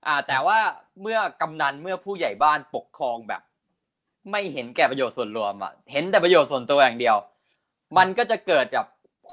[0.08, 0.60] อ่า แต่ว่า
[1.02, 3.42] เมื่อกำนันเมื่อผู้ใหญ่บ้านปกครองแบบ
[4.32, 7.16] ไม่เห็นแก่ประโยชน์ส่วนรวมอะเห็นแต่ประโยชน์ส่วนตัวอย่างเดียว
[7.98, 8.86] มันก็จะเกิดกับ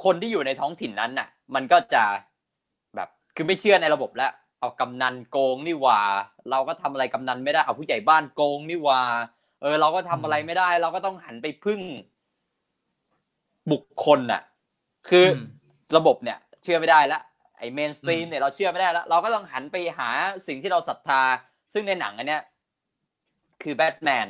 [0.02, 2.04] คนที่อยู่ในท้องถิ่นนั้นน่ะ มันก็จะ
[2.96, 6.00] แบบคือไม่เชื่อในระบบแล้วเอากำนันโกงนี่ว่า
[6.50, 9.00] เราก็ทำอะไรกำนันไม่ได้เอาผู้ใหญ่บ้านโกงนี่ว่า
[9.60, 11.80] เออ เราก็ทำอะไรไม่ได้ เราก็ต้องหันไปพึ่ง
[13.70, 14.42] บุคคลน่ะ
[15.08, 15.26] คือ
[15.96, 17.22] ระบบเนี่ย เชื่อไม่ได้แล้ว
[17.58, 20.10] ไอ้ mainstream เนี่ยเราเชื่อไม่ได้แล้วเราก็ต้องหันไปหา
[20.46, 21.22] สิ่งที่เราศรัทธา
[21.72, 22.42] ซึ่งในหนังอันเนี้ย
[23.62, 24.26] คือแบทแมน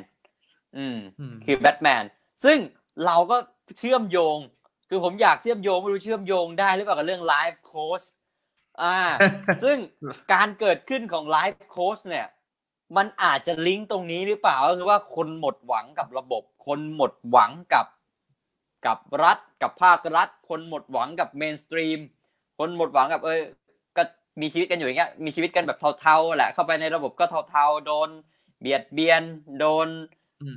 [0.77, 0.99] อืม
[1.47, 2.05] คือแบทแมน
[2.45, 2.59] ซึ่ง
[3.07, 3.37] เราก็
[3.79, 4.39] เชื่อมโยง
[4.89, 8.03] คือผมอยากเชื่อมโยงไม่รู้เชื่อมโยงได้หรือเปล่ากับเรื่องไลฟ์โค้ช
[8.83, 8.97] อ่า
[9.65, 9.77] ซึ่ง
[10.33, 12.27] การเกิดขึ้นของไลฟ์โค้ชเนี่ย
[12.97, 17.87] มันอาจจะลิงก์ตรงนี้หรือเปล่าก็คือว่าคนหมดหวังกับระบบ คนหมดหวังกับ
[18.87, 21.99] กับรัฐกับภาครัฐ คนหมดหวังกับ mainstream
[22.59, 23.41] คนหมดหวังกับเอ้ย
[23.97, 24.03] ก็
[24.41, 28.09] มีชีวิตกันอยู่อย่างเงี้ยมีชีวิตกันแบบเทาๆแหละเข้าไปในระบบก็เทาๆโดน
[28.61, 29.23] เบียดเบียน
[29.61, 29.89] โดน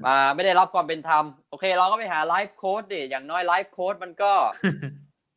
[0.05, 4.33] มาไม่ได้รับความเป็นธรรมโอเคเราก็ไปหาไลฟ์โค้ชดิอย่างน้อยไลฟ์โค้ชมันก็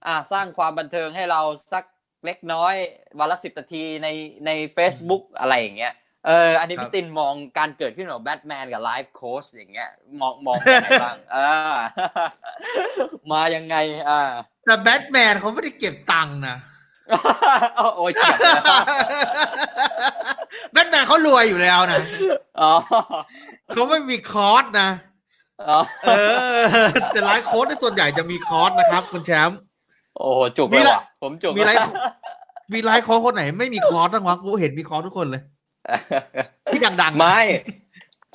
[0.07, 1.41] อ่าสร้างความบันเทิงให้เรา
[1.72, 1.84] สัก
[2.24, 2.74] เล็กน้อย
[3.18, 4.09] วันละสิบนาทีใน
[4.47, 5.95] ใน Facebook อะไรอย่างเงี้ย
[6.26, 9.90] เอออันนี้พี่ตินมองการเกิดขึ้นของแบทแมนกับไลฟ์โค้ชอย่างเงี้ย
[10.20, 11.38] มองมองยังไงบ้างเอ
[11.72, 11.74] อ
[13.30, 13.76] มายังไง
[14.08, 14.20] อ่า
[14.66, 16.56] แต่แบทแมนเขาไม่ได้เก็บตังค์นะ
[17.96, 18.34] โอ้ยเจ็บ
[20.72, 22.00] แบทแมนเขารวยอยู่แล้วนะ
[23.72, 24.88] เขาไม่มีคอร์สนะ
[26.06, 26.10] เอ
[26.58, 26.62] อ
[27.12, 29.58] แต่ไลฟ์โค้ชในส่วนใหญ่จะมีคอร์สนะครับ คุณแชมป์
[30.16, 31.90] โอ้จุกเลยว่ะผมจุกมีไลฟ์
[32.74, 35.42] มีไลฟ์โค้ชคนไหน ไม่มีคอร์สบ้างวะกูเห็นมีคอร์สทุกคนเลย
[36.72, 37.40] ที่ดังๆไม่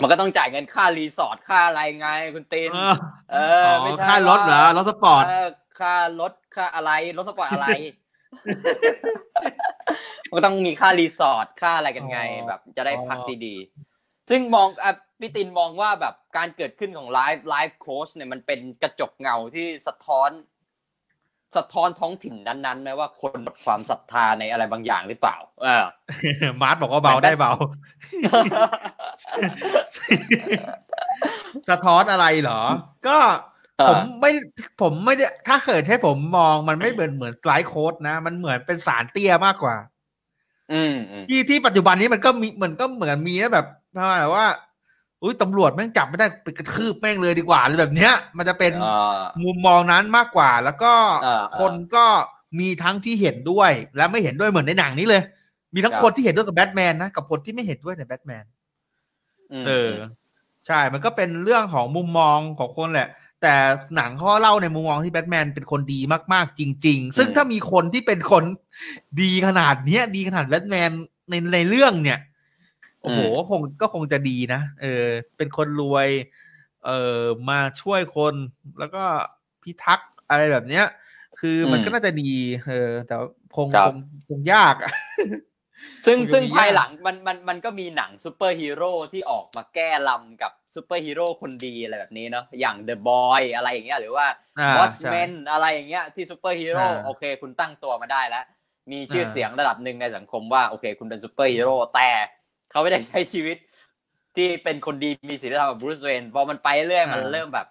[0.01, 2.71] มันก็ต้องจ่ายเงินค่ารีสอร์ทค่าอะไรไงคุณตีน
[3.31, 5.23] เออไม่ใช่ค่ารถเหรอรถสปอร์ต
[5.79, 7.67] ค่ารถค่าอะไรรถสปอร์ตอะไร
[10.29, 14.67] มันก็ต้องมีค่ารีสอร์ทค่าอะไรกันไง แบบจะได้พักดีๆซึ่งมอง
[15.19, 20.29] พี่ตินมองว่าแบบการเกิดขึ้นของไลฟ์ไลฟ์โค้ชเนี่ยมันเป็นกระจกเงาที่สะท้อน
[21.57, 25.85] สะท้อนท้องถิ่นนั้นๆไหมว่าคนหมดความศรัทธาในอะไรบางอย่างหรือเปล่าเออ
[26.61, 27.51] มาร์ทบอกว่าเบาได้เบา
[31.69, 32.61] สะท้อนอะไรเหรอ
[33.07, 33.17] ก็
[33.89, 34.31] ผมไม่
[34.81, 39.75] ผมไม่ได้ถ้าเกิดให้ผมมองมันไม่เหมือนเหมือนไลฟ์โค้ดนะ มันเหมือนเป็นสารเตี้ยมากกว่า
[40.73, 40.95] อืม
[41.29, 43.67] ที่ที่ปัจจุบันนี้มันก็มีเหมือนก็เหมือนมีนะแบบ
[44.19, 44.47] แบบว่า
[45.23, 48.73] อุ้ยตำรวจแม่งจับไม่ได้ไปกระทืบแม่งเลยดีกว่าหรือแบบเนี้ย มันจะเป็น
[49.43, 50.93] มุมมองนั้นมากกว่า แล้วก็
[51.59, 52.05] คนก็
[52.59, 55.21] มีทั้งที่เห็นด้วย และไม่เห็นด้วยเหมือนในหนังนี้เลย
[55.73, 58.43] มีทั้งคนที่เห็นด้วยกับแบทแมนนะกับคนที่ไม่เห็นด้วยในแบทแมน
[59.67, 59.91] เออ
[60.65, 63.09] ใช่ มันก็เป็นเรื่องของมุมมองของคนแหละ
[63.41, 63.53] แต่
[63.95, 65.99] หนังเขาเล่าในมุมมองที่แบทแมนเป็นคนดี
[66.33, 68.43] มากๆ จริง ๆ ซึ่งถ้ามีคนที่เป็นคน
[69.21, 70.89] ดีขนาดเนี้ย ดีขนาดแบทแมน
[71.29, 72.19] ในในเรื่องเนี่ย
[73.03, 75.05] โอ้โหคงก็คงจะดีนะเออ
[75.37, 76.09] เป็นคนรวย
[76.85, 78.35] เออมาช่วยคน
[78.79, 79.03] แล้วก็
[79.63, 80.85] พิทักษ์อะไรแบบเนี้ย
[81.39, 82.31] คือมันก็น่าจะดี
[82.67, 83.15] เออ แต่
[83.55, 83.95] คงคง
[84.27, 84.91] คงยากอะ
[86.05, 94.27] ซึ่งซึ่งภายหลังมันมันมันก็มีหนังซูเปอร์ฮีโร่ที่ออกมาแก้ลำกับซูเปอร์ฮีโร่คนดีอะไรแบบนี้เนาะอย่าง The Boys อะไรอย่างเงี้ยหรือว่า
[94.77, 98.45] Watchmen อะไรอย่างเงี้ยที่ซูเปอร์ฮีโร่โอเค คุณตั้งตัวมาได้แล้ว
[98.91, 102.09] มีชื่อเสียงระดับหนึ่งในสังคมว่าโอเค คุณเป็นซูเปอร์ฮีโร่แต่
[102.73, 103.57] เขาไม่ได้ใช้ชีวิต
[104.35, 107.67] ที่เป็นคนดีมีศีลธรรมแบบ Bruce Wayne พอมันไปเรื่อยมันเริ่มแบบ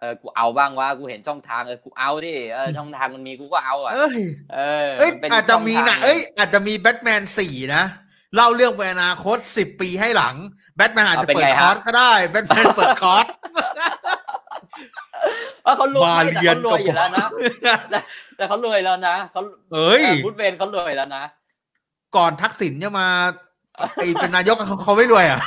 [0.00, 4.18] เออกูเอาบ้างว่ากูเห็นช่องทางเออกูเอาที่เออช่องทางมันมีกูก็เอาอะเอ้ย
[4.54, 7.82] เออเอ้ยอาจจะมีนะเอ้ยอาจจะมีแบทแมนสี่นะ
[8.34, 10.34] เล่าเรื่องไปอนาคตสิบปีให้หลัง
[10.76, 13.26] แบทแมนอาจจะเปิดคอร์สก็ได้แบทแมนเปิดคอร์ส
[15.64, 17.26] ว่าเขารวยแต่เขารวยอยู่แล้วนะ
[18.36, 19.40] แต่เขารวยแล้วนะเขา
[19.72, 21.24] เอ้ยพุทเวนเขารวยแล้วนะ
[22.16, 23.08] ก่อนทักษิณจะมา
[23.96, 25.40] ไอเป็นนายกเขาเขาไม่รวยอะ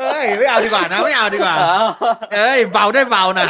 [0.00, 1.54] เอ้ยไม่เอาดีกว่านะ ไม่เอาดีกว่า
[2.34, 3.48] เอ้ยเบาได้เบานะ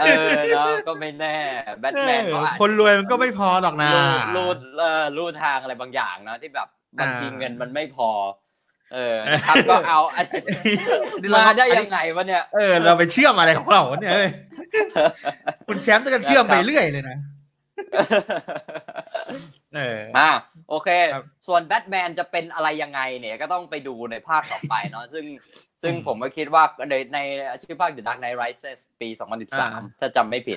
[0.00, 1.36] เออแล้วก็ไม่แน่
[1.80, 2.22] แบทแมน
[2.60, 3.90] คนรวยมันก็ไม่พอหรอกนะ
[4.36, 8.10] รูดเออรูดทางอะไรบางอย่างนะที่แบบบางทีเงินมันไม่พอ
[8.94, 10.00] เออนะครับก็เอา
[11.34, 14.12] มาได้ยังไงวะเนี่ยเออเราไปเชื่อมอะไรของเราเนี่ย
[15.66, 17.18] คุณแชมป์ต้องเชื่อมไปเรื่อยเลยนะ
[19.74, 20.30] เอออ่า
[20.70, 20.88] โอเค
[21.46, 25.26] ส่วนแบทแมนจะเป็นอะไรยังไงเนี่ย ก็ต้องไปดูในภาคต่อไปเนาะซึ่ง
[25.82, 27.18] ซึ่งผมก็คิดว่าในใน
[27.62, 29.08] ชื่อภาค The Dark Knight Rises ปี
[29.54, 30.56] 2013 ถ้าจำไม่ผิด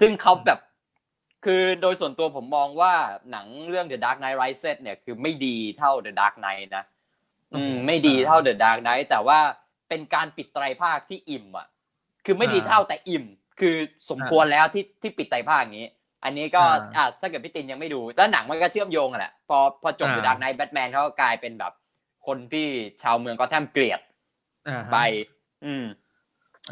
[0.00, 0.60] ซึ่งเขาแบบ
[1.44, 2.92] คือโดยส่วนตัวผมมองว่า
[3.30, 6.84] หนังเรื่อง The Dark Knight Rises เนี่ยคือไม่ดีเท่า The Dark Knight นะ
[7.52, 9.38] อืม ไม่ดีเท่า The Dark Knight แต่ว่า
[9.88, 11.66] เป็นการปิดไตรภาคที่อิ่มอะ
[12.24, 13.24] คือไม่ดีเท่าแต่อิ่ม
[13.60, 13.76] คือ
[14.10, 15.88] สมควรแล้วที่ที่ปิดไตรภาคอย่างนี้
[16.24, 16.62] อันนี้ก็
[16.96, 21.72] อ่าถ้าเกิดพี่ตินยังไม่ดูแล้วหนังมันก็เชื่อมโยงแหละพอพอจบอยู่ดักในแบทแมนเขาก็กลายเป็นแบบ
[22.26, 22.66] คนที่
[23.02, 24.00] ชาวเมืองก็แทมเกลียด
[24.92, 24.98] ไป
[25.64, 25.84] อืม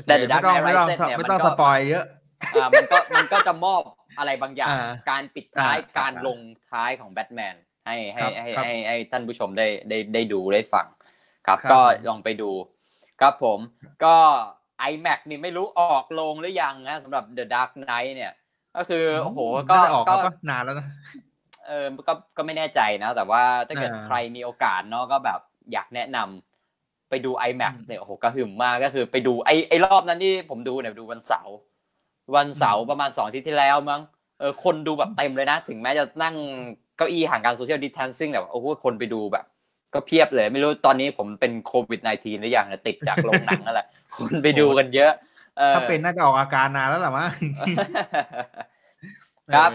[0.05, 2.05] แต่เดอะดักไนไรเซนเนี่ยมันก็สปอยเยอะ
[2.55, 3.83] อ่ามันก็มันก็จะมอบ
[4.19, 4.77] อะไรบางอย่าง
[5.11, 6.39] การปิดท้ายการลง
[6.71, 7.55] ท้ายของแบทแมน
[7.87, 10.87] ให้ให้ให้ให้ให้ท่านผู้ชมได้ได้ได้ดูได้ฟัง
[11.47, 12.51] ครับ ก็ลองไปดู
[13.21, 13.59] ครับผม
[14.05, 14.17] ก็
[14.91, 18.33] iMac นี่ไม่รู้ออกลงหรือยังนะสำหรับ The Dark Knight เนี่ย
[18.77, 20.87] ก็คือโอ้โหก็ก็นานแล้วนะ
[21.67, 25.41] เออก็ก็ไม่แน่ใจนะ แต่ว่าถ้าเกิดใครมีโอกาสเนาะก็แบบ
[25.73, 31.57] อยากแนะนำไปดู iMac เนี่ยโอ้โหก็หึมมากก็คือไปดูไอไอรอบนั้นที่ผมดูเนี่ยดูวันเสาร์
[32.37, 34.01] วันเสาร์ประมาณสองที่ที่แล้วมั้ง
[34.39, 36.35] เออคนดูแบบเต็มเลยนะ ถึงแม้จะนั่ง
[36.97, 39.45] เก้าอี้ห่างกันโซเชียลดิสแทนซิ่งแต่ว่าโอ้โหคนไปดูแบบ
[39.95, 45.13] ก็ก็เพียบเลย ไม่รู้ตอนนี้ผมเป็นโควิด -19 หรือยังติดจากโรงหนังนั่นแหละคนไปดูกันเยอะ
[45.75, 47.31] ถ้าเป็นน่าจะออกอาการนานแล้วหรอมั้ง
[49.55, 49.71] ครับ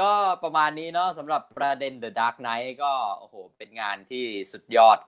[0.00, 0.12] ก็
[0.44, 4.98] ประมาณนี้เนาะสำหรับประเด็น The Dark Knight ก็โอ้โหเป็นงานที่สุดยอด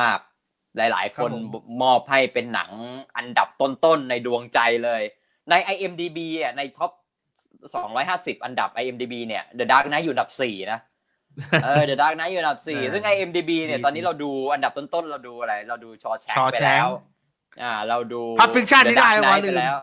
[0.00, 1.30] มาก ๆ หลาย ๆ คน
[1.82, 2.70] มอบให้เป็นหนัง
[3.16, 5.02] อันดับต้น ๆ ในดวงใจเลย
[5.50, 6.90] ใน IMDB อะใน top
[7.68, 10.80] 250 อันดับ IMDB เนี่ย The Dark Knight อยู่อันดับ 4 นะ
[11.64, 16.88] เออ The Dark Knight อยู่อันดับ 4 ซึ่ง IMDB เนี่ยตอนนี้เราดูอันดับต้น ๆ เราดูอะไร เราดู Shawshank ไปแล้ว
[17.62, 19.76] อ่า เราดู Pulp Fiction นี่ได้มาไปแล้ว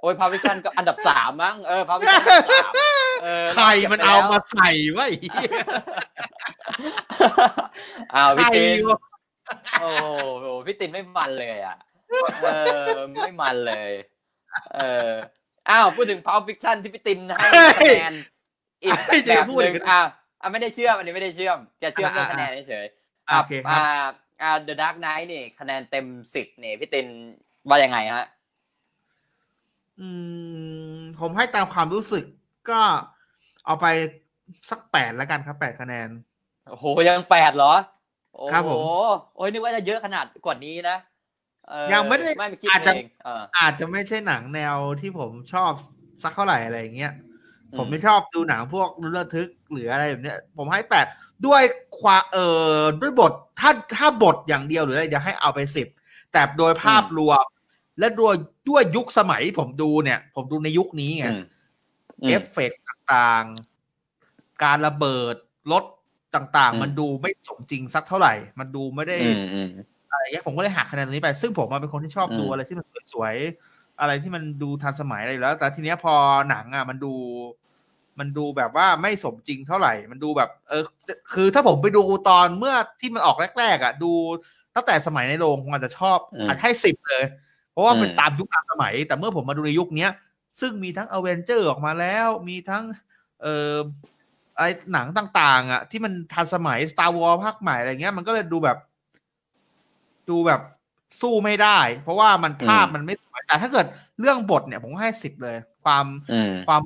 [0.00, 2.72] โอ้ย Pulp Fiction ก็อันดับสามมั้งเออ Pulp Fiction สาม
[3.54, 5.06] ใครมันเอามาใส่ไว้
[8.14, 8.78] อ้าวพี่ติน
[9.80, 9.88] โอ้
[10.40, 11.76] โหพี่ตินไม่มันเลยอะ
[12.42, 12.46] เอ
[12.86, 13.92] อไม่มันเลย
[14.74, 15.10] เออ
[15.68, 18.14] อ้าวพูดถึง Pulp Fiction ที่พี่ตินให้คะแนน
[18.82, 18.92] อีก
[19.28, 20.00] แบบหนึ่งอ่า
[20.40, 22.86] อ่าไม่ได้เชื่อมอันนี้ไม่ได้เชื่อมจะเชื่อมเรื่องคะแนนเฉย
[23.30, 27.06] อ่าอ่า The Dark Knight นี่คะแนนเต็มสิบนี่พี่ติน
[27.68, 28.26] ว่ายังไงฮะ
[30.00, 30.08] อื
[30.96, 32.24] ม ผมให้ตามความรู้สึก
[32.70, 32.80] ก็
[33.66, 33.86] เอาไป
[34.70, 36.08] สักแปดแล้วกันครับแปดคะแนน
[36.68, 37.74] โอ้โห ยังแปดเหรอ
[38.52, 38.80] ครับผม
[39.36, 40.98] โอ้ยนึกว่าจะเยอะขนาดกว่านี้นะ
[41.92, 42.30] ยังไม่ได้
[42.70, 42.92] อาจจะ
[43.58, 45.72] อาจจะไม่ใช่หนังแนวที่ผมชอบ
[46.22, 47.12] สักเท่าไหร่อะไรอย่างเงี้ย
[47.78, 51.06] ผมไม่ชอบดูหนังพวกระทึกหรืออะไรแบบเนี้ย ผมให้แปด
[51.46, 51.62] ด้วย
[52.02, 52.46] ความเอ่
[52.78, 55.88] อด้วยบทถ้าถ้าบทอย่างเดียวหรืออะไรจะให้เอาไปสิบ
[56.32, 57.44] แต่โดยภาพรวม
[57.98, 58.34] และด้วย
[58.68, 61.26] ด้วยยุคสมัยผมดูเนี่ย ผมดูในยุคนี้ไง
[62.28, 65.36] เอฟเฟกต่างๆ การระเบิด
[65.72, 65.84] รถ
[66.34, 69.18] ต่างๆ มันดูไม่สมจริงสักเท่าไหร่ มันดูไม่ได้
[70.10, 76.14] อะไรเงี้ยผมก็เลยหักคะแนนตรงนี้ไป ซึ่งผมมาเป็นคนที่ชอบดูอะไรที่มันสวยๆอะไรที่มันดูทันสมัยอะไรแล้ว แต่ทีเนี้ยพอ
[76.50, 77.12] หนังอะมันดู
[78.18, 80.84] มันดูแบบว่าไม่สมจริงเท่าไหร่ มันดูแบบ เออ
[81.34, 84.12] คือถ้าผมไปดูตอนเมื่อที่มันออกแรกๆอะ ดู
[84.74, 87.24] ตั้งแต่สมัยในโรงผมอาจจะชอบอาจให้สิบเลย
[87.72, 90.12] เพราะว่าเป็นตามยุคตามสมัย แต่เมื่อผมมาดูในยุคเนี้ย
[90.60, 92.84] ซึ่งมีทั้งอเวนเจอร์ออกมาแล้ว มีทั้ง
[93.42, 93.76] เอ่อ
[94.56, 98.78] อะไรหนังต่าง ๆ อะ ที่มันทันสมัย Star Wars ภาคใหม่อะไรเงี้ย มันก็เลยดูแบบ
[100.30, 100.60] ดูแบบ
[101.20, 103.86] สู้ไม่ได้ เพราะว่ามันภาพมันไม่สวยแต่ถ้าเกิด
[104.20, 106.04] เรื่องบทเนี่ย ผมให้สิบเลย ความ
[106.66, 106.82] ความ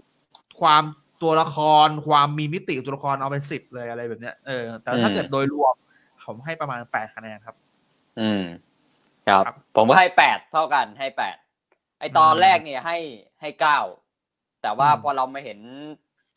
[0.60, 0.82] ความ
[1.22, 1.56] ตัวละค
[1.86, 5.74] รความมีมิติตัวละครเอาไปสิบเลยอะไรแบบเนี้ยเออแต่ถ้าเกิดโดยรวม
[6.26, 7.56] ผมให้ประมาณแปดคะแนนครับ
[8.20, 8.42] อืม
[9.28, 11.36] ครับ ผมก็ให้แปดเท่ากันให้แปด
[12.00, 12.98] ไอตอนแรกเนี่ยให้
[13.40, 13.80] ให้เก้า
[14.62, 15.60] แต่ว่าพอเรามาเห็น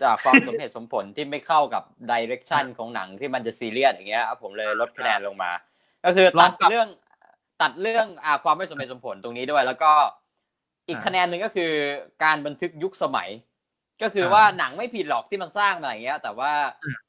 [0.03, 5.51] จากความสมเหตุสมผลที่ไม่เข้ากับดิเรกชันของหนังที่มันจะซีเรียสอย่างเงี้ยผมเลยลดคะแนนลงมา
[6.05, 6.87] ก็คือตัดเรื่อง
[7.61, 9.91] ตัดเรื่องอ่าความไม่สมเหตุสมผลตรงนี้ด้วย แล้วก็
[10.87, 11.71] อีกคะแนนหนึ่งก็คือ
[12.23, 13.29] การบันทึกยุคสมัย
[14.01, 16.51] ก็คือว่าหนังไม่ผิดหรอกที่มันสร้างมาอย่างเงี้ย แต่ว่า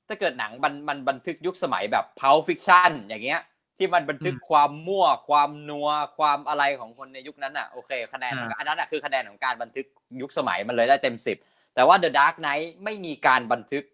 [0.08, 3.40] ถ้าเกิดหนังมันมันบันทึกยุคสมัยแบบ Pulp Fiction อย่างเงี้ย
[3.78, 5.88] ที่มันบันทึกความมั่วความนัว
[6.18, 9.86] ความอะไรของคนในยุคนั้นอะโอเคคะแนนอันนั้นอะคือคะแนนของการบันทึก
[10.20, 11.36] ยุคสมัยมันเลยได้เต็มสิบ
[11.74, 13.84] แต่ว่า The Dark Knight ไม่มีการบันทึก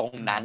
[0.00, 0.42] ตรงนั้น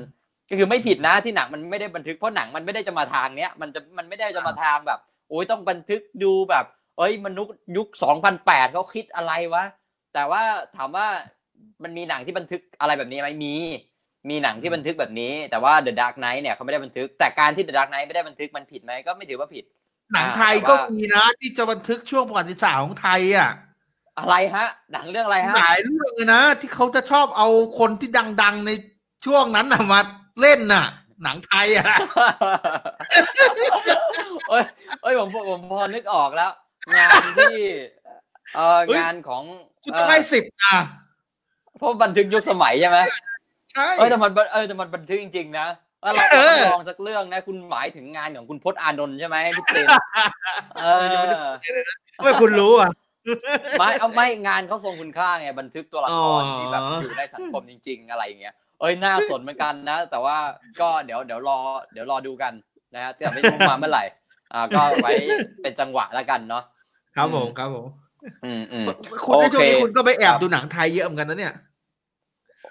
[0.50, 5.00] ก็คือไม่ผิดนะที่หนังมันไม่ได้บันทึกเพราะหนังมันไม่ได้จะมาทางเนี้ยมันจะมันไม่ได้จะมาทางแบบ
[5.30, 6.66] โอ้ยต้องบันทึกดูแบบ
[6.98, 9.64] เอ้ยมนุษย์ยุคสองพันแปดเขาคิดอะไรวะ
[10.14, 10.44] แต่ว่า
[10.76, 11.08] ถามว่า
[11.84, 13.56] มันมีหนังที่บันทึกอะไรแบบนี้ไหมมี
[14.30, 19.64] มีหนังที่บันทึกแบบนี้ แต่ว่า The Dark Knight เนี่ยเขาไม่ได้บันทึก แต่การที่ The Dark Knight ไม่ได้บันทึกมันผิดไหมก็ไม่ถือว่าผิด
[20.14, 23.52] หนังไทยก็มีนะ ที่จะบันทึกช่วงประวัติศาสตร์ของไทยอะ
[24.20, 27.48] อะไรฮะ หนังเรื่องอะไรฮะหลายเรื่องเลยนะ ที่เขาจะชอบเอา
[27.80, 28.10] คนที่
[28.42, 28.72] ดัง ๆใน
[29.26, 30.00] ช่วงนั้นมา
[30.42, 30.86] เล่นน่ะ
[31.24, 31.86] หนังไทยอะ
[34.50, 34.64] โอ้ย
[35.02, 36.52] โอ้ยผมผมพอนึกออกแล้ว
[36.96, 37.56] งานที่
[38.56, 39.44] เอองานของ
[39.84, 40.76] คุณต้องให้สิบอะ
[41.78, 43.00] เพราะบันทึกยุคสมัยใช่ไหม
[43.72, 45.68] ใช่เออแต่มันเออแต่มันบันทึกจริง ๆ นะ
[46.02, 46.12] เรา
[46.74, 49.88] ลองสักเรื่องนะ คุณหมายถึงงานของคุณพจน์อานนท์ใช่ไหมพี่เจน
[50.84, 50.88] เอ
[51.44, 51.46] อ
[52.24, 52.90] ไม่คุณรู้อะ
[53.80, 60.38] ไม่เอาไม่งานเขาทรงคุณค่าไงบันทึกตัวละครที่แบบอยู่ในสังคมจริง ๆ อะไรอย่างเงี้ยเอ้ยน่าสนเหมือนกันนะ แต่ว่า
[60.82, 61.58] ก็เดี๋ยวเดี๋ยวรอ
[61.94, 62.54] เดี๋ยวรอดูกัน
[62.96, 64.04] นะฮะแต่ไม่รู้มาเมื่อไหร่
[64.54, 65.12] อ่าก็ไว้
[65.62, 66.64] เป็นจังหวะแล้วกันเนาะ
[67.16, 67.88] ครับผมครับผม
[68.46, 68.86] อืมอืม
[69.26, 71.54] คุณในช่วงนี้คุณก็ไปแอบดูหนังไทยเยอะเหมือนกันนะเนี่ย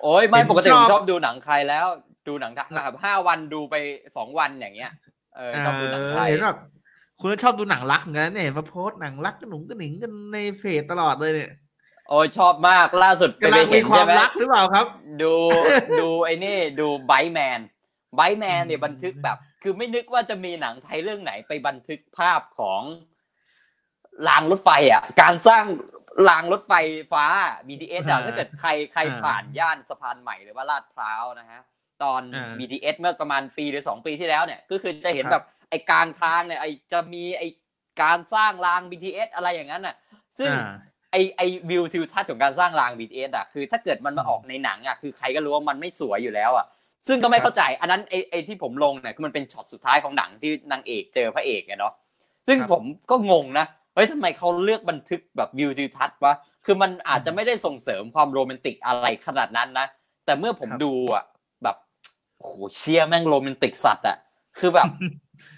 [0.03, 1.87] โอ้ยไม่ปกติผมชอบดูหนังใครแล้ว
[2.29, 3.75] ดูหนังแบบห้าวันดูไป
[4.17, 4.93] สองวันอย่างเงี้ย
[5.37, 6.59] เออชอบดูหนังไทยเห็นแบบ
[7.21, 11.53] คุณชอบดูหนังรักเหมือนกันเนี่ยมาโพสหนังรักกระหนุ่งกระหนิงกันในเพจตลอดเลยเนี่ย
[12.09, 14.87] โอ้ยชอบมากล่าสุดกำลังมีความรักหรือเปล่าครับ
[15.23, 15.35] ดู
[16.01, 17.61] ดูไอ้นี่ดูไบแมน
[18.17, 22.83] ไบแมนเนี่ยบันทึกแบบ คือไม่นึกว่าจะมีหนังไทยเรื่องไหนไปบันทึกภาพของ
[24.29, 25.65] รางรถไฟอะ การสร้าง
[26.29, 26.73] รางรถไฟ
[27.13, 27.25] ฟ้า
[27.69, 31.61] BTS อะถ้าเกิดใครใครผ่านย่านสะพานใหม่หรือว่าลาดพร้าวนะฮะ
[32.03, 32.23] ตอน
[32.59, 37.49] BTS เมื่อประมาณปีหรือสองปีที่แล้วเนี่ย ก็คือจะเห็นแบบไอ้กลางทางเนี่ยไอ้จะมีไอ้
[38.03, 39.97] การสร้างราง BTS อะไรอย่างนั้นน่ะ
[40.39, 40.51] ซึ่ง
[41.11, 46.67] ไอไอวิวทิวทัศน์ของการสร้างราง BTS อะคือถ้าเกิดมันมาออกในหนังอะคือใครก็รู้ว่ามันไม่สวยอยู่แล้วอะ
[47.09, 51.95] ซึ่งก็ไม่เข้าใจ อันนั้นไอไอที่ผมลงเนี่ยคือมันเป็นช็อตสุดท้ายของหนังที่นางเอกเจอพระเอกไงเนาะ
[52.47, 56.35] ซึ่งผมก็งงนะ เฮ้ยทำไมเขาเลือกบันทึกแบบวิวทิวทัศน์วะ
[56.65, 59.87] คือมันอาจจะไม่ได้ส่งเสริมความโรแมนติกอะไรขนาดนั้นนะ
[60.25, 61.25] แต่เมื่อผมดูอะ
[61.63, 61.77] แบบ
[62.43, 64.17] โหเชียแม่งโรแมนติกสัตว์อะ
[64.59, 64.89] คือแบบ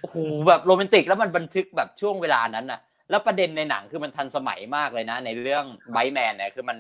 [0.02, 0.16] โอ้โห
[0.48, 2.80] แบบโรแมนติกแล้วมันบันทึกแบบช่วงเวลานั้นอะ
[3.10, 6.78] แล้วประเด็นในหนังคือมันทันสมัยมากเลยนะ ในเรื่องไบแมนเนี่ยคือมัน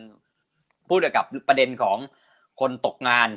[0.88, 1.98] พูดเกี่ยวกับประเด็นของ
[2.60, 3.28] คนตกงาน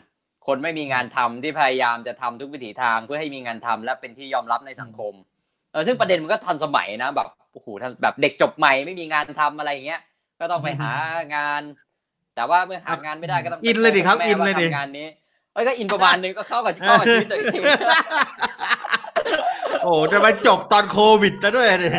[0.47, 5.13] คนไม่มีงานทำที่พยายามจะทำทุกวิถีทางเพื่อให้มีงานทำและเป็นที่ยอมรับในสังคม
[5.71, 7.67] เออซึ่งประเด็นมันก็ทันสมัยนะแบบ โอ้โห
[8.01, 10.01] แบบเด็กจบใหม่ไม่มีงานทำอะไรอย่างเงี้ย
[10.39, 10.91] ก็ต้องไปหา
[11.35, 11.61] งาน
[12.35, 15.07] แต่ว่าเมื่อหางานไม่ได้ก็ต้องอินเลยดิครับอินเลยดิงานนี้
[15.53, 17.61] เอ้ยก็อินประมาณนึงก็เข้ากับเข้ากับชีวิตตัวเอง
[19.83, 21.91] โอ้จะมาจบตอนโควิดซะด้วยเลย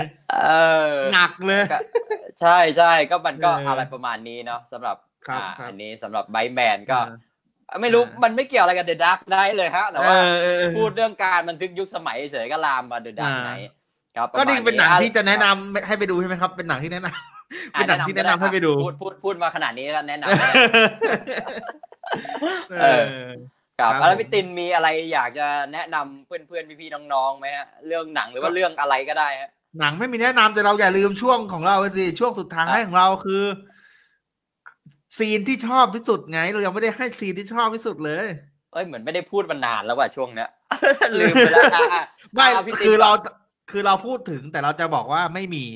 [1.12, 1.62] หนักเลย
[2.40, 4.96] ใช่ใช่ก็มันก็อะไรประมาณนี้เนาะสำหรับ
[5.66, 6.98] อันนี้สำหรับไบแมนก็
[7.80, 10.14] ไม่รู้มันไม่เกี่ยวอะไรกับเดอะดักได้เลยฮะแต่ว่า
[10.76, 13.79] พูดเรื่องการบันทึกยุคสมัยเฉยก็ลามมาเดอะดักไหนครับ
[14.38, 20.28] ก็นี่เป็นหนังที่จะแนะนำให้ไปดูใช่ไหมครับ เป็นหนังที่แนะนำเป็นหนังที่แนะนำให้ไปดู พูดพูดพูดมาขนาดนี้ก็แนะนำ
[22.80, 23.04] เออ
[23.80, 29.50] ครับแล้วพี่ตินมีอะไรอยากจะแนะนำเพื่อนเพื่อนพี่พี่น้องๆไหมฮะเรื่องหนังหรือว่าเรื่องอะไรก็ได้ฮะ
[29.80, 33.42] หนังไม่มีแนะนำแต่เราอย่าลืมช่วงของเราสิช่วงสุดท้ายของเราคือ
[35.18, 38.26] ซีนที่ชอบที่สุดไง เรายังไม่ได้ให้ซีนที่ชอบที่สุดเลย
[38.72, 40.48] เอ้ยเหมือนไม่ได้พูดมานานแล้วว่ะช่วงเนี้ย
[41.20, 41.64] ลืมไปแล้ว
[42.34, 42.46] ไม่
[42.86, 43.10] คือเรา
[43.70, 45.66] คือเราพูดถึงแต่เราจะบอกว่าไม่มี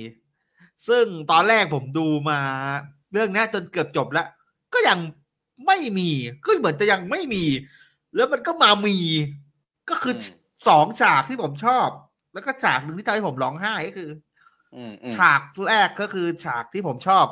[0.89, 2.41] ซึ่งตอนแรกผมดูมา
[3.13, 4.27] เรื่องนี้จนเกือบจบแล้ว
[4.75, 4.99] ก็ยัง
[5.67, 6.11] ไม่มี
[6.45, 7.45] ก็เหมือนจะยังไม่มี
[8.15, 8.99] แล้วมันก็มามี
[9.91, 10.15] ก็คือ
[10.69, 11.89] สองฉากที่ผมชอบ
[12.33, 14.11] แล้วก็ฉากหนึ่งที่ทำให้ผมร้องไห้ก็คือ
[15.17, 17.27] ฉากแรกก็คือฉากที่ผมชอบ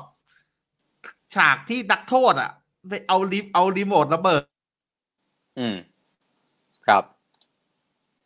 [1.37, 2.51] ฉากที่นักโทษ อะ
[2.89, 4.45] ไปเอาลิฟเอารีโมทระเบิด
[5.59, 5.77] อืม
[6.87, 7.05] ครับ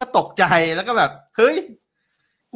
[0.00, 0.44] ก็ตกใจ
[0.74, 1.56] แล้วก็แบบ เฮ้ย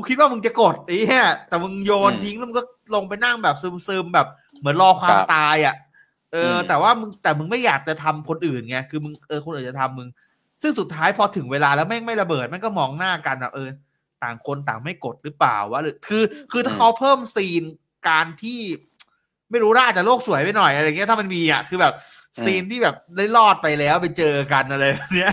[0.00, 2.64] กูคิดว่ามึงจะกดไอ้แค่แต่มึงโยนทิ้งแล้วมึงก็
[2.94, 4.28] ลงไปนั่งแบบซึมๆแบบ
[4.58, 5.74] เหมือนรอความตายอะ
[6.32, 10.08] เออ แต่ว่ามึงแต่มึงไม่อยากจะทำคนอื่นไงคือมึงเออคนอื่นจะทำมึง
[10.62, 13.68] ซึ่งสุดท้ายพอถึงเวลาแล้วแม่งไม่ระเบิดแม่งก็มองหน้ากันอะเออ
[14.22, 17.62] ต่างคนต่างไม่กดหรือเปล่าวะหรือคือ คือถ้าเขาเพิ่มซีน
[18.08, 18.60] การที่
[19.50, 21.94] ไม่รู้น่าจะโลกสวยไปหน่อยอะไรเงี้ยถ้ามันมีอะคือแบบ
[22.44, 24.84] ซีนที่แบบได้รอดไปแล้วไปเจอกันอะไร
[25.16, 25.32] เนี้ย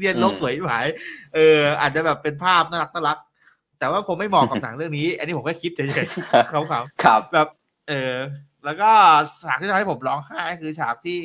[0.00, 0.86] เรียนโลกสวยหาย
[1.34, 3.18] เออ อาจจะแบบเป็นภาพน่ารักน่ารัก
[3.78, 7.48] แต่ว่าผมไม่เหมาะกับหนังเรื่องนี้ อันนี้ผมก็คิดเฉยๆเขาเขาครับแบบ
[7.88, 8.14] เออ
[8.64, 8.90] แล้วก็
[9.42, 11.18] ฉากที่ทำให้ผมร้องไห้คือฉากที่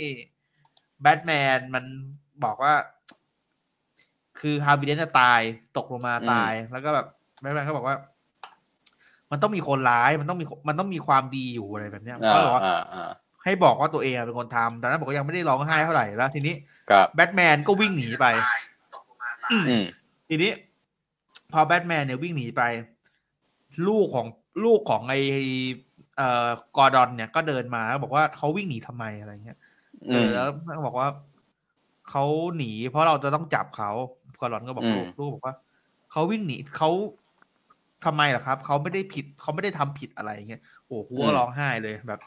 [1.02, 1.84] แบทแมนมัน
[2.44, 2.74] บอกว่า
[4.40, 5.42] คือฮาร์บิเดนจะตาย
[5.78, 7.08] ตกลงมาตาย แล้วก็แบบ
[7.40, 7.98] แบทแมนเขาบอกว่า
[9.32, 12.64] มันต้องมีคนร้ายมันต้องมีมันต้องมีความดีอยู่อะไรแบบเนี้ยเขาบอกว่า
[13.44, 16.56] ให้บอกว่าตัวเองเป็นคนทำแต่นั้นผมก็ยังไม่ได้ร้องไห้เท่าไหร่แล้ว ทีนี้
[17.16, 18.26] แบทแมนก็วิ่งหนีไป
[20.30, 20.52] ทีนี้
[21.54, 22.64] พอแบทแมนเนี่ยวิ่งหนีไป
[23.88, 24.28] ลูกของ
[24.66, 25.16] ลูกของไอ
[26.18, 29.58] เอ่อกอร์ดอนเนี่ยก็เดินมาแล้วบอกว่าเขาวิ่งหนีทำไมอะไรเงี้ย
[30.10, 31.10] เออแล้วเขาบอกว่า
[32.10, 32.24] เขา
[32.58, 33.92] หนี เพราะเราจะต้องจับเขา
[34.42, 35.56] กอร์ดอนก็บอกลูกลูกบอกว่า
[36.12, 36.90] เขาวิ่งหนีเขา
[38.06, 42.20] ทำไมล่ะครับเขาไม่ได้ผิดเขาไม่ได้ทำผิดอะไรเงี้ยโอ้กูก็ร้องไห้เลยแบบ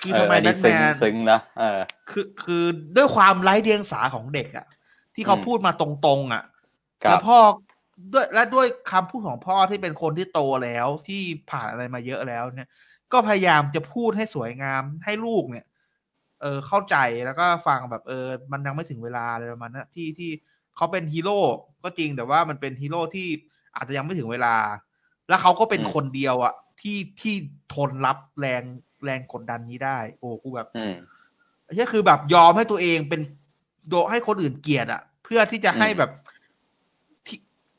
[0.00, 2.64] คือทำไมแบทแมนซึ้งนะเออ คือคือ
[2.96, 4.66] ด้วยความไร้เดียงสาของเด็กอะ
[5.14, 6.42] ที่เขาพูดมาตรงๆอะ
[7.00, 7.38] แล้วพ่อ
[8.12, 12.68] ด้วยและด้วยคำพูดของพ่อที่เป็นคนที่โตแล้วที่ผ่านอะไรมาเยอะแล้วเนี่ย
[13.12, 15.66] ก็พยายามจะพูดให้สวยงามให้ลูกเนี่ย
[16.42, 16.96] เออเข้าใจ
[17.26, 20.30] แล้วก็ฟังแบบเออ มันยังไม่ถึงเวลาอะไรประมาณนั้นที่ที่
[20.76, 21.40] เขาเป็นฮีโร่
[21.82, 23.28] ก็จริงแต่ว่ามันเป็นฮีโร่ที่
[23.76, 24.56] อาจจะยังไม่ถึงเวลา
[25.28, 27.34] แล้วเขาก็เป็นคนเดียวอะที่ที่
[27.74, 28.62] ทนรับแรง
[29.04, 30.68] แรงกดดันนี้ได้ โอ้กูแบบ
[31.66, 33.20] อันนี้คือแบบยอมให้ตัวเองเป็น
[33.88, 36.10] โดให้คนอื่นเกลียดอะเพื่อที่จะให้แบบ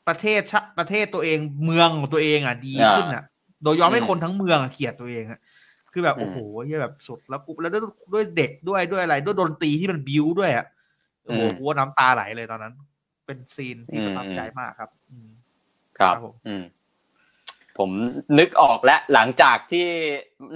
[0.08, 3.24] ประเทศชาประเทศตัวเองเมืองของตัวเองอะดีขึ้นอะ
[3.62, 5.40] โดยยอมให้คนทั้งเมืองเขียดตัวเองอะ
[5.92, 7.72] คือแบบโอ้โหเฮียแบบสุดแล้วกูแล้ว
[8.12, 10.66] ด้วยเด็กด้วยด้วยอะไร ด้วยดนตรีที่มันบิวด้วยอะ
[11.24, 12.74] โอ้โหกูน้ำตาไหลเลยตอนนั้น
[13.26, 14.90] เป็นซีนที่ประทับใจมากครับ
[15.98, 16.14] ครับ
[16.46, 16.62] อืม
[17.78, 17.90] ผม
[18.38, 19.86] นึกออกแล้วหลังจากที่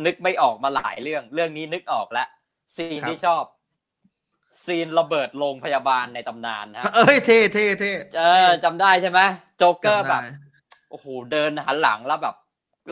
[0.06, 2.28] นึกไม่ออกมาหลายเรื่อง เรื่องนี้นึกออกแล้ว
[2.76, 3.42] ซีนที่ชอบ
[4.64, 9.20] ซีนระเบิดโรงพยาบาลในตำนานฮะ เอ้ยเท่เท่เท่เออจำได้ใช่ไหม
[9.58, 10.22] โจ๊กเกอร์แบบ
[10.90, 12.34] โอ้โหเดินหันหลังแล้วแบบ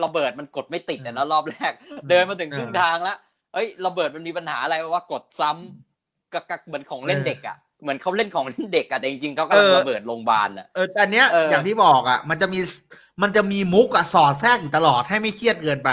[0.03, 1.73] ระเบิดมันกดไม่ติดเนี่ยนะรอบแรก
[2.09, 3.17] เดินมาถึงครึ่งทางแล้ว
[3.53, 12.59] เอ้ยระเบิดมันมีปัญหาอะไรว่ากดซ้ำกักเหมือนของเล่นเด็กอะเหมือนเขาเล่นของเล่นเด็กอะแต่จริงๆเขาก็ระเบิดโรงพยาบาลอะเออแต่เนี้ยอย่างที่บอกอะมันจะมี
[13.21, 15.89] มันจะมีมุกอะสอดแทรกอยู่ตลอดให้ไม่เครียดเกินไป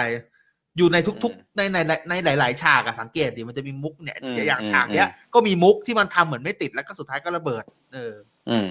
[0.80, 1.78] อยู่ในทุกๆในใน
[2.08, 8.14] ในหลาย ๆ ฉากอะสังเกตดิมันจะมีมุกเนี่ยอย่างฉากเนี้ยก็มีมุกที่มันทำเหมือนไม่ติดแล้วก็สุดท้ายก็ระเบิด เออ
[8.50, 8.68] อืม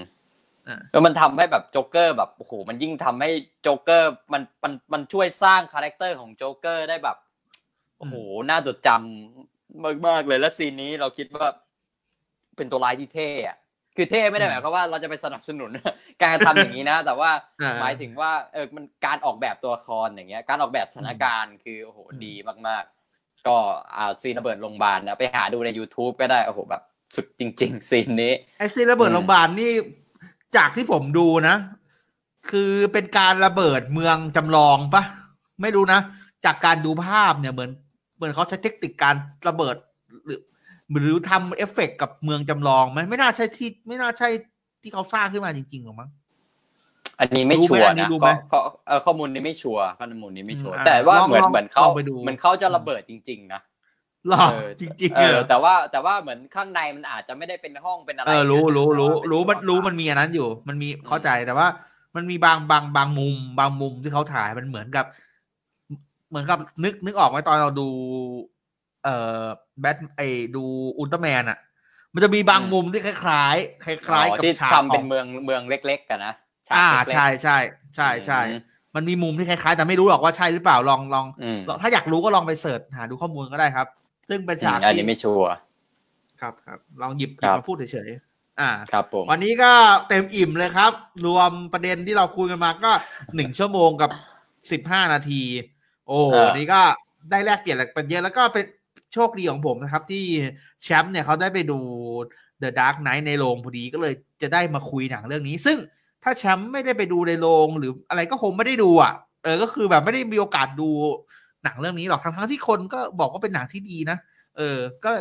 [0.92, 3.30] แล้วมันทำให้แบบโจ๊กเกอร์แบบโอ้โหมันยิ่งทำให้
[3.62, 7.16] โจ๊กเกอร์มันมันมันช่วยสร้างคาแรคเตอร์ของโจ๊กเกอร์ได้แบบ
[7.98, 8.14] โอ้โห
[8.50, 11.48] น่าจดจำมากมากเลยแล้วซีนนี้เราคิดว่า
[12.56, 13.56] เป็นตัวร้ายที่เท่อะ
[13.96, 15.70] คือเท่ไม่ได้หมายความว่าเราจะไปสนับสนุน
[16.22, 17.30] การทำอย่างนี้นะ แต่ว่า
[17.80, 22.34] หมายถึงว่าเออมันการออกแบบตัวละครอย่างเงี้ย การออกแบบสถานการณ์คือโอ้โหดี
[22.68, 23.56] มากๆ ก็
[23.96, 26.82] อ่าซีนระเบิดโรงพยาบาลนะไปหาดูใน YouTube ก็ได้โอ้โหแบบ
[27.14, 29.72] สุดจริง ๆ ซีนนี้ไอซีนระเบิดโรงพยาบาลนี่
[30.56, 31.56] จากที่ผมดูนะ
[32.50, 35.02] คือเป็นการระเบิดเมืองจำลองปะ
[35.62, 36.00] ไม่รู้นะ
[36.44, 37.70] จากการดูภาพเนี่ยเหมือน
[38.16, 39.14] เหมือนเขาใช้เทคนิคการ
[39.48, 39.76] ระเบิด
[40.90, 44.28] หรือหรือทำเอฟเฟกกับเมืองจำลองไหมไม่น่าใช่ที่ ไม่น่าใช่
[44.82, 46.10] ที่เขาสร้างขึ้นมาจริงๆหรอมั้ง
[47.20, 48.08] อันนี้ไม่ชัวร์นะ
[48.52, 48.58] ก็
[49.06, 51.86] ข้อมูลนี้ไม่ชัวร์ข้อมูลนี้ไม่ชัวร์แต่ว่าเหมือนเหมือนเขา
[52.22, 53.60] เหมือนเขาจะระเบิดจริง ๆ นะ
[54.28, 54.46] หรอ
[54.80, 61.66] จริงๆเออแต่ว่าแต่ว่าเหมือนข้างในมันอาจจะไม่ได้เป็นห้องเป็นอะไรเออรู้รู้รู้รู้มันรู้มันมีอันนั้นอยู่ มันมีเข้าใจแต่ว่า
[62.16, 65.06] มันมีบางบางบางมุม บางมุมที่เขาถ่ายมันเหมือนกับ
[66.28, 67.88] เหมือนกับนึกนึกออกไหมตอนเราดู
[69.04, 69.44] เอ่อ
[69.80, 70.20] แบทไอ
[70.56, 70.64] ดู
[70.98, 71.58] อุลตร้าแมนอะ
[72.14, 76.34] มันจะมีบางมุมที่คล้ายๆคล้ายๆกับฉากทำเป็นเมืองเมืองเล็ก ๆ กันนะ
[76.74, 77.56] อ่าใช่ใช่
[77.96, 78.40] ใช่ใช่
[78.94, 81.26] มันมีมุมที่คล้ายๆ แต่ไม่รู้หรอกว่าใช่หรือเปล่าลองลอง
[81.82, 83.86] ถ้าอยากรู้ก็ลองไปเสิร์ชหาดูข้อมูลก็ได้ครับ
[84.28, 85.56] ซึ่งเป็นฉากอันนี้ไม่ชัวร์
[86.40, 89.72] ครับครับลองหยิบหยิบมาพูดเฉยๆอ่าครับผมวันนี้ก็
[90.08, 90.92] เต็มอิ่มเลยครับ
[91.26, 92.90] รวมประเด็นที่เราคุยกันมาก็
[93.34, 94.10] หนึ่งชั่วโมงกับ
[94.70, 95.42] สิบห้านาที
[96.06, 96.18] โอ้
[96.56, 96.80] นี่ก็
[97.30, 98.64] ได้แลกเปลี่ยนอะไรกันเยอะแล้วก็เป็น
[99.14, 100.24] โชคดีของผมนะครับ ที่
[100.82, 101.78] แชมป์เนี่ยเขาได้ไปดู
[102.62, 105.78] The Dark Knight ในโรงพอดีก็เลยจะได้มาคุยหนังเรื่องนี้ ซึ่ง
[106.22, 109.12] ถ้าแชมป์ไม่ได้ไปดูในโรงหรืออะไรก็คงไม่ได้ดูอะ
[109.42, 110.88] เออก็คือแบบไม่ได้มีโอกาสดู
[111.64, 114.18] หนังเรื่องนี้หรอกทั้งทั้งที่คนก็บอกว่าเป็นหนังที่ดีนะ
[114.56, 115.12] เออ ก็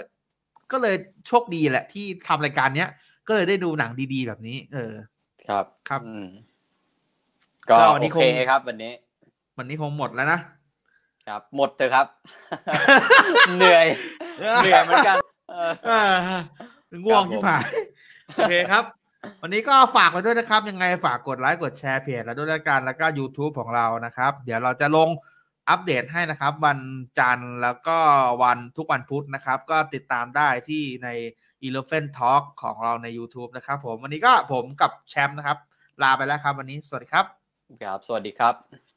[0.72, 0.96] ก็เลย
[1.28, 2.90] โชคดีแหละ ที่ทำรายการเนี้ย
[3.28, 4.94] ก็เลยได้ดูหนังดีๆแบบนี้ เออ
[5.48, 6.02] ครับครับ
[7.70, 8.94] ก็โอเคครับ วันนี้
[9.58, 10.40] วันนี้คงหมดแล้วนะ
[11.30, 12.08] ครับหมดเถอะครับ
[13.58, 13.86] เหนื่อย
[14.38, 15.18] เหนื่อยเหมือนกัน
[17.06, 17.64] ง่วงที่ผ่าน
[18.36, 18.84] โอเคครับ
[19.42, 25.10] วันนี้ก็ฝากไว้ด้วยนะครับ ยังไงฝากกดไลค์กดแชร์เพจแล้วด้วยละกันแล้วก็ YouTube ของเรานะครับ เดี๋ยวเราจะลง
[25.70, 26.80] อัปเดตให้นะครับ วัน
[27.20, 27.98] จันทร์แล้วก็
[28.44, 31.10] วันทุกวันพุธนะครับ ก็ติดตามได้ที่ใน
[31.68, 35.58] Elephant Talk ของเราใน YouTube นะครับ ผมวันนี้ก็ผมกับแชมป์นะครับ
[36.04, 37.26] ลาไปแล้วครับ วันนี้สวัสดีครับ
[37.84, 38.89] ครับ สวัสดีครับ